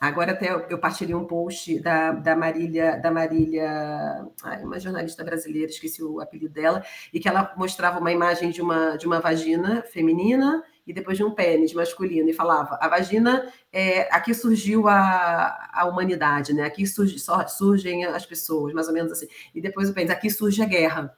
Agora 0.04 0.34
até 0.34 0.52
eu 0.70 0.78
partilhei 0.78 1.16
um 1.16 1.24
post 1.24 1.80
da, 1.80 2.12
da 2.12 2.36
Marília, 2.36 2.98
da 2.98 3.10
Marília, 3.10 4.28
uma 4.62 4.78
jornalista 4.78 5.24
brasileira, 5.24 5.72
esqueci 5.72 6.04
o 6.04 6.20
apelido 6.20 6.54
dela, 6.54 6.84
e 7.14 7.22
que 7.22 7.30
ela 7.30 7.54
mostrava 7.56 8.00
uma 8.00 8.12
imagem 8.12 8.52
de 8.52 8.62
uma, 8.62 8.98
de 8.98 9.08
uma 9.08 9.22
vagina 9.22 9.82
feminina 9.84 10.62
e 10.86 10.92
depois 10.92 11.16
de 11.16 11.24
um 11.24 11.32
pênis 11.32 11.74
masculino, 11.74 12.30
e 12.30 12.34
falava, 12.34 12.78
a 12.82 12.90
vagina, 12.90 13.50
é, 13.72 14.14
aqui 14.14 14.34
surgiu 14.34 14.90
a, 14.90 15.70
a 15.72 15.86
humanidade, 15.86 16.54
né? 16.54 16.64
Aqui 16.64 16.86
surge, 16.86 17.16
surgem 17.48 18.04
as 18.04 18.26
pessoas, 18.26 18.74
mais 18.74 18.90
ou 18.90 18.94
menos 18.94 19.10
assim. 19.10 19.28
E 19.56 19.62
depois 19.62 19.90
o 19.90 19.94
pênis, 19.94 20.12
aqui 20.12 20.30
surge 20.30 20.62
a 20.62 20.66
guerra. 20.66 21.18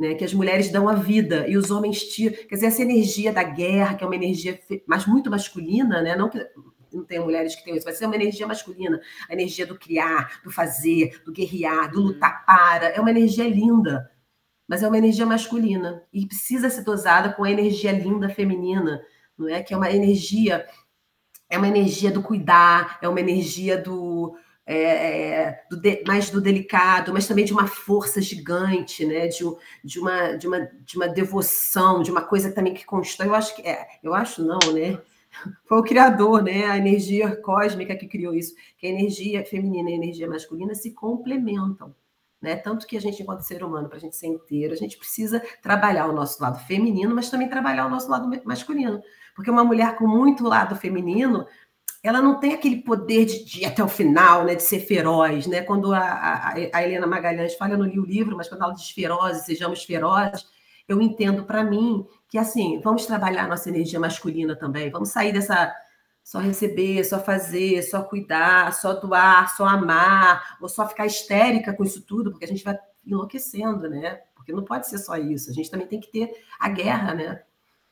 Né, 0.00 0.14
que 0.14 0.24
as 0.24 0.32
mulheres 0.32 0.72
dão 0.72 0.88
a 0.88 0.94
vida 0.94 1.46
e 1.46 1.56
os 1.56 1.70
homens 1.70 2.02
tiram. 2.02 2.34
Quer 2.34 2.54
dizer, 2.54 2.66
essa 2.68 2.80
energia 2.82 3.30
da 3.30 3.42
guerra, 3.42 3.94
que 3.94 4.02
é 4.02 4.06
uma 4.06 4.16
energia 4.16 4.58
mas 4.86 5.06
muito 5.06 5.30
masculina, 5.30 6.00
né, 6.00 6.16
não 6.16 6.30
que 6.30 6.38
não 6.92 7.04
tem 7.04 7.20
mulheres 7.20 7.54
que 7.54 7.64
tenham 7.64 7.76
isso, 7.76 7.84
vai 7.84 7.94
ser 7.94 8.06
uma 8.06 8.16
energia 8.16 8.46
masculina, 8.46 9.00
a 9.28 9.32
energia 9.32 9.66
do 9.66 9.78
criar, 9.78 10.40
do 10.44 10.50
fazer, 10.50 11.22
do 11.24 11.32
guerrear, 11.32 11.90
do 11.90 12.00
lutar 12.00 12.44
para. 12.44 12.86
É 12.88 13.00
uma 13.00 13.10
energia 13.10 13.48
linda, 13.48 14.10
mas 14.68 14.82
é 14.82 14.88
uma 14.88 14.98
energia 14.98 15.26
masculina 15.26 16.02
e 16.12 16.26
precisa 16.26 16.70
ser 16.70 16.82
dosada 16.82 17.32
com 17.32 17.44
a 17.44 17.50
energia 17.50 17.92
linda 17.92 18.28
feminina, 18.28 19.02
não 19.36 19.48
é? 19.48 19.62
Que 19.62 19.74
é 19.74 19.76
uma 19.76 19.90
energia, 19.90 20.66
é 21.48 21.58
uma 21.58 21.68
energia 21.68 22.10
do 22.10 22.22
cuidar, 22.22 22.98
é 23.02 23.08
uma 23.08 23.20
energia 23.20 23.76
do, 23.76 24.36
é, 24.64 24.76
é 24.76 25.64
do 25.70 25.76
de, 25.76 26.02
mais 26.06 26.30
do 26.30 26.40
delicado, 26.40 27.12
mas 27.12 27.26
também 27.26 27.44
de 27.44 27.52
uma 27.52 27.66
força 27.66 28.20
gigante, 28.20 29.04
né? 29.04 29.26
De, 29.26 29.44
de, 29.84 29.98
uma, 29.98 30.32
de, 30.36 30.46
uma, 30.46 30.60
de 30.60 30.96
uma 30.96 31.08
devoção, 31.08 32.02
de 32.02 32.10
uma 32.10 32.22
coisa 32.22 32.52
também 32.52 32.74
que 32.74 32.84
constrói. 32.84 33.28
Eu 33.28 33.34
acho 33.34 33.54
que 33.54 33.62
é, 33.62 33.86
eu 34.02 34.14
acho 34.14 34.42
não, 34.42 34.58
né? 34.72 34.98
Foi 35.64 35.78
o 35.78 35.82
criador, 35.82 36.42
né? 36.42 36.66
A 36.66 36.76
energia 36.76 37.34
cósmica 37.36 37.96
que 37.96 38.06
criou 38.06 38.34
isso, 38.34 38.54
que 38.78 38.86
a 38.86 38.90
energia 38.90 39.44
feminina 39.44 39.90
e 39.90 39.92
a 39.94 39.96
energia 39.96 40.28
masculina 40.28 40.74
se 40.74 40.92
complementam. 40.92 41.94
Né? 42.42 42.56
Tanto 42.56 42.86
que 42.88 42.96
a 42.96 43.00
gente, 43.00 43.22
enquanto 43.22 43.42
ser 43.42 43.62
humano, 43.62 43.88
para 43.88 43.98
a 43.98 44.00
gente 44.00 44.16
ser 44.16 44.26
inteiro, 44.26 44.74
a 44.74 44.76
gente 44.76 44.98
precisa 44.98 45.40
trabalhar 45.62 46.08
o 46.08 46.12
nosso 46.12 46.42
lado 46.42 46.58
feminino, 46.66 47.14
mas 47.14 47.30
também 47.30 47.48
trabalhar 47.48 47.86
o 47.86 47.90
nosso 47.90 48.10
lado 48.10 48.28
masculino. 48.44 49.00
Porque 49.36 49.50
uma 49.50 49.62
mulher 49.62 49.94
com 49.94 50.08
muito 50.08 50.42
lado 50.42 50.74
feminino, 50.74 51.46
ela 52.02 52.20
não 52.20 52.40
tem 52.40 52.52
aquele 52.52 52.82
poder 52.82 53.26
de, 53.26 53.44
de 53.44 53.60
ir 53.60 53.64
até 53.64 53.82
o 53.82 53.88
final, 53.88 54.44
né? 54.44 54.56
de 54.56 54.62
ser 54.64 54.80
feroz. 54.80 55.46
Né? 55.46 55.62
Quando 55.62 55.94
a, 55.94 56.00
a, 56.00 56.54
a 56.72 56.82
Helena 56.82 57.06
Magalhães 57.06 57.54
fala, 57.54 57.74
eu 57.74 57.78
não 57.78 57.86
li 57.86 58.00
o 58.00 58.04
livro, 58.04 58.36
mas 58.36 58.48
quando 58.48 58.64
ela 58.64 58.74
diz 58.74 58.90
ferozes, 58.90 59.46
sejamos 59.46 59.84
ferozes, 59.84 60.44
eu 60.88 61.00
entendo 61.00 61.44
para 61.44 61.64
mim 61.64 62.06
que 62.28 62.38
assim, 62.38 62.80
vamos 62.80 63.06
trabalhar 63.06 63.48
nossa 63.48 63.68
energia 63.68 64.00
masculina 64.00 64.56
também, 64.56 64.90
vamos 64.90 65.10
sair 65.10 65.32
dessa 65.32 65.74
só 66.24 66.38
receber, 66.38 67.04
só 67.04 67.18
fazer, 67.18 67.82
só 67.82 68.02
cuidar, 68.02 68.72
só 68.72 68.94
doar, 68.94 69.54
só 69.56 69.64
amar, 69.64 70.56
ou 70.60 70.68
só 70.68 70.88
ficar 70.88 71.06
histérica 71.06 71.72
com 71.72 71.82
isso 71.82 72.02
tudo, 72.02 72.30
porque 72.30 72.44
a 72.44 72.48
gente 72.48 72.64
vai 72.64 72.78
enlouquecendo, 73.04 73.88
né? 73.88 74.20
Porque 74.34 74.52
não 74.52 74.64
pode 74.64 74.88
ser 74.88 74.98
só 74.98 75.16
isso, 75.16 75.50
a 75.50 75.52
gente 75.52 75.70
também 75.70 75.86
tem 75.86 76.00
que 76.00 76.10
ter 76.10 76.30
a 76.58 76.68
guerra, 76.68 77.14
né? 77.14 77.42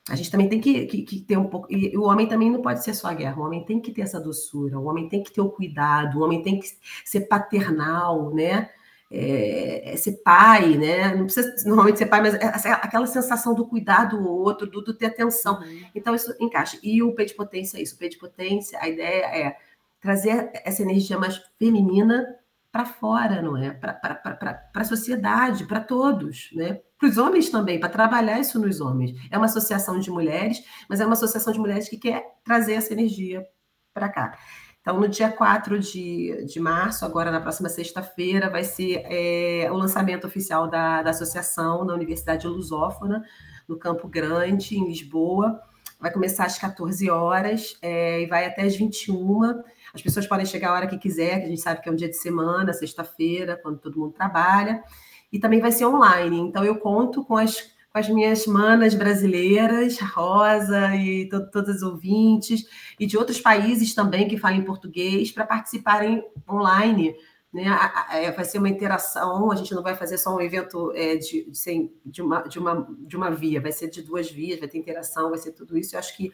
A 0.09 0.17
gente 0.17 0.31
também 0.31 0.49
tem 0.49 0.61
que, 0.61 0.87
que, 0.87 1.03
que 1.03 1.21
ter 1.21 1.37
um 1.37 1.49
pouco. 1.49 1.67
E 1.71 1.97
o 1.97 2.03
homem 2.03 2.27
também 2.27 2.51
não 2.51 2.63
pode 2.63 2.83
ser 2.83 2.95
só 2.95 3.09
a 3.09 3.15
guerra, 3.15 3.39
o 3.39 3.45
homem 3.45 3.65
tem 3.65 3.81
que 3.81 3.93
ter 3.93 4.03
essa 4.03 4.21
doçura, 4.21 4.79
o 4.79 4.87
homem 4.87 5.09
tem 5.09 5.23
que 5.23 5.33
ter 5.33 5.41
o 5.41 5.51
cuidado, 5.51 6.19
o 6.19 6.25
homem 6.25 6.43
tem 6.43 6.59
que 6.59 6.67
ser 7.05 7.23
paternal, 7.23 8.33
né? 8.35 8.71
É, 9.11 9.93
é, 9.93 9.97
ser 9.97 10.23
pai, 10.23 10.77
né? 10.77 11.15
Não 11.15 11.25
precisa 11.25 11.53
normalmente 11.67 11.99
ser 11.99 12.07
pai, 12.07 12.21
mas 12.21 12.35
é, 12.35 12.45
assim, 12.47 12.69
aquela 12.69 13.07
sensação 13.07 13.55
do 13.55 13.67
cuidar 13.67 14.05
do 14.05 14.25
outro, 14.25 14.69
do, 14.69 14.81
do 14.81 14.95
ter 14.95 15.07
atenção. 15.07 15.61
Uhum. 15.61 15.83
Então, 15.95 16.15
isso 16.15 16.33
encaixa. 16.39 16.79
E 16.83 17.03
o 17.03 17.13
P 17.15 17.25
de 17.25 17.35
potência 17.35 17.79
é 17.79 17.83
isso. 17.83 17.97
O 17.97 17.99
P 17.99 18.09
de 18.09 18.19
potência, 18.19 18.79
a 18.81 18.89
ideia 18.89 19.25
é 19.27 19.57
trazer 20.01 20.51
essa 20.65 20.83
energia 20.83 21.19
mais 21.19 21.43
feminina 21.59 22.37
para 22.71 22.87
fora, 22.87 23.43
não 23.43 23.57
é? 23.57 23.71
Para 23.73 24.71
a 24.75 24.85
sociedade, 24.85 25.67
para 25.67 25.81
todos, 25.81 26.51
né? 26.53 26.81
Para 26.97 27.09
os 27.09 27.19
homens 27.19 27.51
também, 27.51 27.81
para 27.81 27.89
trabalhar 27.89 28.39
isso 28.39 28.61
nos 28.61 28.81
homens. 28.81 29.13
É 29.31 29.37
uma 29.37 29.47
associação 29.47 29.99
de 29.99 30.11
mulheres, 30.11 30.63
mas 30.89 31.01
é 31.01 31.05
uma 31.05 31.15
associação 31.15 31.53
de 31.53 31.59
mulheres 31.59 31.89
que 31.89 31.97
quer 31.97 32.25
trazer 32.45 32.75
essa 32.75 32.93
energia 32.93 33.45
para 33.93 34.09
cá. 34.09 34.39
Então, 34.81 34.99
no 34.99 35.09
dia 35.09 35.31
4 35.31 35.79
de, 35.79 36.45
de 36.47 36.59
março, 36.59 37.05
agora 37.05 37.31
na 37.31 37.41
próxima 37.41 37.69
sexta-feira, 37.69 38.49
vai 38.49 38.65
ser 38.65 39.03
é, 39.05 39.71
o 39.71 39.75
lançamento 39.75 40.27
oficial 40.27 40.67
da, 40.69 41.03
da 41.03 41.11
associação 41.11 41.85
na 41.85 41.93
Universidade 41.93 42.47
Lusófona, 42.47 43.23
no 43.69 43.79
Campo 43.79 44.09
Grande, 44.09 44.79
em 44.79 44.87
Lisboa. 44.87 45.61
Vai 46.01 46.11
começar 46.11 46.47
às 46.47 46.59
14 46.59 47.11
horas 47.11 47.77
é, 47.83 48.23
e 48.23 48.27
vai 48.27 48.47
até 48.47 48.63
às 48.63 48.75
21. 48.75 49.63
As 49.93 50.01
pessoas 50.01 50.27
podem 50.27 50.47
chegar 50.47 50.71
a 50.71 50.75
hora 50.75 50.87
que 50.87 50.97
quiser, 50.97 51.41
que 51.41 51.45
a 51.45 51.49
gente 51.49 51.61
sabe 51.61 51.83
que 51.83 51.89
é 51.89 51.93
um 51.93 51.97
dia 51.97 52.09
de 52.09 52.17
semana, 52.17 52.73
sexta-feira, 52.73 53.61
quando 53.63 53.79
todo 53.79 54.01
mundo 54.01 54.15
trabalha. 54.15 54.83
E 55.31 55.39
também 55.39 55.61
vai 55.61 55.73
ser 55.73 55.85
online. 55.85 56.39
Então, 56.39 56.65
eu 56.65 56.79
conto 56.79 57.23
com 57.23 57.37
as 57.37 57.71
com 57.93 57.99
as 57.99 58.09
minhas 58.09 58.47
manas 58.47 58.95
brasileiras, 58.95 59.99
Rosa 59.99 60.95
e 60.95 61.29
to 61.29 61.51
todas 61.51 61.77
as 61.77 61.83
ouvintes, 61.83 62.65
e 62.99 63.07
de 63.07 63.19
outros 63.19 63.41
países 63.41 63.95
também 63.95 64.29
que 64.29 64.39
falam 64.39 64.63
português, 64.63 65.33
para 65.33 65.45
participarem 65.45 66.25
online. 66.49 67.17
Né? 67.53 67.65
É, 68.13 68.31
vai 68.31 68.45
ser 68.45 68.59
uma 68.59 68.69
interação, 68.69 69.51
a 69.51 69.57
gente 69.57 69.75
não 69.75 69.83
vai 69.83 69.97
fazer 69.97 70.19
só 70.19 70.37
um 70.37 70.41
evento 70.41 70.93
é, 70.95 71.17
de, 71.17 71.51
de, 71.51 71.91
de, 72.07 72.23
uma, 72.23 72.43
de, 72.43 72.59
uma, 72.61 72.89
de 73.01 73.17
uma 73.17 73.31
via, 73.33 73.61
vai 73.61 73.73
ser 73.73 73.91
de 73.91 74.03
duas 74.03 74.31
vias, 74.31 74.61
vai 74.61 74.69
ter 74.69 74.79
interação, 74.79 75.31
vai 75.31 75.39
ser 75.39 75.51
tudo 75.51 75.77
isso. 75.77 75.97
Eu 75.97 75.99
acho 75.99 76.17
que 76.17 76.33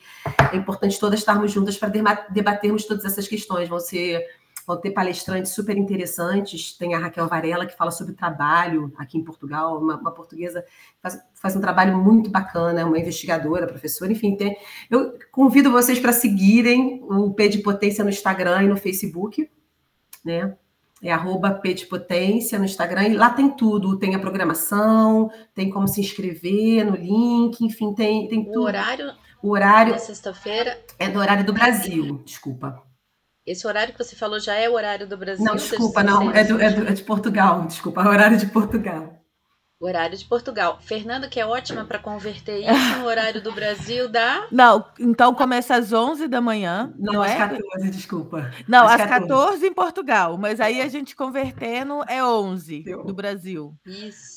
é 0.53 0.57
importante 0.57 1.01
todas 1.01 1.21
estarmos 1.21 1.51
juntas 1.51 1.79
para 1.79 1.89
debatermos 2.29 2.85
todas 2.85 3.07
essas 3.07 3.27
questões. 3.27 3.67
Vão 3.67 3.81
ser 3.81 4.27
Vão 4.67 4.77
ter 4.77 4.91
palestrantes 4.91 5.53
super 5.53 5.77
interessantes. 5.77 6.73
Tem 6.77 6.95
a 6.95 6.99
Raquel 6.99 7.29
Varela, 7.29 7.67
que 7.67 7.77
fala 7.77 7.93
sobre 7.93 8.15
trabalho 8.15 8.93
aqui 8.99 9.17
em 9.17 9.23
Portugal, 9.23 9.79
uma, 9.79 9.97
uma 9.97 10.11
portuguesa 10.11 10.65
faz, 11.01 11.19
faz 11.35 11.55
um 11.55 11.61
trabalho 11.61 11.97
muito 11.97 12.29
bacana, 12.29 12.85
uma 12.85 12.99
investigadora, 12.99 13.67
professora, 13.67 14.11
enfim. 14.11 14.37
Tem... 14.37 14.57
Eu 14.91 15.17
convido 15.31 15.71
vocês 15.71 16.01
para 16.01 16.13
seguirem 16.13 17.05
o 17.05 17.33
P 17.33 17.49
de 17.49 17.59
Potência 17.59 18.03
no 18.03 18.11
Instagram 18.11 18.65
e 18.65 18.69
no 18.69 18.77
Facebook, 18.77 19.49
né? 20.25 20.57
É 21.03 21.13
arroba 21.13 21.51
P 21.51 21.75
de 21.75 21.87
Potência 21.87 22.59
no 22.59 22.65
Instagram, 22.65 23.09
e 23.09 23.15
lá 23.15 23.31
tem 23.31 23.51
tudo, 23.51 23.99
tem 23.99 24.15
a 24.15 24.19
programação, 24.19 25.31
tem 25.55 25.69
como 25.69 25.87
se 25.87 26.01
inscrever 26.01 26.87
no 26.87 26.97
link, 26.97 27.61
enfim, 27.61 27.95
tem, 27.95 28.27
tem 28.29 28.45
tudo. 28.47 28.61
O 28.61 28.65
horário? 28.65 29.13
O 29.43 29.51
horário. 29.51 29.99
sexta-feira. 29.99 30.83
É 30.99 31.09
do 31.09 31.19
horário 31.19 31.45
do 31.45 31.53
Brasil, 31.53 32.23
desculpa. 32.25 32.86
Esse 33.47 33.65
horário 33.67 33.95
que 33.95 34.03
você 34.03 34.17
falou 34.17 34.41
já 34.41 34.55
é 34.55 34.69
o 34.69 34.73
horário 34.73 35.07
do 35.07 35.17
Brasil? 35.17 35.45
Não, 35.45 35.55
desculpa, 35.55 36.03
não, 36.03 36.33
é, 36.33 36.43
do, 36.43 36.61
é, 36.61 36.71
do, 36.71 36.89
é, 36.89 36.93
de 36.93 37.03
Portugal, 37.03 37.65
desculpa, 37.65 38.03
é 38.03 38.05
o 38.05 38.09
horário 38.09 38.37
de 38.37 38.47
Portugal. 38.47 39.17
Horário 39.79 40.17
de 40.17 40.25
Portugal. 40.25 40.79
Fernanda, 40.81 41.29
que 41.29 41.39
é 41.39 41.47
ótima 41.47 41.85
para 41.85 41.99
converter 41.99 42.61
isso 42.61 42.99
no 42.99 43.05
horário 43.05 43.43
do 43.43 43.53
Brasil, 43.53 44.09
dá. 44.09 44.47
Não, 44.51 44.85
então 44.99 45.35
começa 45.35 45.77
às 45.77 45.93
11 45.93 46.27
da 46.29 46.41
manhã. 46.41 46.95
Não, 46.99 47.13
não 47.13 47.23
às 47.23 47.33
é? 47.33 47.37
14, 47.37 47.91
desculpa. 47.91 48.51
Não, 48.67 48.89
às 48.89 48.97
14. 48.97 49.29
14 49.29 49.67
em 49.67 49.75
Portugal, 49.75 50.39
mas 50.39 50.61
aí 50.61 50.81
a 50.81 50.89
gente 50.89 51.15
convertendo 51.15 52.03
é 52.09 52.25
11 52.25 52.85
Eu. 52.87 53.05
do 53.05 53.13
Brasil, 53.13 53.77
Isso. 53.85 54.36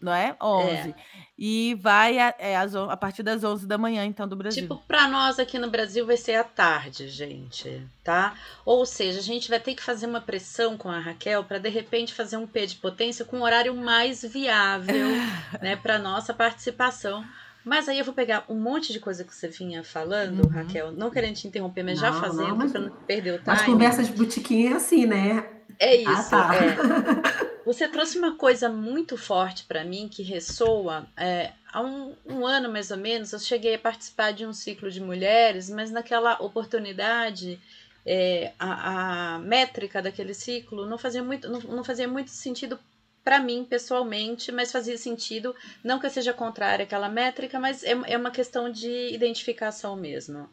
Não 0.00 0.12
é? 0.12 0.36
11. 0.42 0.70
É. 0.90 0.94
E 1.38 1.74
vai 1.80 2.18
a, 2.18 2.34
é, 2.38 2.56
às 2.56 2.74
on- 2.74 2.88
a 2.90 2.96
partir 2.96 3.22
das 3.22 3.44
11 3.44 3.66
da 3.66 3.76
manhã, 3.76 4.04
então, 4.04 4.26
do 4.26 4.34
Brasil. 4.36 4.62
Tipo, 4.62 4.76
para 4.88 5.06
nós 5.08 5.38
aqui 5.38 5.58
no 5.58 5.70
Brasil 5.70 6.06
vai 6.06 6.16
ser 6.16 6.34
à 6.36 6.44
tarde, 6.44 7.08
gente, 7.08 7.82
tá? 8.02 8.34
Ou 8.64 8.86
seja, 8.86 9.18
a 9.18 9.22
gente 9.22 9.48
vai 9.48 9.60
ter 9.60 9.74
que 9.74 9.82
fazer 9.82 10.06
uma 10.06 10.20
pressão 10.20 10.76
com 10.78 10.88
a 10.88 10.98
Raquel 10.98 11.44
para 11.44 11.58
de 11.58 11.68
repente 11.68 12.14
fazer 12.14 12.36
um 12.36 12.46
P 12.46 12.66
de 12.66 12.76
potência 12.76 13.24
com 13.24 13.38
um 13.38 13.42
horário 13.42 13.74
mais 13.74 14.22
viável, 14.22 15.08
né, 15.60 15.76
para 15.76 15.98
nossa 15.98 16.32
participação. 16.32 17.24
Mas 17.64 17.88
aí 17.88 17.98
eu 17.98 18.04
vou 18.04 18.14
pegar 18.14 18.44
um 18.48 18.54
monte 18.54 18.92
de 18.92 19.00
coisa 19.00 19.24
que 19.24 19.34
você 19.34 19.48
vinha 19.48 19.82
falando, 19.82 20.44
Uhum. 20.44 20.48
Raquel, 20.50 20.92
não 20.92 21.10
querendo 21.10 21.34
te 21.34 21.48
interromper, 21.48 21.82
mas 21.82 21.98
já 21.98 22.12
Não, 22.12 22.20
fazendo 22.20 22.48
não, 22.48 22.56
mas- 22.56 22.70
para 22.70 22.80
não 22.80 22.90
perder 22.90 23.32
o 23.44 23.50
As 23.50 23.58
time. 23.62 23.72
conversas 23.72 24.06
de 24.06 24.12
botiquim 24.12 24.68
é 24.68 24.72
assim, 24.74 25.04
né? 25.04 25.44
É 25.78 25.94
isso, 25.96 26.34
Ah, 26.34 26.48
tá. 26.48 26.54
é. 26.54 27.56
Você 27.66 27.88
trouxe 27.88 28.16
uma 28.16 28.36
coisa 28.36 28.68
muito 28.68 29.16
forte 29.16 29.64
para 29.64 29.84
mim 29.84 30.08
que 30.08 30.22
ressoa. 30.22 31.04
É, 31.16 31.52
há 31.72 31.82
um, 31.82 32.14
um 32.24 32.46
ano 32.46 32.70
mais 32.70 32.92
ou 32.92 32.96
menos, 32.96 33.32
eu 33.32 33.40
cheguei 33.40 33.74
a 33.74 33.78
participar 33.78 34.32
de 34.32 34.46
um 34.46 34.52
ciclo 34.52 34.88
de 34.88 35.00
mulheres, 35.00 35.68
mas 35.68 35.90
naquela 35.90 36.40
oportunidade, 36.40 37.58
é, 38.06 38.52
a, 38.56 39.34
a 39.34 39.38
métrica 39.40 40.00
daquele 40.00 40.32
ciclo 40.32 40.86
não 40.86 40.96
fazia 40.96 41.24
muito, 41.24 41.48
não, 41.48 41.58
não 41.60 41.82
fazia 41.82 42.06
muito 42.06 42.30
sentido 42.30 42.78
para 43.24 43.40
mim 43.40 43.66
pessoalmente, 43.68 44.52
mas 44.52 44.70
fazia 44.70 44.96
sentido. 44.96 45.52
Não 45.82 45.98
que 45.98 46.06
eu 46.06 46.10
seja 46.10 46.32
contrária 46.32 46.84
àquela 46.84 47.08
métrica, 47.08 47.58
mas 47.58 47.82
é, 47.82 47.90
é 48.06 48.16
uma 48.16 48.30
questão 48.30 48.70
de 48.70 49.12
identificação 49.12 49.96
mesmo. 49.96 50.48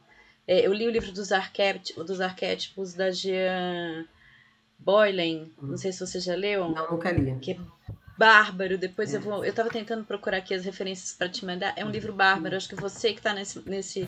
É, 0.47 0.65
eu 0.65 0.73
li 0.73 0.87
o 0.87 0.91
livro 0.91 1.11
dos, 1.11 1.31
arquétipos, 1.31 2.03
dos 2.03 2.19
arquétipos 2.19 2.95
da 2.95 3.11
Jean 3.11 4.03
Boylan, 4.79 5.47
não 5.61 5.77
sei 5.77 5.91
se 5.91 6.05
você 6.05 6.19
já 6.19 6.35
leu 6.35 6.69
Não, 6.69 6.91
nunca 6.91 7.11
li. 7.11 7.37
que 7.39 7.51
é 7.51 7.59
bárbaro. 8.17 8.77
Depois 8.77 9.13
eu 9.13 9.21
vou. 9.21 9.43
Eu 9.45 9.53
tava 9.53 9.69
tentando 9.69 10.03
procurar 10.03 10.37
aqui 10.37 10.53
as 10.53 10.65
referências 10.65 11.13
para 11.13 11.29
te 11.29 11.45
mandar. 11.45 11.73
É 11.75 11.85
um 11.85 11.89
livro 11.89 12.13
bárbaro. 12.13 12.55
Acho 12.55 12.69
que 12.69 12.75
você 12.75 13.13
que 13.13 13.21
tá 13.21 13.33
nesse, 13.33 13.59
nesse 13.67 14.07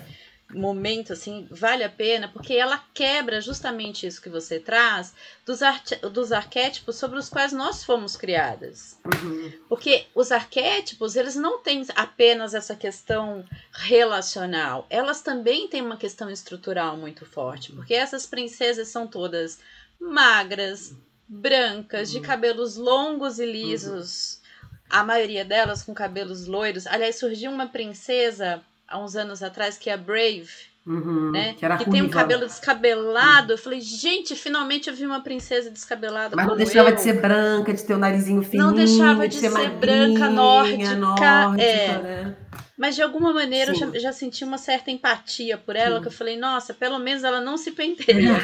momento, 0.54 1.12
assim, 1.12 1.48
vale 1.50 1.84
a 1.84 1.90
pena, 1.90 2.28
porque 2.28 2.54
ela 2.54 2.78
quebra 2.94 3.42
justamente 3.42 4.06
isso 4.06 4.22
que 4.22 4.30
você 4.30 4.60
traz 4.60 5.14
dos, 5.46 5.64
arte, 5.64 5.96
dos 5.96 6.32
arquétipos 6.32 6.98
sobre 6.98 7.18
os 7.18 7.30
quais 7.30 7.52
nós 7.52 7.84
fomos 7.84 8.16
criadas. 8.16 8.98
Uhum. 9.06 9.52
Porque 9.68 10.06
os 10.14 10.32
arquétipos, 10.32 11.16
eles 11.16 11.36
não 11.36 11.60
têm 11.60 11.84
apenas 11.96 12.54
essa 12.54 12.76
questão 12.76 13.44
relacional, 13.72 14.86
elas 14.90 15.22
também 15.22 15.68
têm 15.68 15.82
uma 15.82 15.98
questão 15.98 16.30
estrutural 16.30 16.96
muito 16.96 17.26
forte, 17.26 17.72
porque 17.72 17.96
essas 17.96 18.28
princesas 18.28 18.88
são 18.88 19.08
todas 19.08 19.60
magras, 20.00 20.96
brancas, 21.28 22.12
de 22.12 22.20
cabelos 22.20 22.76
longos 22.76 23.40
e 23.40 23.46
lisos, 23.46 24.42
a 24.90 25.04
maioria 25.04 25.44
delas 25.44 25.84
com 25.84 25.94
cabelos 25.94 26.46
loiros. 26.46 26.86
Aliás, 26.88 27.18
surgiu 27.18 27.52
uma 27.52 27.68
princesa 27.68 28.62
há 28.88 29.00
uns 29.00 29.16
anos 29.16 29.42
atrás 29.42 29.78
que 29.78 29.90
é 29.90 29.94
a 29.94 29.98
Brave, 29.98 30.50
Uhum. 30.86 31.32
né? 31.32 31.56
Que 31.58 31.66
era 31.66 31.78
tem 31.80 32.04
um 32.04 32.10
cabelo 32.10 32.46
descabelado. 32.46 33.54
Eu 33.54 33.58
falei, 33.58 33.82
gente, 33.82 34.36
finalmente 34.36 34.88
eu 34.88 34.96
vi 34.96 35.04
uma 35.04 35.20
princesa 35.20 35.72
descabelada. 35.72 36.36
Mas 36.36 36.46
não 36.46 36.56
deixava 36.56 36.90
eu. 36.92 36.96
de 36.96 37.02
ser 37.02 37.20
branca, 37.20 37.74
de 37.74 37.84
ter 37.84 37.96
o 37.96 37.98
narizinho 37.98 38.44
fininho, 38.44 38.68
Não 38.68 38.74
deixava 38.74 39.28
de 39.28 39.34
ser, 39.34 39.50
ser 39.50 39.50
magrinha, 39.50 39.80
branca, 39.80 40.30
nórdica, 40.30 40.96
nórdica, 40.96 41.64
é. 41.64 42.02
né? 42.04 42.36
Mas 42.78 42.96
de 42.96 43.02
alguma 43.02 43.34
maneira 43.34 43.72
eu 43.72 43.76
Sim. 43.76 43.94
já, 43.94 44.00
já 44.00 44.12
senti 44.12 44.44
uma 44.44 44.58
certa 44.58 44.92
empatia 44.92 45.58
por 45.58 45.76
ela, 45.76 45.98
Sim. 45.98 46.02
que 46.02 46.08
eu 46.10 46.12
falei, 46.12 46.36
nossa, 46.36 46.74
pelo 46.74 47.00
menos 47.00 47.24
ela 47.24 47.40
não 47.40 47.58
se 47.58 47.72
penteia. 47.72 48.36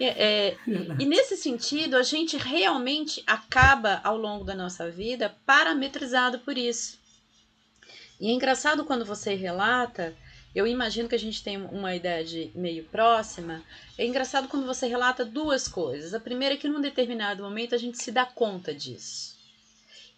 É, 0.00 0.06
é, 0.48 0.56
e 0.98 1.04
nesse 1.04 1.36
sentido, 1.36 1.96
a 1.96 2.02
gente 2.02 2.36
realmente 2.38 3.22
acaba 3.26 4.00
ao 4.02 4.16
longo 4.16 4.44
da 4.44 4.54
nossa 4.54 4.90
vida 4.90 5.36
parametrizado 5.44 6.38
por 6.38 6.56
isso. 6.56 6.98
E 8.18 8.30
é 8.30 8.32
engraçado 8.32 8.84
quando 8.84 9.04
você 9.04 9.34
relata, 9.34 10.14
eu 10.54 10.66
imagino 10.66 11.08
que 11.08 11.14
a 11.14 11.18
gente 11.18 11.42
tem 11.42 11.60
uma 11.60 11.94
idade 11.94 12.50
meio 12.54 12.84
próxima. 12.84 13.62
É 13.98 14.06
engraçado 14.06 14.48
quando 14.48 14.64
você 14.64 14.86
relata 14.86 15.24
duas 15.24 15.68
coisas. 15.68 16.14
A 16.14 16.20
primeira 16.20 16.54
é 16.54 16.58
que 16.58 16.68
num 16.68 16.80
determinado 16.80 17.42
momento 17.42 17.74
a 17.74 17.78
gente 17.78 18.00
se 18.00 18.10
dá 18.10 18.24
conta 18.24 18.72
disso. 18.72 19.36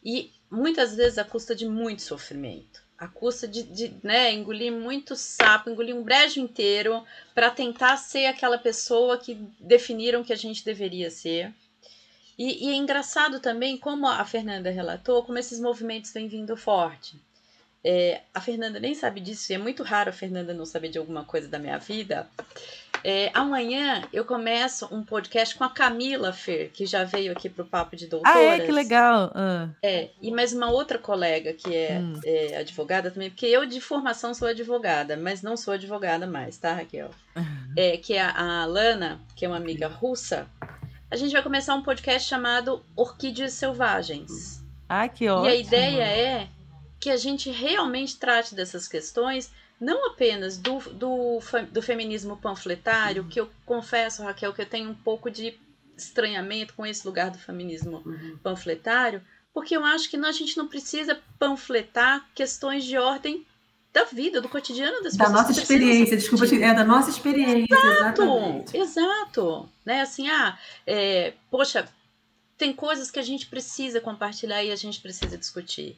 E 0.04 0.30
muitas 0.50 0.94
vezes 0.94 1.18
à 1.18 1.24
custa 1.24 1.54
de 1.54 1.66
muito 1.66 2.02
sofrimento. 2.02 2.83
À 2.98 3.08
custa 3.08 3.48
de, 3.48 3.62
de 3.64 3.92
né, 4.02 4.32
engolir 4.32 4.72
muito 4.72 5.16
sapo, 5.16 5.68
engolir 5.68 5.96
um 5.96 6.02
brejo 6.02 6.40
inteiro 6.40 7.04
para 7.34 7.50
tentar 7.50 7.96
ser 7.96 8.26
aquela 8.26 8.56
pessoa 8.56 9.18
que 9.18 9.34
definiram 9.58 10.22
que 10.22 10.32
a 10.32 10.36
gente 10.36 10.64
deveria 10.64 11.10
ser. 11.10 11.52
E, 12.38 12.66
e 12.66 12.70
é 12.70 12.74
engraçado 12.74 13.40
também, 13.40 13.76
como 13.76 14.06
a 14.06 14.24
Fernanda 14.24 14.70
relatou, 14.70 15.22
como 15.22 15.38
esses 15.38 15.60
movimentos 15.60 16.12
vêm 16.12 16.28
vindo 16.28 16.56
forte. 16.56 17.16
É, 17.82 18.22
a 18.32 18.40
Fernanda 18.40 18.80
nem 18.80 18.94
sabe 18.94 19.20
disso, 19.20 19.52
e 19.52 19.54
é 19.54 19.58
muito 19.58 19.82
raro 19.82 20.10
a 20.10 20.12
Fernanda 20.12 20.54
não 20.54 20.64
saber 20.64 20.88
de 20.88 20.98
alguma 20.98 21.24
coisa 21.24 21.48
da 21.48 21.58
minha 21.58 21.78
vida. 21.78 22.28
É, 23.06 23.30
amanhã 23.34 24.02
eu 24.14 24.24
começo 24.24 24.88
um 24.90 25.02
podcast 25.04 25.54
com 25.56 25.62
a 25.64 25.68
Camila 25.68 26.32
Fer, 26.32 26.70
que 26.72 26.86
já 26.86 27.04
veio 27.04 27.32
aqui 27.32 27.50
para 27.50 27.62
o 27.62 27.66
Papo 27.66 27.94
de 27.94 28.06
Doutoras. 28.06 28.34
Ah, 28.34 28.40
é? 28.56 28.60
Que 28.60 28.72
legal. 28.72 29.30
Ah, 29.34 29.68
É, 29.82 30.08
e 30.22 30.30
mais 30.30 30.54
uma 30.54 30.70
outra 30.70 30.98
colega 30.98 31.52
que 31.52 31.74
é, 31.76 31.98
Hum. 32.00 32.18
é 32.24 32.56
advogada 32.56 33.10
também, 33.10 33.28
porque 33.28 33.44
eu 33.44 33.66
de 33.66 33.78
formação 33.78 34.32
sou 34.32 34.48
advogada, 34.48 35.18
mas 35.18 35.42
não 35.42 35.54
sou 35.54 35.74
advogada 35.74 36.26
mais, 36.26 36.56
tá, 36.56 36.72
Raquel? 36.72 37.10
É, 37.76 37.98
que 37.98 38.14
é 38.14 38.22
a, 38.22 38.30
a 38.30 38.62
Alana, 38.62 39.20
que 39.36 39.44
é 39.44 39.48
uma 39.48 39.58
amiga 39.58 39.86
russa. 39.86 40.46
A 41.10 41.16
gente 41.16 41.32
vai 41.32 41.42
começar 41.42 41.74
um 41.74 41.82
podcast 41.82 42.26
chamado 42.26 42.82
Orquídeas 42.96 43.52
Selvagens. 43.52 44.64
Ah, 44.88 45.08
que 45.08 45.24
E 45.24 45.28
ótimo. 45.28 45.46
a 45.50 45.54
ideia 45.54 46.02
é 46.04 46.48
que 46.98 47.10
a 47.10 47.16
gente 47.18 47.50
realmente 47.50 48.16
trate 48.18 48.54
dessas 48.54 48.88
questões, 48.88 49.52
não 49.84 50.06
apenas 50.08 50.56
do, 50.56 50.78
do, 50.92 51.38
do 51.70 51.82
feminismo 51.82 52.36
panfletário, 52.36 53.24
que 53.28 53.38
eu 53.40 53.50
confesso, 53.66 54.22
Raquel, 54.22 54.52
que 54.54 54.62
eu 54.62 54.66
tenho 54.66 54.90
um 54.90 54.94
pouco 54.94 55.30
de 55.30 55.54
estranhamento 55.96 56.74
com 56.74 56.84
esse 56.84 57.06
lugar 57.06 57.30
do 57.30 57.38
feminismo 57.38 58.02
Uhum. 58.04 58.38
panfletário, 58.42 59.22
porque 59.52 59.76
eu 59.76 59.84
acho 59.84 60.10
que 60.10 60.16
não- 60.16 60.28
a 60.28 60.32
gente 60.32 60.56
não 60.56 60.66
precisa 60.66 61.20
panfletar 61.38 62.26
questões 62.34 62.84
de 62.84 62.96
ordem 62.98 63.46
da 63.92 64.02
vida, 64.04 64.40
do 64.40 64.48
cotidiano 64.48 65.02
das 65.04 65.14
Da 65.16 65.26
pessoas. 65.26 65.32
nossa 65.32 65.48
que 65.54 65.60
precisam 65.66 65.76
experiência, 65.86 66.16
desculpa, 66.16 66.44
discutir. 66.46 66.64
é 66.64 66.74
da 66.74 66.84
nossa 66.84 67.10
experiência, 67.10 67.64
Exato, 67.70 68.22
exatamente. 68.22 68.76
exato. 68.76 69.68
Né? 69.84 70.00
Assim, 70.00 70.28
ah, 70.28 70.58
é, 70.84 71.34
poxa, 71.48 71.88
tem 72.58 72.72
coisas 72.72 73.10
que 73.10 73.20
a 73.20 73.22
gente 73.22 73.46
precisa 73.46 74.00
compartilhar 74.00 74.64
e 74.64 74.72
a 74.72 74.76
gente 74.76 75.00
precisa 75.00 75.36
discutir. 75.38 75.96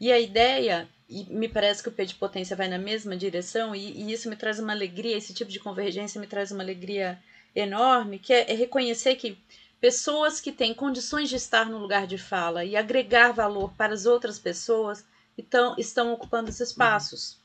E 0.00 0.12
a 0.12 0.18
ideia, 0.18 0.88
e 1.08 1.24
me 1.24 1.48
parece 1.48 1.82
que 1.82 1.88
o 1.88 1.92
P 1.92 2.06
de 2.06 2.14
Potência 2.14 2.56
vai 2.56 2.68
na 2.68 2.78
mesma 2.78 3.16
direção, 3.16 3.74
e, 3.74 4.02
e 4.02 4.12
isso 4.12 4.28
me 4.28 4.36
traz 4.36 4.58
uma 4.58 4.72
alegria, 4.72 5.16
esse 5.16 5.34
tipo 5.34 5.50
de 5.50 5.60
convergência 5.60 6.20
me 6.20 6.26
traz 6.26 6.50
uma 6.50 6.62
alegria 6.62 7.22
enorme, 7.54 8.18
que 8.18 8.32
é, 8.32 8.50
é 8.50 8.54
reconhecer 8.54 9.16
que 9.16 9.38
pessoas 9.80 10.40
que 10.40 10.50
têm 10.50 10.74
condições 10.74 11.28
de 11.28 11.36
estar 11.36 11.66
no 11.66 11.78
lugar 11.78 12.06
de 12.06 12.18
fala 12.18 12.64
e 12.64 12.76
agregar 12.76 13.32
valor 13.32 13.72
para 13.74 13.92
as 13.92 14.06
outras 14.06 14.38
pessoas 14.38 15.04
então, 15.36 15.74
estão 15.78 16.12
ocupando 16.12 16.50
os 16.50 16.60
espaços. 16.60 17.38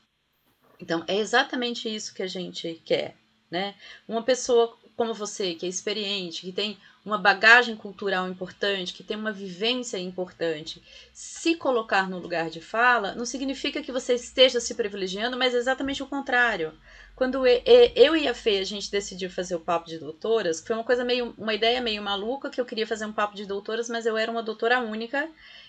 Então, 0.80 1.04
é 1.06 1.16
exatamente 1.16 1.94
isso 1.94 2.14
que 2.14 2.22
a 2.22 2.26
gente 2.26 2.80
quer, 2.84 3.14
né? 3.50 3.74
Uma 4.08 4.22
pessoa 4.22 4.76
como 4.96 5.12
você, 5.12 5.54
que 5.54 5.66
é 5.66 5.68
experiente, 5.68 6.42
que 6.42 6.52
tem 6.52 6.78
uma 7.04 7.16
bagagem 7.16 7.74
cultural 7.76 8.28
importante, 8.28 8.92
que 8.92 9.02
tem 9.02 9.16
uma 9.16 9.32
vivência 9.32 9.98
importante, 9.98 10.82
se 11.12 11.56
colocar 11.56 12.08
no 12.08 12.18
lugar 12.18 12.50
de 12.50 12.60
fala, 12.60 13.14
não 13.14 13.24
significa 13.24 13.82
que 13.82 13.90
você 13.90 14.14
esteja 14.14 14.60
se 14.60 14.74
privilegiando, 14.74 15.36
mas 15.38 15.54
é 15.54 15.58
exatamente 15.58 16.02
o 16.02 16.06
contrário. 16.06 16.72
Quando 17.16 17.46
eu 17.46 18.16
e 18.16 18.28
a 18.28 18.34
Fê, 18.34 18.58
a 18.58 18.64
gente 18.64 18.90
decidiu 18.90 19.30
fazer 19.30 19.54
o 19.54 19.60
papo 19.60 19.88
de 19.88 19.98
doutoras, 19.98 20.60
que 20.60 20.66
foi 20.66 20.76
uma 20.76 20.84
coisa 20.84 21.04
meio, 21.04 21.34
uma 21.36 21.54
ideia 21.54 21.80
meio 21.80 22.02
maluca, 22.02 22.50
que 22.50 22.60
eu 22.60 22.64
queria 22.64 22.86
fazer 22.86 23.06
um 23.06 23.12
papo 23.12 23.34
de 23.34 23.46
doutoras, 23.46 23.88
mas 23.88 24.06
eu 24.06 24.16
era 24.16 24.30
uma 24.30 24.42
doutora 24.42 24.80
única, 24.80 25.28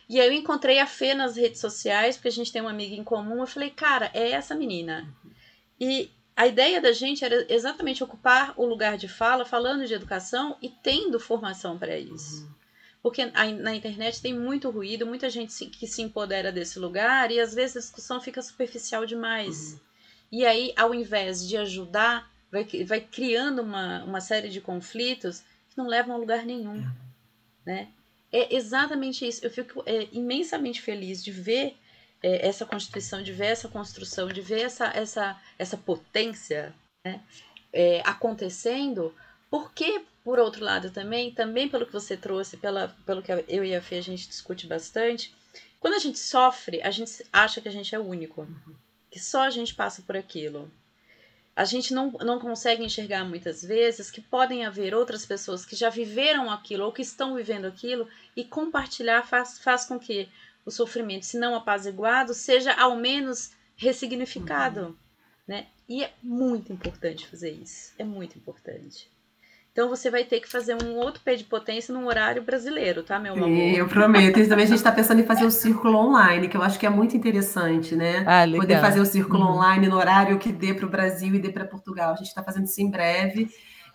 e 0.10 0.20
aí 0.20 0.28
eu 0.28 0.34
encontrei 0.34 0.80
a 0.80 0.88
Fê 0.88 1.14
nas 1.14 1.36
redes 1.36 1.60
sociais, 1.60 2.16
porque 2.16 2.28
a 2.28 2.32
gente 2.32 2.52
tem 2.52 2.62
uma 2.62 2.72
amiga 2.72 2.96
em 2.96 3.04
comum, 3.04 3.40
eu 3.40 3.48
falei, 3.48 3.70
cara, 3.70 4.12
é 4.14 4.32
essa 4.32 4.56
menina. 4.56 5.08
E 5.80 6.10
a 6.36 6.48
ideia 6.48 6.82
da 6.82 6.92
gente 6.92 7.24
era 7.24 7.46
exatamente 7.50 8.04
ocupar 8.04 8.54
o 8.58 8.66
lugar 8.66 8.98
de 8.98 9.08
fala, 9.08 9.46
falando 9.46 9.86
de 9.86 9.94
educação 9.94 10.58
e 10.62 10.70
tendo 10.70 11.20
formação 11.20 11.78
para 11.78 11.98
isso. 11.98 12.50
Porque 13.02 13.22
a- 13.34 13.52
na 13.52 13.76
internet 13.76 14.22
tem 14.22 14.34
muito 14.34 14.70
ruído, 14.70 15.06
muita 15.06 15.30
gente 15.30 15.66
que 15.66 15.88
se 15.88 16.02
empodera 16.02 16.52
desse 16.52 16.78
lugar 16.80 17.32
e 17.32 17.40
às 17.40 17.54
vezes 17.54 17.78
a 17.78 17.80
discussão 17.80 18.22
fica 18.22 18.42
superficial 18.42 19.06
demais. 19.06 19.80
E 20.32 20.46
aí, 20.46 20.74
ao 20.78 20.94
invés 20.94 21.48
de 21.48 21.58
ajudar, 21.58 22.32
vai, 22.52 22.64
vai 22.86 23.02
criando 23.02 23.62
uma, 23.62 24.04
uma 24.04 24.22
série 24.22 24.50
de 24.50 24.62
conflitos 24.62 25.40
que 25.70 25.78
não 25.78 25.88
levam 25.88 26.16
a 26.16 26.18
lugar 26.18 26.46
nenhum. 26.46 26.86
Né? 27.66 27.90
é 28.32 28.56
exatamente 28.56 29.28
isso. 29.28 29.44
Eu 29.44 29.50
fico 29.52 29.84
é, 29.86 30.08
imensamente 30.12 30.82
feliz 30.82 31.24
de 31.24 31.32
ver 31.32 31.76
é, 32.22 32.47
essa 32.47 32.65
constituição, 32.65 33.22
de 33.22 33.32
ver 33.32 33.47
essa 33.47 33.67
construção, 33.67 34.28
de 34.28 34.41
ver 34.41 34.61
essa, 34.61 34.86
essa, 34.95 35.41
essa 35.57 35.78
potência 35.78 36.74
né, 37.05 37.22
é, 37.74 38.01
acontecendo, 38.05 39.13
porque, 39.49 40.03
por 40.24 40.39
outro 40.39 40.63
lado, 40.63 40.91
também, 40.91 41.34
também 41.34 41.67
pelo 41.67 41.86
que 41.86 41.93
você 41.93 42.15
trouxe, 42.15 42.57
pela, 42.57 42.95
pelo 43.05 43.22
que 43.22 43.32
eu 43.47 43.63
e 43.63 43.76
a 43.76 43.82
Fê 43.82 43.97
a 43.97 44.01
gente 44.01 44.28
discute 44.28 44.67
bastante, 44.67 45.34
quando 45.80 45.95
a 45.95 45.99
gente 45.99 46.19
sofre, 46.19 46.80
a 46.84 46.91
gente 46.91 47.26
acha 47.34 47.59
que 47.59 47.67
a 47.67 47.72
gente 47.72 47.95
é 47.95 47.99
único, 47.99 48.47
que 49.09 49.19
só 49.19 49.41
a 49.41 49.49
gente 49.49 49.74
passa 49.74 50.03
por 50.03 50.15
aquilo. 50.15 50.72
A 51.55 51.65
gente 51.65 51.93
não, 51.93 52.11
não 52.11 52.39
consegue 52.39 52.84
enxergar 52.84 53.26
muitas 53.26 53.63
vezes 53.63 54.09
que 54.09 54.22
podem 54.22 54.63
haver 54.63 54.93
outras 54.93 55.26
pessoas 55.26 55.65
que 55.65 55.76
já 55.76 55.89
viveram 55.89 56.49
aquilo 56.49 56.86
ou 56.86 56.93
que 56.93 57.01
estão 57.01 57.36
vivendo 57.36 57.65
aquilo 57.65 58.07
e 58.36 58.43
compartilhar 58.43 59.24
faz, 59.24 59.59
faz 59.59 59.84
com 59.84 59.99
que 59.99 60.30
o 60.66 60.72
sofrimento, 60.72 61.26
se 61.26 61.39
não 61.39 61.55
apaziguado, 61.55 62.34
seja 62.34 62.74
ao 62.74 62.95
menos 62.95 63.51
ressignificado, 63.76 64.82
uhum. 64.82 64.95
né? 65.47 65.68
E 65.89 66.03
é 66.03 66.12
muito 66.24 66.72
importante 66.72 67.28
fazer 67.28 67.51
isso. 67.51 67.93
É 67.97 68.03
muito 68.03 68.38
importante. 68.38 69.09
Então 69.72 69.88
você 69.88 70.12
vai 70.12 70.26
ter 70.26 70.41
que 70.41 70.49
fazer 70.49 70.76
um 70.84 70.97
outro 70.97 71.22
pé 71.24 71.36
de 71.36 71.45
potência 71.45 71.93
num 71.93 72.05
horário 72.05 72.41
brasileiro, 72.41 73.03
tá, 73.03 73.18
meu 73.18 73.34
amor? 73.34 73.47
Sim, 73.47 73.72
eu 73.72 73.88
prometo. 73.88 74.38
E 74.38 74.47
também 74.47 74.66
a 74.66 74.68
gente 74.68 74.78
está 74.78 74.91
pensando 74.91 75.22
em 75.22 75.26
fazer 75.26 75.45
o 75.45 75.51
círculo 75.51 75.97
online, 75.97 76.49
que 76.49 76.57
eu 76.57 76.62
acho 76.62 76.78
que 76.78 76.86
é 76.86 76.89
muito 76.89 77.16
interessante, 77.16 77.95
né? 77.95 78.26
Ah, 78.28 78.45
Poder 78.45 78.82
fazer 78.82 78.99
o 78.99 79.05
círculo 79.05 79.45
uhum. 79.45 79.53
online 79.53 79.88
no 79.88 79.97
horário 79.97 80.38
que 80.38 80.51
dê 80.51 80.74
para 80.74 80.86
o 80.86 80.89
Brasil 80.89 81.34
e 81.36 81.39
dê 81.39 81.49
para 81.49 81.66
Portugal. 81.66 82.14
A 82.14 82.16
gente 82.16 82.28
está 82.28 82.43
fazendo 82.43 82.66
isso 82.66 82.82
em 82.82 82.89
breve 82.89 83.49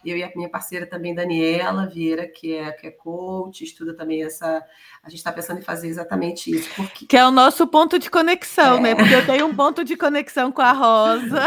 eu 0.04 0.16
e 0.16 0.22
a 0.22 0.30
minha 0.34 0.48
parceira 0.48 0.86
também, 0.86 1.14
Daniela 1.14 1.86
Vieira, 1.86 2.26
que 2.26 2.54
é, 2.54 2.70
que 2.72 2.86
é 2.86 2.90
coach, 2.90 3.64
estuda 3.64 3.94
também 3.94 4.22
essa. 4.22 4.64
A 5.02 5.08
gente 5.08 5.18
está 5.18 5.32
pensando 5.32 5.58
em 5.58 5.62
fazer 5.62 5.88
exatamente 5.88 6.50
isso. 6.50 6.68
Porque... 6.74 7.06
Que 7.06 7.16
é 7.16 7.26
o 7.26 7.30
nosso 7.30 7.66
ponto 7.66 7.98
de 7.98 8.10
conexão, 8.10 8.80
né? 8.80 8.90
é. 8.90 8.94
né? 8.94 9.00
Porque 9.00 9.14
eu 9.14 9.26
tenho 9.26 9.46
um 9.46 9.54
ponto 9.54 9.84
de 9.84 9.96
conexão 9.96 10.52
com 10.52 10.62
a 10.62 10.72
Rosa 10.72 11.42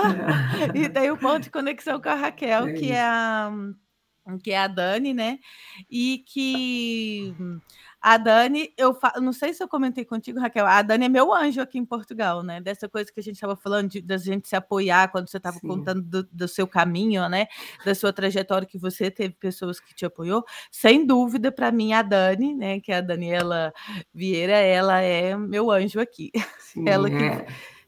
é. 0.74 0.78
e 0.78 0.90
tenho 0.90 1.14
um 1.14 1.18
ponto 1.18 1.44
de 1.44 1.50
conexão 1.50 2.02
com 2.02 2.10
a 2.10 2.16
Raquel, 2.16 2.68
é 2.68 2.74
que 2.74 2.92
é 2.92 3.02
a 3.02 3.52
que 4.44 4.52
é 4.52 4.60
a 4.60 4.68
Dani, 4.68 5.14
né? 5.14 5.40
E 5.90 6.24
que 6.28 7.34
a 8.02 8.18
Dani, 8.18 8.74
eu 8.78 8.94
fa... 8.94 9.14
não 9.20 9.34
sei 9.34 9.54
se 9.54 9.62
eu 9.62 9.68
comentei 9.68 10.06
contigo, 10.06 10.40
Raquel, 10.40 10.66
a 10.66 10.82
Dani 10.82 11.06
é 11.06 11.10
meu 11.10 11.34
anjo 11.34 11.60
aqui 11.60 11.78
em 11.78 11.86
Portugal, 11.86 12.42
né? 12.42 12.62
Dessa 12.62 12.88
coisa 12.88 13.12
que 13.12 13.20
a 13.20 13.24
gente 13.24 13.36
estava 13.36 13.56
falando, 13.56 13.90
de, 13.90 14.02
da 14.02 14.18
gente 14.18 14.48
se 14.48 14.56
apoiar 14.56 15.10
quando 15.10 15.30
você 15.30 15.38
estava 15.38 15.60
contando 15.60 16.02
do, 16.02 16.24
do, 16.24 16.48
seu 16.48 16.66
caminho, 16.66 17.28
né? 17.28 17.48
Da 17.86 17.94
sua 17.94 18.14
trajetória, 18.14 18.66
que 18.68 18.78
você 18.78 19.12
teve 19.12 19.36
pessoas 19.36 19.80
que 19.80 19.94
te 19.94 20.06
apoiou. 20.06 20.46
Sem 20.72 21.06
dúvida, 21.06 21.52
para 21.52 21.72
mim, 21.72 21.92
a 21.92 22.02
Dani, 22.02 22.56
né? 22.56 22.80
Que 22.80 22.92
é 22.92 22.98
a 22.98 23.02
Daniela 23.02 23.74
Vieira, 24.14 24.58
ela 24.58 25.02
é 25.02 25.36
meu 25.36 25.70
anjo 25.70 26.00
aqui. 26.00 26.32
Sim, 26.60 26.88
ela 26.88 27.10
que 27.10 27.24
é. 27.24 27.48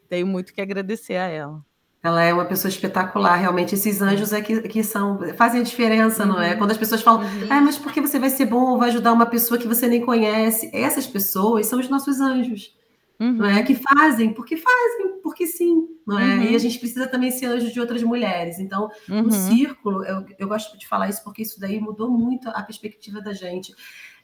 tenho 0.09 0.27
muito 0.27 0.53
que 0.53 0.61
agradecer 0.61 1.15
a 1.15 1.27
ela. 1.27 1.70
Ela 2.03 2.23
é 2.23 2.33
uma 2.33 2.45
pessoa 2.45 2.69
espetacular, 2.69 3.35
realmente. 3.35 3.75
Esses 3.75 4.01
anjos 4.01 4.33
é 4.33 4.41
que, 4.41 4.61
que 4.61 4.83
são, 4.83 5.19
fazem 5.35 5.61
a 5.61 5.63
diferença, 5.63 6.23
uhum. 6.23 6.29
não 6.29 6.41
é? 6.41 6.53
Uhum. 6.53 6.57
Quando 6.57 6.71
as 6.71 6.77
pessoas 6.77 7.01
falam, 7.01 7.21
uhum. 7.21 7.47
ah, 7.49 7.61
mas 7.61 7.77
por 7.77 7.93
que 7.93 8.01
você 8.01 8.17
vai 8.17 8.31
ser 8.31 8.45
bom 8.45 8.71
ou 8.71 8.79
vai 8.79 8.89
ajudar 8.89 9.13
uma 9.13 9.27
pessoa 9.27 9.59
que 9.59 9.67
você 9.67 9.87
nem 9.87 10.01
conhece? 10.01 10.71
Essas 10.73 11.05
pessoas 11.05 11.67
são 11.67 11.79
os 11.79 11.87
nossos 11.89 12.19
anjos, 12.19 12.75
uhum. 13.19 13.33
não 13.33 13.45
é? 13.45 13.59
Uhum. 13.59 13.65
Que 13.65 13.75
fazem, 13.75 14.33
porque 14.33 14.57
fazem, 14.57 15.19
porque 15.21 15.45
sim, 15.45 15.89
não 16.07 16.17
é? 16.17 16.37
E 16.37 16.47
a 16.47 16.51
uhum. 16.51 16.59
gente 16.59 16.79
precisa 16.79 17.05
também 17.05 17.29
ser 17.29 17.45
anjo 17.45 17.71
de 17.71 17.79
outras 17.79 18.01
mulheres. 18.01 18.57
Então, 18.57 18.89
no 19.07 19.31
círculo, 19.31 20.03
eu, 20.03 20.25
eu 20.39 20.47
gosto 20.47 20.75
de 20.79 20.87
falar 20.87 21.07
isso 21.07 21.23
porque 21.23 21.43
isso 21.43 21.59
daí 21.59 21.79
mudou 21.79 22.09
muito 22.09 22.49
a 22.49 22.63
perspectiva 22.63 23.21
da 23.21 23.31
gente. 23.31 23.75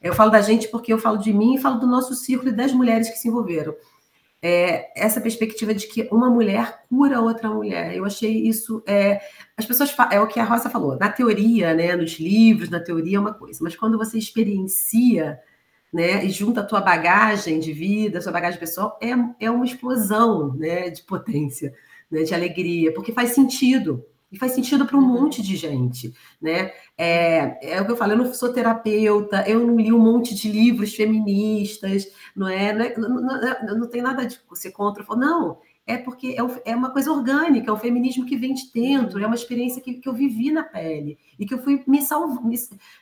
Eu 0.02 0.16
falo 0.16 0.32
da 0.32 0.42
gente 0.42 0.68
porque 0.68 0.92
eu 0.92 0.98
falo 0.98 1.18
de 1.18 1.32
mim 1.32 1.56
e 1.56 1.62
falo 1.62 1.80
do 1.80 1.86
nosso 1.86 2.16
círculo 2.16 2.50
e 2.50 2.56
das 2.56 2.74
mulheres 2.74 3.08
que 3.08 3.18
se 3.18 3.28
envolveram 3.28 3.76
é, 4.42 4.92
essa 4.96 5.20
perspectiva 5.20 5.74
de 5.74 5.88
que 5.88 6.08
uma 6.12 6.30
mulher 6.30 6.84
cura 6.90 7.22
outra 7.22 7.50
mulher. 7.50 7.96
Eu 7.96 8.06
achei 8.06 8.48
isso. 8.48 8.84
É, 8.88 9.20
as 9.56 9.66
pessoas 9.66 9.94
é 10.12 10.20
o 10.20 10.28
que 10.28 10.40
a 10.40 10.44
Rosa 10.44 10.70
falou. 10.70 10.98
Na 10.98 11.10
teoria, 11.10 11.74
né, 11.74 11.96
nos 11.96 12.20
livros, 12.20 12.70
na 12.70 12.80
teoria 12.80 13.18
é 13.18 13.20
uma 13.20 13.34
coisa, 13.34 13.60
mas 13.62 13.76
quando 13.76 13.98
você 13.98 14.18
experiencia, 14.18 15.40
né, 15.92 16.24
e 16.26 16.30
junta 16.30 16.62
a 16.62 16.66
tua 16.66 16.82
bagagem 16.82 17.60
de 17.60 17.74
vida, 17.74 18.20
a 18.20 18.22
sua 18.22 18.32
bagagem 18.32 18.60
pessoal, 18.60 19.00
é, 19.02 19.46
é 19.46 19.50
uma 19.50 19.66
explosão, 19.66 20.54
né, 20.56 20.90
de 20.90 21.02
potência, 21.04 21.74
né, 22.10 22.24
de 22.24 22.34
alegria, 22.34 22.94
porque 22.94 23.12
faz 23.12 23.32
sentido. 23.32 24.06
E 24.32 24.38
faz 24.38 24.52
sentido 24.52 24.86
para 24.86 24.98
um 24.98 25.02
uhum. 25.02 25.22
monte 25.22 25.42
de 25.42 25.56
gente, 25.56 26.14
né? 26.42 26.72
É, 26.98 27.76
é 27.76 27.82
o 27.82 27.86
que 27.86 27.92
eu 27.92 27.98
falo, 27.98 28.12
eu 28.12 28.18
não 28.18 28.34
sou 28.34 28.52
terapeuta, 28.52 29.48
eu 29.48 29.66
não 29.66 29.78
li 29.78 29.92
um 29.92 30.00
monte 30.00 30.36
de 30.36 30.52
livros 30.52 30.94
feministas, 30.94 32.06
não 32.36 32.48
é? 32.48 32.74
Não, 32.74 32.86
é, 32.86 32.98
não, 32.98 33.10
não, 33.10 33.78
não 33.80 33.90
tem 33.90 34.02
nada 34.02 34.26
de 34.26 34.38
ser 34.54 34.72
contra. 34.72 35.06
Não, 35.16 35.60
é 35.88 35.98
porque 35.98 36.36
é, 36.38 36.72
é, 36.72 36.76
uma 36.76 36.92
coisa 36.92 37.10
orgânica, 37.10 37.72
é 37.72 37.74
um 37.74 37.78
feminismo 37.78 38.26
que 38.26 38.36
vem 38.36 38.54
de 38.54 38.70
dentro, 38.74 39.24
é 39.24 39.26
uma 39.26 39.36
experiência 39.36 39.82
que, 39.82 39.94
que 39.94 40.10
eu 40.10 40.14
vivi 40.14 40.52
na 40.52 40.62
pele 40.62 41.18
e 41.40 41.46
que 41.46 41.54
eu 41.54 41.64
fui 41.64 41.82
me, 41.88 42.02
salvo, 42.02 42.46
me, 42.46 42.58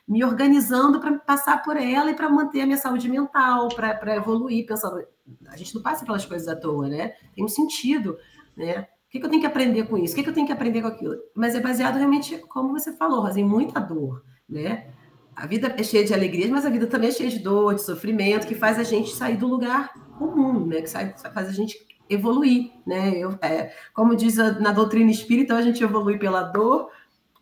me 0.08 0.24
organizando 0.24 1.00
para 1.00 1.18
passar 1.18 1.64
por 1.64 1.76
ela 1.76 2.12
e 2.12 2.14
para 2.14 2.30
manter 2.30 2.62
a 2.62 2.66
minha 2.68 2.78
saúde 2.78 3.10
mental, 3.10 3.70
para 3.70 4.16
evoluir, 4.16 4.68
pensando. 4.68 5.04
A 5.48 5.58
gente 5.58 5.74
não 5.74 5.82
passa 5.82 6.06
pelas 6.06 6.24
coisas 6.24 6.48
à 6.48 6.56
toa, 6.56 6.88
né? 6.88 7.14
Tem 7.34 7.44
um 7.44 7.48
sentido, 7.48 8.16
né? 8.56 8.88
Que, 9.16 9.20
que 9.20 9.26
eu 9.26 9.30
tenho 9.30 9.42
que 9.42 9.48
aprender 9.48 9.84
com 9.84 9.98
isso? 9.98 10.14
O 10.14 10.16
que, 10.18 10.24
que 10.24 10.30
eu 10.30 10.34
tenho 10.34 10.46
que 10.46 10.54
aprender 10.54 10.82
com 10.82 10.88
aquilo? 10.88 11.16
Mas 11.34 11.56
é 11.56 11.60
baseado 11.60 11.96
realmente, 11.96 12.38
como 12.50 12.74
você 12.74 12.92
falou, 12.94 13.22
Rosa, 13.22 13.40
em 13.40 13.46
muita 13.46 13.80
dor, 13.80 14.24
né? 14.48 14.88
A 15.36 15.46
vida 15.46 15.74
é 15.78 15.84
cheia 15.84 16.06
de 16.06 16.14
alegrias, 16.14 16.50
mas 16.50 16.66
a 16.66 16.70
vida 16.70 16.88
também 16.88 17.10
é 17.10 17.12
cheia 17.12 17.30
de 17.30 17.40
dor, 17.40 17.76
de 17.76 17.82
sofrimento, 17.82 18.48
que 18.48 18.56
faz 18.56 18.80
a 18.80 18.84
gente 18.84 19.14
sair 19.14 19.38
do 19.38 19.48
lugar 19.48 19.94
comum, 20.18 20.66
né? 20.66 20.82
Que 20.82 20.90
faz 20.90 21.50
a 21.50 21.52
gente 21.52 21.78
evoluir, 22.10 22.72
né? 22.86 23.18
Eu, 23.18 23.38
é, 23.42 23.74
como 23.94 24.16
diz 24.16 24.38
a, 24.40 24.60
na 24.60 24.72
doutrina 24.72 25.12
espírita, 25.12 25.56
a 25.56 25.62
gente 25.62 25.84
evolui 25.84 26.18
pela 26.18 26.44
dor 26.44 26.90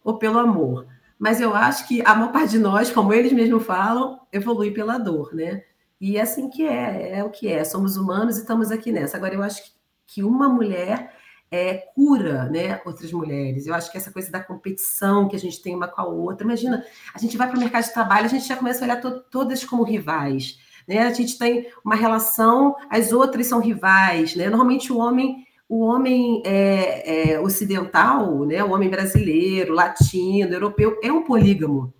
ou 0.03 0.17
pelo 0.17 0.39
amor. 0.39 0.87
Mas 1.17 1.39
eu 1.39 1.55
acho 1.55 1.87
que 1.87 2.01
a 2.05 2.15
maior 2.15 2.31
parte 2.31 2.51
de 2.51 2.59
nós, 2.59 2.91
como 2.91 3.13
eles 3.13 3.31
mesmos 3.31 3.65
falam, 3.65 4.19
evolui 4.31 4.71
pela 4.71 4.97
dor, 4.97 5.33
né? 5.33 5.63
E 5.99 6.17
é 6.17 6.21
assim 6.21 6.49
que 6.49 6.67
é, 6.67 7.19
é 7.19 7.23
o 7.23 7.29
que 7.29 7.47
é. 7.47 7.63
Somos 7.63 7.95
humanos 7.95 8.37
e 8.37 8.41
estamos 8.41 8.71
aqui 8.71 8.91
nessa. 8.91 9.17
Agora, 9.17 9.33
eu 9.33 9.43
acho 9.43 9.61
que 10.05 10.23
uma 10.23 10.49
mulher 10.49 11.22
é, 11.53 11.85
cura 11.93 12.49
né, 12.49 12.81
outras 12.83 13.11
mulheres. 13.11 13.67
Eu 13.67 13.75
acho 13.75 13.91
que 13.91 13.97
essa 13.97 14.11
coisa 14.11 14.31
da 14.31 14.39
competição 14.39 15.27
que 15.27 15.35
a 15.35 15.39
gente 15.39 15.61
tem 15.61 15.75
uma 15.75 15.87
com 15.87 16.01
a 16.01 16.05
outra. 16.05 16.43
Imagina, 16.43 16.83
a 17.13 17.19
gente 17.19 17.37
vai 17.37 17.47
para 17.47 17.55
o 17.55 17.59
mercado 17.59 17.83
de 17.83 17.93
trabalho, 17.93 18.25
a 18.25 18.29
gente 18.29 18.47
já 18.47 18.55
começa 18.55 18.83
a 18.83 18.85
olhar 18.85 18.99
to 18.99 19.19
todas 19.29 19.63
como 19.63 19.83
rivais. 19.83 20.57
Né? 20.87 20.97
A 20.97 21.13
gente 21.13 21.37
tem 21.37 21.67
uma 21.85 21.93
relação, 21.93 22.75
as 22.89 23.13
outras 23.13 23.45
são 23.45 23.59
rivais. 23.59 24.35
Né? 24.35 24.49
Normalmente 24.49 24.91
o 24.91 24.97
homem, 24.97 25.45
o 25.69 25.81
homem 25.81 26.41
é, 26.43 27.33
é, 27.33 27.39
ocidental, 27.39 28.45
né? 28.45 28.63
o 28.63 28.71
homem 28.71 28.89
brasileiro, 28.89 29.75
latino, 29.75 30.51
europeu, 30.51 30.99
é 31.03 31.11
um 31.11 31.21
polígamo. 31.21 31.93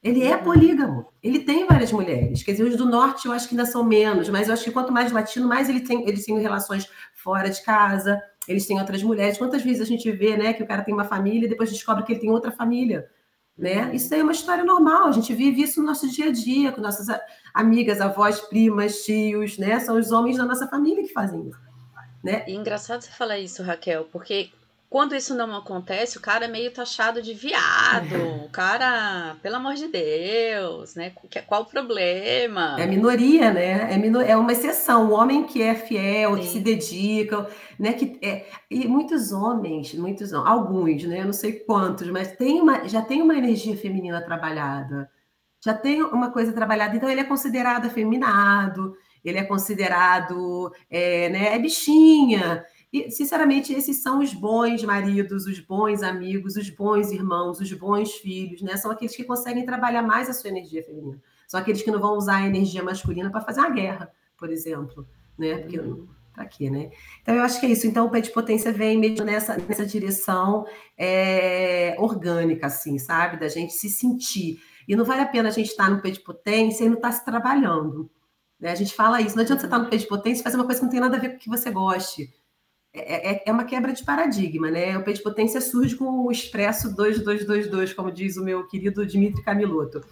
Ele 0.00 0.22
é 0.22 0.36
polígamo. 0.36 1.06
Ele 1.20 1.40
tem 1.40 1.66
várias 1.66 1.90
mulheres. 1.90 2.44
Quer 2.44 2.52
dizer, 2.52 2.62
os 2.62 2.76
do 2.76 2.86
norte 2.86 3.26
eu 3.26 3.32
acho 3.32 3.48
que 3.48 3.54
ainda 3.54 3.66
são 3.66 3.82
menos, 3.82 4.28
mas 4.28 4.46
eu 4.46 4.54
acho 4.54 4.62
que 4.62 4.70
quanto 4.70 4.92
mais 4.92 5.10
latino, 5.10 5.48
mais 5.48 5.68
ele 5.68 5.80
tem, 5.80 6.08
eles 6.08 6.24
têm 6.24 6.38
relações 6.38 6.88
fora 7.22 7.50
de 7.50 7.62
casa, 7.62 8.22
eles 8.46 8.66
têm 8.66 8.78
outras 8.78 9.02
mulheres. 9.02 9.36
Quantas 9.36 9.62
vezes 9.62 9.82
a 9.82 9.84
gente 9.84 10.10
vê, 10.10 10.36
né, 10.36 10.52
que 10.52 10.62
o 10.62 10.66
cara 10.66 10.82
tem 10.82 10.94
uma 10.94 11.04
família 11.04 11.46
e 11.46 11.48
depois 11.48 11.70
descobre 11.70 12.04
que 12.04 12.12
ele 12.12 12.20
tem 12.20 12.30
outra 12.30 12.50
família, 12.50 13.08
né? 13.56 13.90
Isso 13.92 14.14
é 14.14 14.22
uma 14.22 14.32
história 14.32 14.64
normal. 14.64 15.08
A 15.08 15.12
gente 15.12 15.34
vive 15.34 15.62
isso 15.62 15.80
no 15.80 15.86
nosso 15.86 16.08
dia 16.08 16.26
a 16.26 16.32
dia 16.32 16.70
com 16.70 16.80
nossas 16.80 17.06
amigas, 17.52 18.00
avós, 18.00 18.40
primas, 18.40 19.04
tios, 19.04 19.58
né? 19.58 19.80
São 19.80 19.98
os 19.98 20.12
homens 20.12 20.36
da 20.36 20.44
nossa 20.44 20.68
família 20.68 21.02
que 21.02 21.12
fazem 21.12 21.48
isso, 21.48 21.60
né? 22.22 22.44
E 22.46 22.54
engraçado 22.54 23.02
você 23.02 23.10
falar 23.10 23.38
isso, 23.38 23.62
Raquel, 23.62 24.04
porque 24.12 24.50
quando 24.90 25.14
isso 25.14 25.34
não 25.34 25.54
acontece, 25.54 26.16
o 26.16 26.20
cara 26.20 26.46
é 26.46 26.48
meio 26.48 26.72
taxado 26.72 27.20
de 27.20 27.34
viado. 27.34 28.14
É. 28.14 28.44
O 28.46 28.48
cara, 28.48 29.36
pelo 29.42 29.56
amor 29.56 29.74
de 29.74 29.86
Deus, 29.86 30.94
né? 30.94 31.12
Qual 31.46 31.62
o 31.62 31.66
problema? 31.66 32.74
É 32.80 32.86
minoria, 32.86 33.52
né? 33.52 33.92
É, 33.92 33.98
minor... 33.98 34.22
é 34.22 34.34
uma 34.34 34.50
exceção. 34.50 35.10
O 35.10 35.12
homem 35.12 35.44
que 35.44 35.62
é 35.62 35.74
fiel, 35.74 36.36
Sim. 36.36 36.40
que 36.40 36.46
se 36.46 36.60
dedica, 36.60 37.46
né? 37.78 37.92
Que 37.92 38.18
é... 38.22 38.46
E 38.70 38.88
muitos 38.88 39.30
homens, 39.30 39.92
muitos 39.92 40.32
não, 40.32 40.46
alguns, 40.46 41.04
né? 41.04 41.20
Eu 41.20 41.26
não 41.26 41.32
sei 41.34 41.52
quantos, 41.52 42.08
mas 42.08 42.32
tem 42.32 42.58
uma... 42.58 42.88
já 42.88 43.02
tem 43.02 43.20
uma 43.20 43.36
energia 43.36 43.76
feminina 43.76 44.22
trabalhada. 44.22 45.10
Já 45.62 45.74
tem 45.74 46.02
uma 46.02 46.30
coisa 46.30 46.50
trabalhada. 46.52 46.96
Então, 46.96 47.10
ele 47.10 47.20
é 47.20 47.24
considerado 47.24 47.86
afeminado, 47.86 48.94
ele 49.22 49.38
é 49.38 49.44
considerado, 49.44 50.72
é, 50.90 51.28
né? 51.28 51.54
É 51.54 51.58
bichinha. 51.58 52.64
E, 52.92 53.10
sinceramente, 53.10 53.72
esses 53.72 53.98
são 53.98 54.20
os 54.20 54.32
bons 54.32 54.82
maridos, 54.82 55.46
os 55.46 55.60
bons 55.60 56.02
amigos, 56.02 56.56
os 56.56 56.70
bons 56.70 57.12
irmãos, 57.12 57.60
os 57.60 57.72
bons 57.72 58.12
filhos, 58.14 58.62
né? 58.62 58.76
São 58.76 58.90
aqueles 58.90 59.14
que 59.14 59.24
conseguem 59.24 59.64
trabalhar 59.66 60.02
mais 60.02 60.28
a 60.30 60.32
sua 60.32 60.48
energia 60.48 60.82
feminina. 60.82 61.20
São 61.46 61.60
aqueles 61.60 61.82
que 61.82 61.90
não 61.90 62.00
vão 62.00 62.16
usar 62.16 62.36
a 62.36 62.46
energia 62.46 62.82
masculina 62.82 63.30
para 63.30 63.42
fazer 63.42 63.60
uma 63.60 63.70
guerra, 63.70 64.10
por 64.38 64.50
exemplo, 64.50 65.06
né? 65.38 65.58
Porque 65.58 65.78
uhum. 65.78 66.06
para 66.34 66.46
quê, 66.46 66.70
né? 66.70 66.90
Então 67.20 67.34
eu 67.34 67.42
acho 67.42 67.60
que 67.60 67.66
é 67.66 67.68
isso. 67.68 67.86
Então 67.86 68.06
o 68.06 68.10
pé 68.10 68.22
de 68.22 68.30
potência 68.30 68.72
vem 68.72 68.98
mesmo 68.98 69.24
nessa, 69.24 69.58
nessa 69.58 69.84
direção 69.84 70.66
é, 70.96 71.94
orgânica, 71.98 72.68
assim, 72.68 72.98
sabe? 72.98 73.38
Da 73.38 73.48
gente 73.48 73.74
se 73.74 73.90
sentir 73.90 74.60
E 74.86 74.96
não 74.96 75.04
vale 75.04 75.20
a 75.20 75.26
pena 75.26 75.50
a 75.50 75.52
gente 75.52 75.68
estar 75.68 75.90
no 75.90 76.00
peito 76.00 76.18
de 76.18 76.24
potência 76.24 76.84
e 76.84 76.88
não 76.88 76.96
estar 76.96 77.12
se 77.12 77.22
trabalhando. 77.22 78.10
Né? 78.58 78.70
A 78.70 78.74
gente 78.74 78.94
fala 78.94 79.20
isso, 79.20 79.36
não 79.36 79.42
adianta 79.42 79.60
você 79.60 79.66
estar 79.66 79.78
no 79.78 79.88
peito 79.90 80.02
de 80.02 80.08
potência 80.08 80.40
e 80.40 80.44
fazer 80.44 80.56
uma 80.56 80.64
coisa 80.64 80.80
que 80.80 80.84
não 80.86 80.90
tem 80.90 81.00
nada 81.00 81.16
a 81.16 81.20
ver 81.20 81.30
com 81.30 81.36
o 81.36 81.38
que 81.38 81.48
você 81.48 81.70
goste. 81.70 82.32
É, 82.92 83.32
é, 83.32 83.42
é 83.46 83.52
uma 83.52 83.64
quebra 83.64 83.92
de 83.92 84.04
paradigma, 84.04 84.70
né? 84.70 84.96
O 84.96 85.04
peito 85.04 85.18
de 85.18 85.22
potência 85.22 85.60
surge 85.60 85.94
com 85.96 86.26
o 86.26 86.32
expresso 86.32 86.94
2222, 86.94 87.92
como 87.92 88.10
diz 88.10 88.36
o 88.36 88.44
meu 88.44 88.66
querido 88.66 89.06
Dmitry 89.06 89.42
Camiloto. 89.42 90.02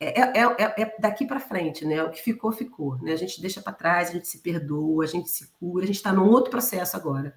É, 0.00 0.20
é, 0.20 0.42
é, 0.42 0.82
é 0.82 0.94
daqui 0.98 1.26
para 1.26 1.38
frente, 1.40 1.84
né? 1.84 2.02
O 2.02 2.10
que 2.10 2.20
ficou, 2.20 2.52
ficou. 2.52 2.96
Né? 3.00 3.12
A 3.12 3.16
gente 3.16 3.40
deixa 3.40 3.62
para 3.62 3.72
trás, 3.72 4.10
a 4.10 4.12
gente 4.12 4.28
se 4.28 4.38
perdoa, 4.38 5.04
a 5.04 5.08
gente 5.08 5.30
se 5.30 5.48
cura, 5.58 5.84
a 5.84 5.86
gente 5.86 5.96
está 5.96 6.12
num 6.12 6.28
outro 6.28 6.50
processo 6.50 6.96
agora. 6.96 7.34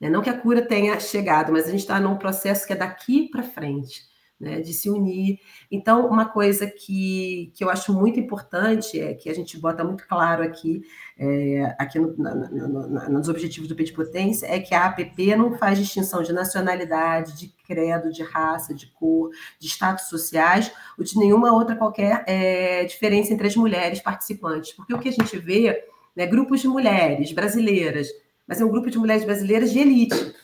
Né? 0.00 0.10
Não 0.10 0.22
que 0.22 0.30
a 0.30 0.38
cura 0.38 0.62
tenha 0.62 1.00
chegado, 1.00 1.52
mas 1.52 1.66
a 1.66 1.70
gente 1.70 1.80
está 1.80 1.98
num 1.98 2.16
processo 2.16 2.66
que 2.66 2.72
é 2.72 2.76
daqui 2.76 3.28
para 3.30 3.42
frente 3.42 4.13
né, 4.44 4.60
de 4.60 4.72
se 4.72 4.90
unir. 4.90 5.40
Então, 5.70 6.06
uma 6.06 6.26
coisa 6.26 6.66
que, 6.66 7.50
que 7.54 7.64
eu 7.64 7.70
acho 7.70 7.92
muito 7.92 8.20
importante, 8.20 9.00
é 9.00 9.14
que 9.14 9.30
a 9.30 9.34
gente 9.34 9.58
bota 9.58 9.82
muito 9.82 10.06
claro 10.06 10.42
aqui, 10.42 10.82
é, 11.18 11.74
aqui 11.78 11.98
no, 11.98 12.14
na, 12.16 12.34
na, 12.34 13.08
nos 13.08 13.28
objetivos 13.28 13.68
do 13.68 13.74
Potência, 13.94 14.46
é 14.46 14.60
que 14.60 14.74
a 14.74 14.86
APP 14.86 15.34
não 15.34 15.56
faz 15.56 15.78
distinção 15.78 16.22
de 16.22 16.32
nacionalidade, 16.32 17.36
de 17.36 17.48
credo, 17.66 18.12
de 18.12 18.22
raça, 18.22 18.74
de 18.74 18.86
cor, 18.88 19.30
de 19.58 19.66
status 19.66 20.08
sociais, 20.08 20.70
ou 20.98 21.04
de 21.04 21.18
nenhuma 21.18 21.52
outra 21.52 21.74
qualquer 21.74 22.22
é, 22.26 22.84
diferença 22.84 23.32
entre 23.32 23.46
as 23.46 23.56
mulheres 23.56 24.00
participantes. 24.00 24.72
Porque 24.72 24.94
o 24.94 24.98
que 24.98 25.08
a 25.08 25.12
gente 25.12 25.38
vê, 25.38 25.84
né, 26.14 26.26
grupos 26.26 26.60
de 26.60 26.68
mulheres 26.68 27.32
brasileiras, 27.32 28.08
mas 28.46 28.60
é 28.60 28.64
um 28.64 28.70
grupo 28.70 28.90
de 28.90 28.98
mulheres 28.98 29.24
brasileiras 29.24 29.72
de 29.72 29.78
elite, 29.78 30.34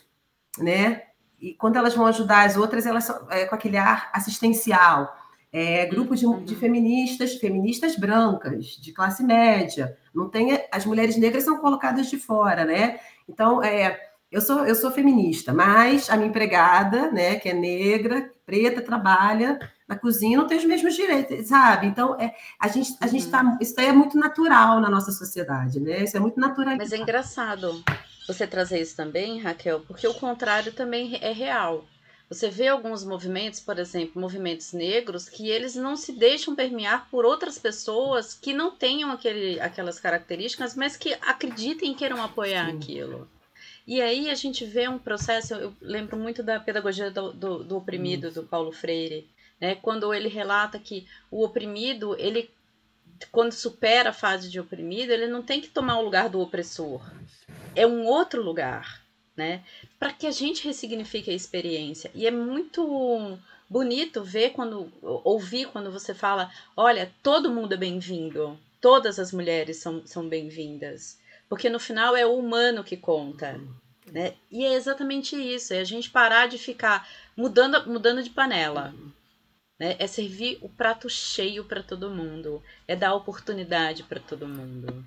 né? 0.58 1.02
E 1.40 1.54
quando 1.54 1.76
elas 1.76 1.94
vão 1.94 2.06
ajudar 2.06 2.44
as 2.44 2.56
outras, 2.56 2.84
elas 2.86 3.04
são 3.04 3.26
é, 3.30 3.46
com 3.46 3.54
aquele 3.54 3.76
ar 3.76 4.10
assistencial. 4.12 5.16
É, 5.52 5.84
grupos 5.86 6.20
de, 6.20 6.26
de, 6.44 6.54
uhum. 6.54 6.60
feministas, 6.60 7.34
feministas 7.34 7.96
brancas, 7.96 8.66
de 8.66 8.92
classe 8.92 9.24
média. 9.24 9.96
Não 10.14 10.28
tem, 10.28 10.62
as 10.70 10.86
mulheres 10.86 11.16
negras 11.16 11.42
são 11.42 11.58
colocadas 11.58 12.08
de 12.08 12.18
fora, 12.18 12.64
né? 12.64 13.00
Então, 13.28 13.60
é, 13.60 13.98
eu 14.30 14.40
sou, 14.40 14.64
eu 14.64 14.76
sou 14.76 14.92
feminista, 14.92 15.52
mas 15.52 16.08
a 16.08 16.16
minha 16.16 16.28
empregada, 16.28 17.10
né, 17.10 17.34
que 17.34 17.48
é 17.48 17.52
negra, 17.52 18.32
preta, 18.46 18.80
trabalha 18.80 19.58
na 19.88 19.96
cozinha, 19.96 20.38
não 20.38 20.46
tem 20.46 20.56
os 20.56 20.64
mesmos 20.64 20.94
direitos, 20.94 21.48
sabe? 21.48 21.88
Então, 21.88 22.14
é, 22.20 22.32
a 22.60 22.68
gente, 22.68 22.96
a 23.00 23.08
gente 23.08 23.28
tá, 23.28 23.58
isso 23.60 23.80
é 23.80 23.90
muito 23.90 24.16
natural 24.16 24.78
na 24.78 24.88
nossa 24.88 25.10
sociedade, 25.10 25.80
né? 25.80 26.04
Isso 26.04 26.16
é 26.16 26.20
muito 26.20 26.38
natural. 26.38 26.76
Mas 26.76 26.92
é 26.92 26.96
engraçado 26.96 27.82
você 28.32 28.46
trazer 28.46 28.80
isso 28.80 28.96
também, 28.96 29.40
Raquel, 29.40 29.80
porque 29.80 30.06
o 30.06 30.14
contrário 30.14 30.72
também 30.72 31.18
é 31.20 31.32
real. 31.32 31.84
Você 32.28 32.48
vê 32.48 32.68
alguns 32.68 33.04
movimentos, 33.04 33.58
por 33.58 33.76
exemplo, 33.76 34.20
movimentos 34.20 34.72
negros, 34.72 35.28
que 35.28 35.48
eles 35.48 35.74
não 35.74 35.96
se 35.96 36.12
deixam 36.12 36.54
permear 36.54 37.08
por 37.10 37.24
outras 37.24 37.58
pessoas 37.58 38.32
que 38.34 38.52
não 38.52 38.70
tenham 38.70 39.10
aquele, 39.10 39.58
aquelas 39.58 39.98
características, 39.98 40.76
mas 40.76 40.96
que 40.96 41.12
acreditem 41.14 41.90
e 41.90 41.94
queiram 41.96 42.22
apoiar 42.22 42.70
Sim. 42.70 42.76
aquilo. 42.76 43.28
E 43.84 44.00
aí 44.00 44.30
a 44.30 44.36
gente 44.36 44.64
vê 44.64 44.86
um 44.86 44.98
processo, 44.98 45.54
eu 45.54 45.74
lembro 45.80 46.16
muito 46.16 46.40
da 46.40 46.60
pedagogia 46.60 47.10
do, 47.10 47.32
do, 47.32 47.64
do 47.64 47.76
oprimido, 47.76 48.30
do 48.30 48.44
Paulo 48.44 48.70
Freire, 48.70 49.28
né? 49.60 49.74
quando 49.74 50.14
ele 50.14 50.28
relata 50.28 50.78
que 50.78 51.08
o 51.32 51.44
oprimido, 51.44 52.14
ele 52.16 52.48
quando 53.32 53.52
supera 53.52 54.10
a 54.10 54.14
fase 54.14 54.48
de 54.48 54.60
oprimido, 54.60 55.12
ele 55.12 55.26
não 55.26 55.42
tem 55.42 55.60
que 55.60 55.68
tomar 55.68 55.98
o 55.98 56.02
lugar 56.02 56.28
do 56.28 56.40
opressor 56.40 57.02
é 57.74 57.86
um 57.86 58.06
outro 58.06 58.42
lugar, 58.42 59.02
né? 59.36 59.64
Para 59.98 60.12
que 60.12 60.26
a 60.26 60.30
gente 60.30 60.66
ressignifique 60.66 61.30
a 61.30 61.34
experiência. 61.34 62.10
E 62.14 62.26
é 62.26 62.30
muito 62.30 63.38
bonito 63.68 64.24
ver 64.24 64.50
quando 64.50 64.92
ouvir 65.00 65.68
quando 65.68 65.92
você 65.92 66.12
fala, 66.12 66.50
olha, 66.76 67.12
todo 67.22 67.52
mundo 67.52 67.72
é 67.74 67.76
bem-vindo, 67.76 68.58
todas 68.80 69.18
as 69.18 69.32
mulheres 69.32 69.76
são, 69.76 70.04
são 70.06 70.28
bem-vindas, 70.28 71.18
porque 71.48 71.70
no 71.70 71.78
final 71.78 72.16
é 72.16 72.26
o 72.26 72.36
humano 72.36 72.82
que 72.82 72.96
conta. 72.96 73.60
Né? 74.10 74.34
E 74.50 74.64
é 74.64 74.72
exatamente 74.72 75.36
isso, 75.36 75.72
é 75.72 75.78
a 75.78 75.84
gente 75.84 76.10
parar 76.10 76.48
de 76.48 76.58
ficar 76.58 77.08
mudando, 77.36 77.88
mudando 77.88 78.22
de 78.22 78.30
panela. 78.30 78.92
Né? 79.78 79.94
É 80.00 80.06
servir 80.06 80.58
o 80.60 80.68
prato 80.68 81.08
cheio 81.08 81.64
para 81.64 81.82
todo 81.82 82.10
mundo, 82.10 82.62
é 82.88 82.96
dar 82.96 83.14
oportunidade 83.14 84.02
para 84.02 84.18
todo 84.18 84.48
mundo. 84.48 85.06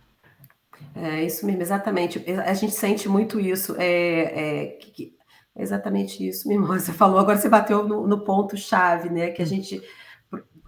É 0.96 1.24
isso 1.24 1.46
mesmo, 1.46 1.62
exatamente. 1.62 2.24
A 2.46 2.54
gente 2.54 2.74
sente 2.74 3.10
muito 3.10 3.40
isso. 3.40 3.76
É, 3.78 4.66
é, 4.66 4.68
que, 4.80 5.16
é 5.56 5.62
exatamente 5.62 6.28
isso 6.28 6.48
mesmo. 6.48 6.66
Você 6.68 6.92
falou, 6.92 7.20
agora 7.20 7.38
você 7.38 7.50
bateu 7.50 7.88
no, 7.88 8.08
no 8.08 8.24
ponto-chave, 8.24 9.10
né? 9.10 9.32
Que 9.32 9.42
a 9.42 9.46
gente 9.46 9.82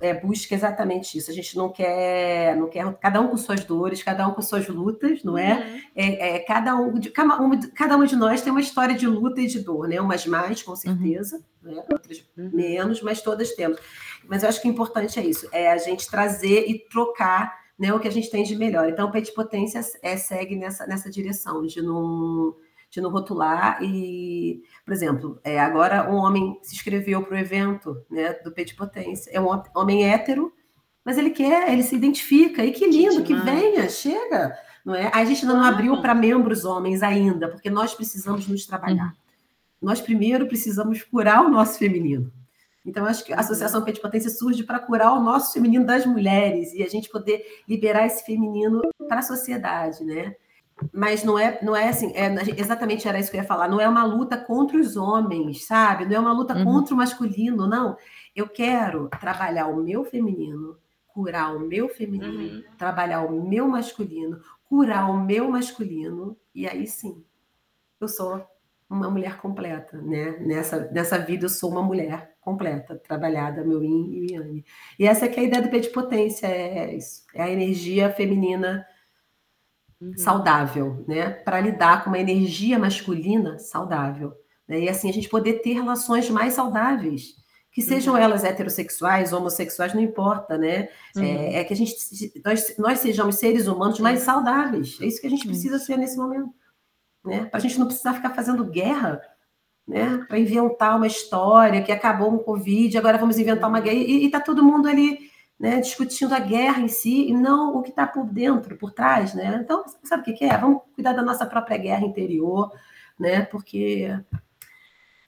é, 0.01 0.13
busca 0.13 0.53
exatamente 0.53 1.17
isso. 1.17 1.31
A 1.31 1.33
gente 1.33 1.55
não 1.55 1.71
quer, 1.71 2.55
não 2.55 2.69
quer 2.69 2.91
cada 2.99 3.21
um 3.21 3.27
com 3.27 3.37
suas 3.37 3.63
dores, 3.63 4.03
cada 4.03 4.27
um 4.27 4.33
com 4.33 4.41
suas 4.41 4.67
lutas, 4.67 5.23
não 5.23 5.37
é? 5.37 5.55
Uhum. 5.55 5.81
é, 5.95 6.35
é 6.35 6.39
cada, 6.39 6.75
um 6.75 6.93
de, 6.99 7.09
cada, 7.09 7.41
um, 7.41 7.59
cada 7.73 7.97
um 7.97 8.05
de 8.05 8.15
nós 8.15 8.41
tem 8.41 8.51
uma 8.51 8.61
história 8.61 8.95
de 8.95 9.07
luta 9.07 9.41
e 9.41 9.47
de 9.47 9.59
dor, 9.59 9.87
né? 9.87 9.99
Umas 9.99 10.25
mais, 10.25 10.61
com 10.61 10.75
certeza, 10.75 11.41
uhum. 11.63 11.75
né? 11.75 11.83
outras 11.91 12.23
uhum. 12.37 12.51
menos, 12.53 13.01
mas 13.01 13.21
todas 13.21 13.51
temos. 13.53 13.79
Mas 14.27 14.43
eu 14.43 14.49
acho 14.49 14.61
que 14.61 14.67
o 14.67 14.71
importante 14.71 15.19
é 15.19 15.25
isso, 15.25 15.47
é 15.51 15.71
a 15.71 15.77
gente 15.77 16.09
trazer 16.09 16.65
e 16.67 16.79
trocar 16.79 17.64
né, 17.77 17.93
o 17.93 17.99
que 17.99 18.07
a 18.07 18.11
gente 18.11 18.29
tem 18.29 18.43
de 18.43 18.55
melhor. 18.55 18.87
Então, 18.87 19.09
o 19.09 19.11
Pet 19.11 19.31
Potência 19.33 19.81
é, 20.01 20.15
segue 20.17 20.55
nessa, 20.55 20.87
nessa 20.87 21.09
direção, 21.09 21.65
de 21.65 21.81
não, 21.81 22.55
de 22.89 23.01
não 23.01 23.09
rotular. 23.09 23.83
E, 23.83 24.63
por 24.83 24.93
exemplo, 24.93 25.39
é, 25.43 25.59
agora 25.59 26.09
um 26.09 26.15
homem 26.15 26.57
se 26.63 26.75
inscreveu 26.75 27.21
para 27.23 27.35
o 27.35 27.37
evento 27.37 28.01
né, 28.09 28.33
do 28.33 28.51
Pet 28.51 28.73
Potência. 28.75 29.29
É 29.31 29.41
um 29.41 29.47
homem 29.75 30.09
hétero, 30.09 30.53
mas 31.03 31.17
ele 31.17 31.29
quer, 31.29 31.71
ele 31.71 31.83
se 31.83 31.95
identifica. 31.95 32.63
E 32.63 32.71
que 32.71 32.87
lindo, 32.87 33.23
que, 33.23 33.35
que 33.35 33.41
venha, 33.41 33.89
chega. 33.89 34.57
Não 34.85 34.95
é? 34.95 35.11
A 35.13 35.25
gente 35.25 35.45
não 35.45 35.61
abriu 35.61 36.01
para 36.01 36.15
membros 36.15 36.63
homens 36.63 37.03
ainda, 37.03 37.49
porque 37.49 37.69
nós 37.69 37.93
precisamos 37.93 38.47
nos 38.47 38.65
trabalhar. 38.65 39.07
Uhum. 39.07 39.25
Nós 39.81 39.99
primeiro 39.99 40.47
precisamos 40.47 41.03
curar 41.03 41.43
o 41.43 41.49
nosso 41.49 41.77
feminino. 41.77 42.31
Então, 42.85 43.05
acho 43.05 43.25
que 43.25 43.33
a 43.33 43.39
Associação 43.39 43.83
Pet 43.83 43.99
Potência 43.99 44.29
surge 44.29 44.63
para 44.63 44.79
curar 44.79 45.13
o 45.13 45.23
nosso 45.23 45.53
feminino 45.53 45.85
das 45.85 46.05
mulheres 46.05 46.71
e 46.73 46.83
a 46.83 46.87
gente 46.87 47.09
poder 47.09 47.43
liberar 47.67 48.05
esse 48.05 48.23
feminino 48.23 48.81
para 49.07 49.19
a 49.19 49.23
sociedade, 49.23 50.03
né? 50.05 50.35
Mas 50.93 51.23
não 51.23 51.39
é, 51.39 51.57
não 51.63 51.75
é 51.75 51.89
assim, 51.89 52.11
é, 52.13 52.27
exatamente 52.59 53.07
era 53.07 53.17
isso 53.17 53.31
que 53.31 53.37
eu 53.37 53.41
ia 53.41 53.47
falar, 53.47 53.67
não 53.67 53.79
é 53.79 53.87
uma 53.87 54.03
luta 54.03 54.37
contra 54.37 54.77
os 54.77 54.95
homens, 54.95 55.65
sabe? 55.65 56.05
Não 56.05 56.15
é 56.15 56.19
uma 56.19 56.33
luta 56.33 56.53
uhum. 56.53 56.65
contra 56.65 56.93
o 56.93 56.97
masculino, 56.97 57.65
não. 57.65 57.97
Eu 58.35 58.47
quero 58.47 59.09
trabalhar 59.19 59.67
o 59.67 59.81
meu 59.81 60.03
feminino, 60.03 60.77
curar 61.07 61.55
o 61.55 61.59
meu 61.61 61.87
feminino, 61.87 62.57
uhum. 62.57 62.63
trabalhar 62.77 63.21
o 63.21 63.41
meu 63.41 63.67
masculino, 63.67 64.39
curar 64.67 65.09
o 65.09 65.17
meu 65.17 65.49
masculino, 65.49 66.37
e 66.53 66.67
aí 66.67 66.85
sim, 66.85 67.23
eu 67.99 68.07
sou 68.07 68.45
uma 68.89 69.09
mulher 69.09 69.37
completa, 69.37 69.97
né? 70.01 70.37
Nessa, 70.41 70.91
nessa 70.91 71.17
vida 71.17 71.45
eu 71.45 71.49
sou 71.49 71.71
uma 71.71 71.81
mulher 71.81 72.34
completa, 72.45 72.95
trabalhada, 72.95 73.65
meu 73.65 73.83
yin 73.83 74.11
e 74.13 74.33
yang. 74.33 74.65
E 74.99 75.07
essa 75.07 75.25
é 75.25 75.27
que 75.27 75.39
é 75.39 75.43
a 75.43 75.45
ideia 75.47 75.63
do 75.63 75.69
P 75.69 75.79
de 75.79 75.89
potência, 75.89 76.45
é 76.45 76.95
isso. 76.95 77.23
É 77.33 77.41
a 77.41 77.49
energia 77.49 78.11
feminina 78.11 78.85
uhum. 79.99 80.15
saudável, 80.15 81.03
né? 81.07 81.31
Para 81.31 81.59
lidar 81.59 82.03
com 82.03 82.11
uma 82.11 82.19
energia 82.19 82.77
masculina 82.77 83.57
saudável. 83.57 84.31
Né? 84.67 84.81
E 84.81 84.89
assim 84.89 85.09
a 85.09 85.13
gente 85.13 85.27
poder 85.27 85.53
ter 85.63 85.73
relações 85.73 86.29
mais 86.29 86.53
saudáveis. 86.53 87.43
Que 87.71 87.81
sejam 87.81 88.13
uhum. 88.13 88.19
elas 88.19 88.43
heterossexuais, 88.43 89.33
homossexuais, 89.33 89.93
não 89.93 90.01
importa, 90.01 90.57
né? 90.57 90.87
É, 91.17 91.19
uhum. 91.19 91.25
É, 91.25 91.55
é, 91.55 91.63
que 91.63 91.73
a 91.73 91.75
gente, 91.75 91.95
nós, 92.45 92.77
nós 92.77 92.99
sejamos 92.99 93.35
seres 93.37 93.67
humanos 93.67 93.99
mais 93.99 94.19
saudáveis. 94.19 94.97
É 95.01 95.07
isso 95.07 95.19
que 95.19 95.27
a 95.27 95.31
gente 95.31 95.47
precisa 95.47 95.79
ser 95.79 95.97
nesse 95.97 96.15
momento 96.15 96.53
né? 97.25 97.45
Para 97.45 97.57
a 97.57 97.61
gente 97.61 97.79
não 97.79 97.87
precisar 97.87 98.13
ficar 98.13 98.29
fazendo 98.29 98.63
guerra, 98.63 99.19
né? 99.87 100.25
Para 100.27 100.39
inventar 100.39 100.97
uma 100.97 101.07
história 101.07 101.81
que 101.81 101.91
acabou 101.91 102.31
com 102.31 102.37
o 102.37 102.43
Covid, 102.43 102.97
agora 102.97 103.17
vamos 103.17 103.37
inventar 103.37 103.69
uma 103.69 103.79
guerra. 103.79 103.97
E 103.97 104.25
está 104.25 104.39
todo 104.39 104.63
mundo 104.63 104.87
ali 104.87 105.29
né, 105.59 105.79
discutindo 105.79 106.33
a 106.33 106.39
guerra 106.39 106.81
em 106.81 106.87
si 106.87 107.29
e 107.29 107.33
não 107.33 107.75
o 107.77 107.81
que 107.81 107.89
está 107.89 108.05
por 108.05 108.25
dentro, 108.25 108.75
por 108.77 108.91
trás, 108.91 109.33
né? 109.33 109.59
Então, 109.63 109.85
sabe 110.03 110.29
o 110.29 110.35
que, 110.35 110.43
é? 110.43 110.57
Vamos 110.57 110.81
cuidar 110.93 111.13
da 111.13 111.21
nossa 111.21 111.45
própria 111.45 111.77
guerra 111.77 112.05
interior, 112.05 112.71
né? 113.17 113.43
Porque, 113.43 114.09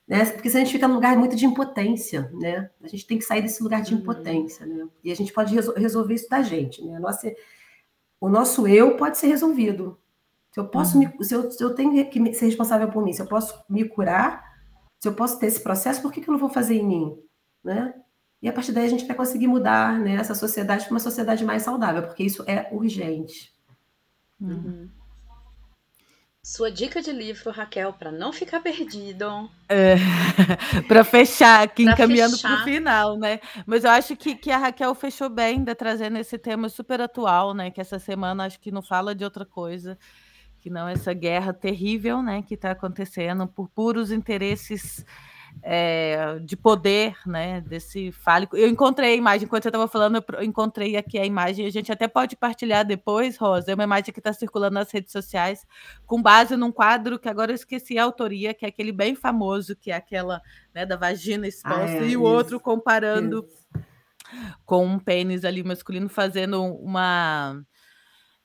né? 0.08 0.26
Porque 0.26 0.50
se 0.50 0.58
a 0.58 0.60
gente 0.60 0.72
fica 0.72 0.88
num 0.88 0.96
lugar 0.96 1.16
muito 1.16 1.36
de 1.36 1.46
impotência, 1.46 2.30
né? 2.34 2.70
A 2.82 2.88
gente 2.88 3.08
tem 3.08 3.18
que 3.18 3.24
sair 3.24 3.42
desse 3.42 3.64
lugar 3.64 3.82
de 3.82 3.94
uhum. 3.94 4.02
impotência, 4.02 4.66
né? 4.66 4.88
E 5.04 5.12
a 5.12 5.16
gente 5.16 5.32
pode 5.32 5.56
resolver 5.56 6.14
isso 6.14 6.30
da 6.30 6.42
gente, 6.42 6.84
né? 6.84 7.00
Nossa, 7.00 7.32
o 8.20 8.28
nosso 8.28 8.68
eu 8.68 8.98
pode 8.98 9.18
ser 9.18 9.28
resolvido, 9.28 9.98
se 10.52 10.60
eu 10.60 10.68
posso 10.68 10.98
uhum. 10.98 11.12
me, 11.18 11.24
se, 11.24 11.36
eu, 11.36 11.52
se 11.52 11.64
eu 11.64 11.76
tenho 11.76 12.10
que 12.10 12.34
ser 12.34 12.48
responsável 12.48 12.90
por 12.90 13.04
mim, 13.04 13.14
se 13.14 13.22
eu 13.22 13.28
posso 13.28 13.64
me 13.70 13.88
curar, 13.88 14.44
se 15.00 15.08
eu 15.08 15.14
posso 15.14 15.40
ter 15.40 15.48
esse 15.48 15.62
processo, 15.62 16.02
por 16.02 16.12
que, 16.12 16.22
que 16.22 16.30
eu 16.30 16.34
não 16.34 16.40
vou 16.40 16.50
fazer 16.50 16.76
em 16.76 16.86
mim? 16.86 17.18
Né? 17.64 17.94
E 18.42 18.48
a 18.48 18.54
partir 18.54 18.72
daí 18.72 18.86
a 18.86 18.90
gente 18.90 19.06
vai 19.06 19.16
conseguir 19.16 19.48
mudar 19.48 20.00
né, 20.00 20.16
essa 20.16 20.36
sociedade 20.36 20.86
para 20.86 20.94
uma 20.94 21.00
sociedade 21.00 21.44
mais 21.44 21.64
saudável, 21.64 22.04
porque 22.04 22.24
isso 22.24 22.44
é 22.48 22.70
urgente. 22.72 23.52
Uhum. 24.40 24.90
Sua 26.44 26.72
dica 26.72 27.02
de 27.02 27.12
livro, 27.12 27.52
Raquel, 27.52 27.92
para 27.92 28.10
não 28.10 28.32
ficar 28.32 28.62
perdido. 28.62 29.50
É, 29.68 29.96
para 30.88 31.04
fechar 31.04 31.62
aqui, 31.62 31.84
pra 31.84 31.92
encaminhando 31.92 32.38
para 32.40 32.62
o 32.62 32.64
final, 32.64 33.18
né? 33.18 33.42
Mas 33.66 33.84
eu 33.84 33.90
acho 33.90 34.16
que, 34.16 34.34
que 34.34 34.50
a 34.50 34.58
Raquel 34.58 34.96
fechou 34.96 35.28
bem, 35.30 35.58
ainda 35.58 35.76
trazendo 35.76 36.18
esse 36.18 36.38
tema 36.38 36.70
super 36.70 37.02
atual, 37.02 37.54
né? 37.54 37.70
Que 37.70 37.82
essa 37.82 38.00
semana 38.00 38.46
acho 38.46 38.62
que 38.62 38.72
não 38.72 38.82
fala 38.82 39.14
de 39.14 39.26
outra 39.26 39.46
coisa, 39.46 39.98
que 40.60 40.70
não 40.70 40.88
essa 40.88 41.14
guerra 41.14 41.54
terrível, 41.54 42.22
né? 42.22 42.42
Que 42.42 42.54
está 42.56 42.72
acontecendo 42.72 43.48
por 43.48 43.70
puros 43.70 44.12
interesses 44.12 45.06
é, 45.64 46.40
de 46.40 46.56
poder, 46.56 47.16
né, 47.26 47.62
desse 47.62 48.12
fálico. 48.12 48.56
Eu 48.56 48.68
encontrei 48.68 49.14
a 49.14 49.16
imagem, 49.16 49.46
enquanto 49.46 49.64
você 49.64 49.70
estava 49.70 49.88
falando, 49.88 50.24
eu 50.34 50.44
encontrei 50.44 50.96
aqui 50.96 51.18
a 51.18 51.26
imagem, 51.26 51.66
a 51.66 51.70
gente 51.70 51.92
até 51.92 52.08
pode 52.08 52.36
partilhar 52.36 52.86
depois, 52.86 53.38
Rosa, 53.38 53.72
é 53.72 53.76
uma 53.76 53.84
imagem 53.84 54.14
que 54.14 54.20
está 54.20 54.34
circulando 54.34 54.76
nas 54.76 54.92
redes 54.92 55.12
sociais, 55.12 55.66
com 56.06 56.22
base 56.22 56.56
num 56.56 56.72
quadro 56.72 57.20
que 57.20 57.30
agora 57.30 57.52
eu 57.52 57.56
esqueci 57.56 57.98
a 57.98 58.04
autoria, 58.04 58.54
que 58.54 58.66
é 58.66 58.70
aquele 58.70 58.92
bem 58.92 59.16
famoso, 59.16 59.76
que 59.76 59.92
é 59.92 59.96
aquela 59.96 60.42
né, 60.74 60.86
da 60.86 60.96
vagina 60.96 61.48
exposta, 61.48 61.86
ah, 61.86 62.06
é, 62.06 62.08
e 62.08 62.18
o 62.18 62.24
outro 62.24 62.60
comparando 62.60 63.46
isso. 63.48 63.86
com 64.66 64.86
um 64.86 65.00
pênis 65.00 65.44
ali 65.44 65.64
masculino, 65.64 66.10
fazendo 66.10 66.64
uma, 66.64 67.62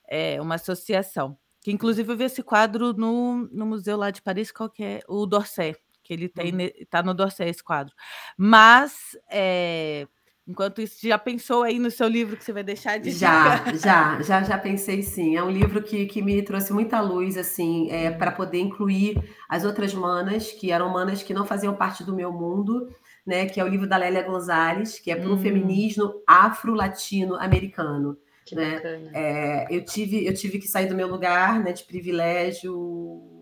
é, 0.09 0.41
uma 0.41 0.57
associação. 0.57 1.37
Que 1.63 1.71
inclusive 1.73 2.13
eu 2.13 2.17
vi 2.17 2.25
esse 2.25 2.43
quadro 2.43 2.93
no, 2.93 3.49
no 3.53 3.65
museu 3.65 3.97
lá 3.97 4.11
de 4.11 4.21
Paris, 4.21 4.51
qual 4.53 4.69
que 4.69 4.83
é? 4.83 5.01
O 5.09 5.25
Dorset 5.27 5.79
que 6.03 6.13
ele 6.13 6.29
tem, 6.29 6.53
hum. 6.55 6.69
tá 6.91 7.03
no 7.03 7.15
dossiê 7.15 7.49
esse 7.49 7.63
quadro. 7.63 7.95
Mas, 8.37 9.17
é, 9.31 10.07
enquanto 10.47 10.81
isso, 10.81 11.07
já 11.07 11.17
pensou 11.17 11.63
aí 11.63 11.79
no 11.79 11.91
seu 11.91 12.09
livro 12.09 12.37
que 12.37 12.45
você 12.45 12.53
vai 12.53 12.65
deixar 12.65 12.99
de 12.99 13.11
Já, 13.11 13.65
já, 13.77 14.21
já, 14.21 14.43
já 14.43 14.59
pensei 14.59 15.03
sim. 15.03 15.37
É 15.37 15.43
um 15.43 15.51
livro 15.51 15.83
que, 15.83 16.07
que 16.07 16.21
me 16.21 16.43
trouxe 16.43 16.73
muita 16.73 17.01
luz, 17.01 17.37
assim, 17.37 17.91
é, 17.91 18.11
para 18.11 18.33
poder 18.33 18.59
incluir 18.59 19.23
as 19.49 19.65
outras 19.65 19.95
manas, 19.95 20.51
que 20.53 20.71
eram 20.71 20.93
manas 20.93 21.23
que 21.23 21.33
não 21.33 21.47
faziam 21.47 21.75
parte 21.75 22.05
do 22.05 22.15
meu 22.15 22.33
mundo, 22.33 22.89
né? 23.25 23.47
Que 23.47 23.61
é 23.61 23.65
o 23.65 23.69
livro 23.69 23.89
da 23.89 23.97
Lélia 23.97 24.23
Gonzalez, 24.23 24.99
que 24.99 25.11
é 25.11 25.17
para 25.17 25.31
o 25.31 25.35
hum. 25.35 25.39
feminismo 25.39 26.23
afro-latino-americano. 26.27 28.19
Né? 28.53 28.81
É, 29.15 29.67
eu, 29.71 29.85
tive, 29.85 30.27
eu 30.27 30.35
tive 30.35 30.59
que 30.59 30.69
sair 30.69 30.87
do 30.87 30.95
meu 30.95 31.07
lugar 31.07 31.63
né, 31.63 31.73
de 31.73 31.85
privilégio 31.85 33.33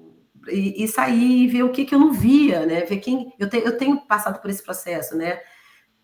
e, 0.48 0.84
e, 0.84 0.88
sair 0.88 1.44
e 1.44 1.46
ver 1.46 1.62
o 1.62 1.70
que, 1.70 1.84
que 1.84 1.94
eu 1.94 1.98
não 1.98 2.12
via, 2.12 2.64
né? 2.64 2.82
Ver 2.82 2.98
quem. 2.98 3.32
Eu, 3.38 3.48
te, 3.48 3.58
eu 3.58 3.76
tenho 3.76 4.00
passado 4.06 4.40
por 4.40 4.50
esse 4.50 4.62
processo, 4.62 5.16
né? 5.16 5.40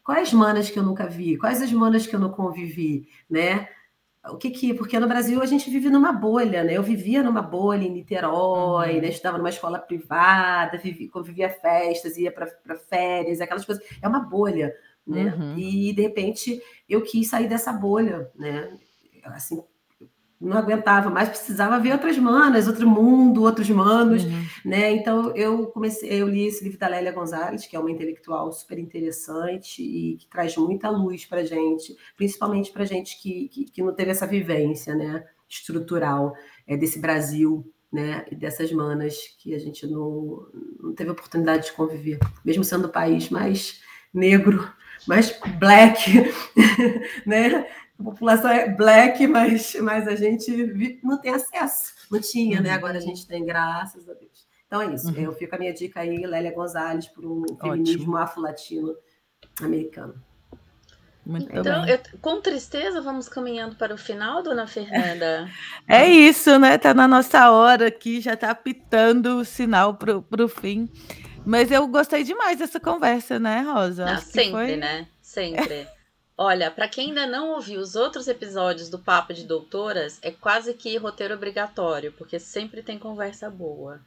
Quais 0.05 0.33
manas 0.33 0.71
que 0.71 0.79
eu 0.79 0.83
nunca 0.83 1.07
vi? 1.07 1.37
Quais 1.37 1.63
as 1.63 1.73
manas 1.73 2.07
que 2.07 2.15
eu 2.15 2.21
não 2.21 2.31
convivi, 2.31 3.09
né? 3.29 3.69
O 4.29 4.37
que 4.37 4.51
que. 4.51 4.75
Porque 4.75 4.99
no 4.99 5.09
Brasil 5.09 5.41
a 5.41 5.47
gente 5.47 5.71
vive 5.71 5.89
numa 5.89 6.13
bolha, 6.13 6.65
né? 6.65 6.77
Eu 6.77 6.83
vivia 6.83 7.23
numa 7.23 7.43
bolha 7.43 7.85
em 7.85 7.91
Niterói, 7.91 8.97
uhum. 8.97 9.01
né? 9.01 9.09
Estudava 9.09 9.39
numa 9.39 9.49
escola 9.49 9.79
privada, 9.79 10.79
vivi, 10.79 11.09
convivia 11.09 11.49
festas, 11.49 12.17
ia 12.17 12.33
para 12.33 12.77
férias, 12.89 13.41
aquelas 13.41 13.65
coisas. 13.65 13.85
É 14.03 14.09
uma 14.09 14.21
bolha, 14.21 14.75
né? 15.07 15.35
Uhum. 15.37 15.59
E 15.59 15.93
de 15.93 16.03
repente 16.03 16.61
eu 16.89 17.03
quis 17.03 17.29
sair 17.29 17.49
dessa 17.49 17.73
bolha, 17.73 18.31
né? 18.35 18.77
Assim, 19.35 19.63
não 20.41 20.59
aguentava 20.59 21.09
mais, 21.09 21.31
precisava 21.31 21.81
ver 21.81 21.93
outras 21.93 22.19
manas, 22.19 22.69
outro 22.69 22.89
mundo, 22.89 23.43
outros 23.43 23.71
manos, 23.71 24.25
uhum. 24.25 24.47
né? 24.65 24.93
Então 24.93 25.35
eu 25.35 25.67
comecei, 25.69 26.11
eu 26.11 26.29
li 26.29 26.47
esse 26.47 26.63
livro 26.63 26.79
da 26.79 26.89
Lélia 26.89 27.13
Gonzalez, 27.13 27.67
que 27.67 27.75
é 27.75 27.81
uma 27.81 27.91
intelectual 27.91 28.53
super 28.53 28.79
interessante 28.79 29.83
e 29.83 30.17
que 30.19 30.29
traz 30.29 30.57
muita 30.57 30.91
luz 30.91 31.25
para 31.25 31.45
gente, 31.45 31.97
principalmente 32.17 32.71
para 32.71 32.85
gente 32.85 33.21
que, 33.21 33.49
que, 33.49 33.65
que, 33.65 33.83
não 33.83 33.95
teve 33.95 34.11
essa 34.11 34.27
vivência, 34.27 34.95
né? 34.95 35.25
Estrutural 35.49 36.35
é, 36.67 36.77
desse 36.77 37.01
Brasil, 37.01 37.73
né? 37.91 38.27
E 38.31 38.35
dessas 38.35 38.71
manas 38.71 39.17
que 39.39 39.55
a 39.55 39.59
gente 39.59 39.87
não, 39.87 40.47
não 40.79 40.95
teve 40.95 41.11
oportunidade 41.11 41.67
de 41.67 41.73
conviver, 41.73 42.19
mesmo 42.45 42.63
sendo 42.63 42.89
o 42.89 42.93
país 42.93 43.31
mais 43.31 43.81
negro, 44.13 44.71
mais 45.09 45.39
black, 45.59 46.13
né? 47.25 47.67
A 47.99 48.03
população 48.03 48.51
é 48.51 48.69
black, 48.69 49.27
mas, 49.27 49.75
mas 49.81 50.07
a 50.07 50.15
gente 50.15 50.99
não 51.03 51.21
tem 51.21 51.35
acesso. 51.35 51.95
Não 52.11 52.21
tinha, 52.21 52.61
né? 52.61 52.71
Agora 52.71 52.99
a 52.99 53.01
gente 53.01 53.27
tem, 53.27 53.45
graças 53.45 54.09
a 54.09 54.15
Deus. 54.15 54.47
Então 54.67 54.83
é 54.83 54.95
isso. 54.95 55.09
Uhum. 55.09 55.21
Eu 55.21 55.33
fico 55.33 55.55
a 55.55 55.59
minha 55.59 55.73
dica 55.73 56.01
aí, 56.01 56.19
Lélia 56.27 56.53
Gonzalez, 56.53 57.07
por 57.09 57.25
um 57.25 57.45
feminismo 57.61 58.17
afro-latino 58.17 58.95
americano. 59.61 60.15
Muito 61.25 61.51
então, 61.51 61.85
eu, 61.89 61.99
com 62.21 62.41
tristeza, 62.41 63.01
vamos 63.01 63.29
caminhando 63.29 63.75
para 63.75 63.93
o 63.93 63.99
final, 63.99 64.45
dona 64.45 64.67
Fernanda. 64.67 65.51
É 65.89 66.09
isso, 66.09 66.57
né? 66.59 66.79
Tá 66.79 66.95
na 66.95 67.09
nossa 67.09 67.51
hora 67.51 67.89
aqui, 67.89 68.21
já 68.21 68.37
tá 68.37 68.51
apitando 68.51 69.39
o 69.39 69.45
sinal 69.45 69.95
para 69.95 70.45
o 70.45 70.49
fim. 70.49 70.89
Mas 71.45 71.71
eu 71.71 71.87
gostei 71.89 72.23
demais 72.23 72.59
dessa 72.59 72.79
conversa, 72.79 73.39
né, 73.39 73.63
Rosa? 73.63 74.05
Não, 74.05 74.21
sempre, 74.21 74.51
foi... 74.51 74.77
né? 74.77 75.09
Sempre. 75.21 75.89
Olha, 76.39 76.71
para 76.71 76.87
quem 76.87 77.09
ainda 77.09 77.27
não 77.27 77.55
ouviu 77.55 77.81
os 77.81 77.97
outros 77.97 78.29
episódios 78.29 78.91
do 78.91 78.99
Papo 78.99 79.33
de 79.33 79.45
Doutoras, 79.45 80.19
é 80.21 80.31
quase 80.31 80.75
que 80.75 80.97
roteiro 80.99 81.35
obrigatório, 81.35 82.13
porque 82.13 82.39
sempre 82.39 82.83
tem 82.83 82.99
conversa 82.99 83.49
boa. 83.49 84.01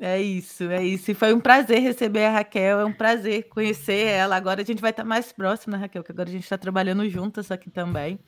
É 0.00 0.20
isso, 0.20 0.64
é 0.64 0.84
isso. 0.84 1.12
E 1.12 1.14
foi 1.14 1.32
um 1.32 1.38
prazer 1.38 1.80
receber 1.80 2.24
a 2.24 2.30
Raquel, 2.32 2.80
é 2.80 2.84
um 2.84 2.92
prazer 2.92 3.44
conhecer 3.44 4.04
ela. 4.04 4.34
Agora 4.34 4.60
a 4.62 4.64
gente 4.64 4.80
vai 4.80 4.90
estar 4.90 5.04
mais 5.04 5.30
próximo, 5.30 5.74
né, 5.76 5.78
Raquel? 5.78 6.02
Que 6.02 6.10
agora 6.10 6.28
a 6.28 6.32
gente 6.32 6.42
está 6.42 6.58
trabalhando 6.58 7.08
juntas 7.08 7.52
aqui 7.52 7.70
também. 7.70 8.18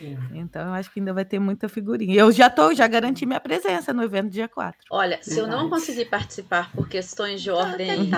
É. 0.00 0.16
Então 0.34 0.68
eu 0.68 0.74
acho 0.74 0.92
que 0.92 1.00
ainda 1.00 1.12
vai 1.12 1.24
ter 1.24 1.40
muita 1.40 1.68
figurinha. 1.68 2.14
Eu 2.14 2.30
já 2.30 2.48
tô, 2.48 2.72
já 2.72 2.86
garanti 2.86 3.26
minha 3.26 3.40
presença 3.40 3.92
no 3.92 4.04
evento 4.04 4.30
dia 4.30 4.46
4. 4.46 4.78
Olha, 4.92 5.18
se 5.22 5.36
eu 5.36 5.48
não 5.48 5.68
conseguir 5.68 6.04
participar 6.04 6.70
por 6.70 6.88
questões 6.88 7.42
de 7.42 7.50
ordem 7.50 8.12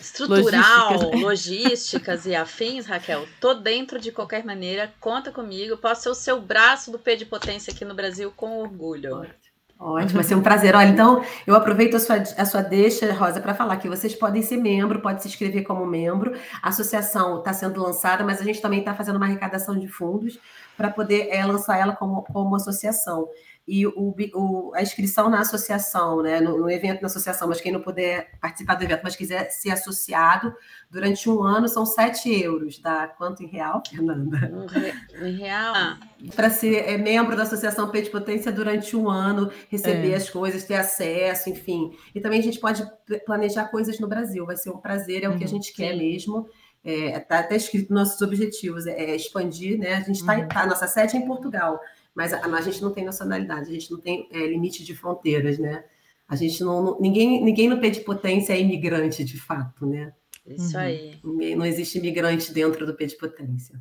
estrutural, 0.00 0.92
logísticas, 0.92 1.22
logísticas 1.22 2.26
e 2.26 2.34
afins, 2.34 2.86
Raquel, 2.86 3.26
tô 3.40 3.54
dentro 3.54 4.00
de 4.00 4.10
qualquer 4.12 4.44
maneira, 4.44 4.92
conta 5.00 5.30
comigo, 5.30 5.76
posso 5.76 6.02
ser 6.02 6.08
o 6.08 6.14
seu 6.14 6.40
braço 6.40 6.90
do 6.90 6.98
P 6.98 7.16
de 7.16 7.26
potência 7.26 7.72
aqui 7.72 7.84
no 7.84 7.94
Brasil 7.94 8.32
com 8.36 8.58
orgulho. 8.58 9.26
Ótimo, 9.78 10.14
vai 10.14 10.24
ser 10.24 10.36
um 10.36 10.42
prazer. 10.42 10.74
Olha, 10.74 10.88
então 10.88 11.24
eu 11.46 11.54
aproveito 11.54 11.96
a 11.96 12.00
sua, 12.00 12.16
a 12.16 12.44
sua 12.46 12.62
deixa, 12.62 13.12
Rosa, 13.12 13.40
para 13.40 13.54
falar 13.54 13.76
que 13.76 13.88
vocês 13.88 14.14
podem 14.14 14.40
ser 14.40 14.56
membro, 14.56 15.00
pode 15.00 15.20
se 15.20 15.28
inscrever 15.28 15.64
como 15.64 15.84
membro. 15.84 16.32
A 16.62 16.68
associação 16.68 17.38
está 17.38 17.52
sendo 17.52 17.82
lançada, 17.82 18.24
mas 18.24 18.40
a 18.40 18.44
gente 18.44 18.60
também 18.60 18.78
está 18.78 18.94
fazendo 18.94 19.16
uma 19.16 19.26
arrecadação 19.26 19.78
de 19.78 19.88
fundos 19.88 20.38
para 20.76 20.90
poder 20.90 21.28
é, 21.30 21.44
lançar 21.44 21.76
ela 21.76 21.94
como, 21.94 22.22
como 22.22 22.54
associação 22.54 23.28
e 23.66 23.86
o, 23.86 24.14
o, 24.34 24.72
a 24.74 24.82
inscrição 24.82 25.30
na 25.30 25.40
associação, 25.40 26.22
né, 26.22 26.38
no, 26.38 26.58
no, 26.58 26.70
evento 26.70 27.00
na 27.00 27.06
associação, 27.06 27.48
mas 27.48 27.62
quem 27.62 27.72
não 27.72 27.80
puder 27.80 28.38
participar 28.38 28.74
do 28.74 28.84
evento, 28.84 29.00
mas 29.02 29.16
quiser 29.16 29.50
ser 29.50 29.70
associado, 29.70 30.54
durante 30.90 31.30
um 31.30 31.42
ano 31.42 31.66
são 31.66 31.86
7 31.86 32.42
euros. 32.42 32.78
Dá 32.78 33.08
quanto 33.08 33.42
em 33.42 33.46
real, 33.46 33.82
Fernanda? 33.88 34.52
Um 34.52 35.26
em 35.26 35.36
real? 35.36 35.96
Para 36.36 36.50
ser 36.50 36.86
é, 36.86 36.98
membro 36.98 37.34
da 37.34 37.44
Associação 37.44 37.90
P 37.90 38.02
de 38.02 38.10
Potência 38.10 38.52
durante 38.52 38.94
um 38.94 39.08
ano, 39.08 39.50
receber 39.70 40.12
é. 40.12 40.16
as 40.16 40.28
coisas, 40.28 40.64
ter 40.64 40.74
acesso, 40.74 41.48
enfim. 41.48 41.96
E 42.14 42.20
também 42.20 42.40
a 42.40 42.42
gente 42.42 42.60
pode 42.60 42.86
planejar 43.24 43.64
coisas 43.68 43.98
no 43.98 44.06
Brasil, 44.06 44.44
vai 44.44 44.58
ser 44.58 44.70
um 44.70 44.78
prazer, 44.78 45.24
é 45.24 45.28
o 45.28 45.38
que 45.38 45.44
a 45.44 45.46
uhum. 45.46 45.54
gente 45.54 45.72
quer 45.72 45.96
mesmo. 45.96 46.46
Está 46.84 47.16
é, 47.16 47.20
tá 47.20 47.38
até 47.38 47.56
escrito 47.56 47.94
nos 47.94 48.08
nossos 48.08 48.20
objetivos, 48.20 48.86
é, 48.86 48.92
é 48.92 49.16
expandir, 49.16 49.78
né? 49.78 49.94
A 49.94 50.00
gente 50.00 50.16
está, 50.16 50.36
uhum. 50.36 50.48
tá, 50.48 50.60
a 50.60 50.66
nossa 50.66 50.86
sede 50.86 51.16
é 51.16 51.18
em 51.18 51.26
Portugal, 51.26 51.80
mas 52.14 52.32
a, 52.32 52.40
a 52.40 52.60
gente 52.60 52.82
não 52.82 52.92
tem 52.92 53.04
nacionalidade, 53.04 53.70
a 53.70 53.72
gente 53.72 53.90
não 53.90 54.00
tem 54.00 54.28
é, 54.30 54.46
limite 54.46 54.84
de 54.84 54.94
fronteiras, 54.94 55.58
né? 55.58 55.84
A 56.28 56.36
gente 56.36 56.62
não, 56.62 56.82
não, 56.82 57.00
ninguém 57.00 57.44
ninguém 57.44 57.68
no 57.68 57.78
P 57.78 57.90
de 57.90 58.00
potência 58.00 58.52
é 58.52 58.60
imigrante 58.60 59.24
de 59.24 59.38
fato, 59.38 59.86
né? 59.86 60.12
Isso 60.46 60.76
uhum. 60.76 60.82
aí. 60.82 61.18
Ninguém, 61.24 61.56
não 61.56 61.66
existe 61.66 61.98
imigrante 61.98 62.52
dentro 62.52 62.86
do 62.86 62.94
P 62.94 63.06
de 63.06 63.16
potência. 63.16 63.80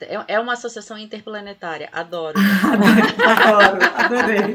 É, 0.00 0.34
é 0.34 0.40
uma 0.40 0.54
associação 0.54 0.98
interplanetária, 0.98 1.88
adoro. 1.92 2.36
adoro, 3.24 3.78
adorei. 3.94 4.54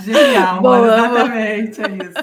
Genial, 0.00 0.60
Boa, 0.60 0.86
exatamente, 0.86 1.80
é 1.80 1.88
isso. 1.88 2.18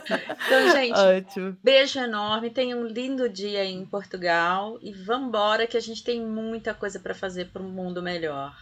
Então, 0.45 0.71
gente, 0.71 0.99
Ótimo. 0.99 1.57
beijo 1.63 1.99
enorme, 1.99 2.49
tenha 2.49 2.77
um 2.77 2.85
lindo 2.85 3.27
dia 3.27 3.65
em 3.65 3.85
Portugal 3.85 4.77
e 4.81 4.93
vamos 4.93 5.29
embora 5.29 5.67
que 5.67 5.75
a 5.75 5.81
gente 5.81 6.03
tem 6.03 6.21
muita 6.21 6.73
coisa 6.73 6.99
para 6.99 7.13
fazer 7.13 7.45
para 7.45 7.61
um 7.61 7.69
mundo 7.69 8.01
melhor. 8.01 8.55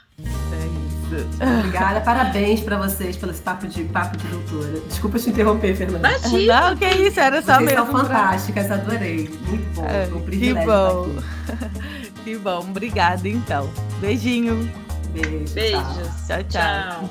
Obrigada, 1.59 2.01
parabéns 2.01 2.61
para 2.61 2.77
vocês 2.77 3.15
pelo 3.17 3.31
esse 3.31 3.41
papo 3.41 3.67
de 3.67 3.83
papo 3.85 4.17
de 4.17 4.27
doutora. 4.27 4.79
Desculpa 4.87 5.19
te 5.19 5.29
interromper, 5.29 5.75
Fernanda. 5.75 6.09
Imagina. 6.09 6.69
Não, 6.69 6.77
que 6.77 6.85
isso, 6.85 7.19
era 7.19 7.41
só 7.41 7.55
vocês 7.55 7.71
mesmo. 7.71 7.85
São 7.85 8.01
fantásticas, 8.01 8.71
adorei. 8.71 9.29
Muito 9.47 9.75
bom, 9.75 9.85
é, 9.85 10.15
um 10.15 10.21
privilégio. 10.21 10.61
Que 10.61 10.65
bom. 10.65 11.09
Que 12.23 12.37
bom, 12.37 12.59
obrigada 12.59 13.27
então. 13.27 13.69
Beijinho. 13.99 14.71
Beijo, 15.11 15.53
Beijos. 15.53 15.83
Tchau, 16.25 16.41
tchau. 16.43 16.43
tchau. 16.49 17.09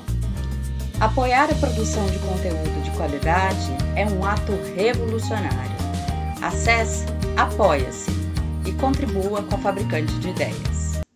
Apoiar 0.99 1.51
a 1.51 1.55
produção 1.55 2.03
de 2.07 2.17
conteúdo 2.17 2.83
de 2.83 2.89
qualidade 2.97 3.71
é 3.95 4.07
um 4.07 4.25
ato 4.25 4.53
revolucionário. 4.75 5.71
Acesse 6.41 7.05
Apoia-se 7.35 8.11
e 8.63 8.71
contribua 8.73 9.41
com 9.41 9.55
a 9.55 9.57
Fabricante 9.57 10.13
de 10.19 10.29
Ideias. 10.29 10.82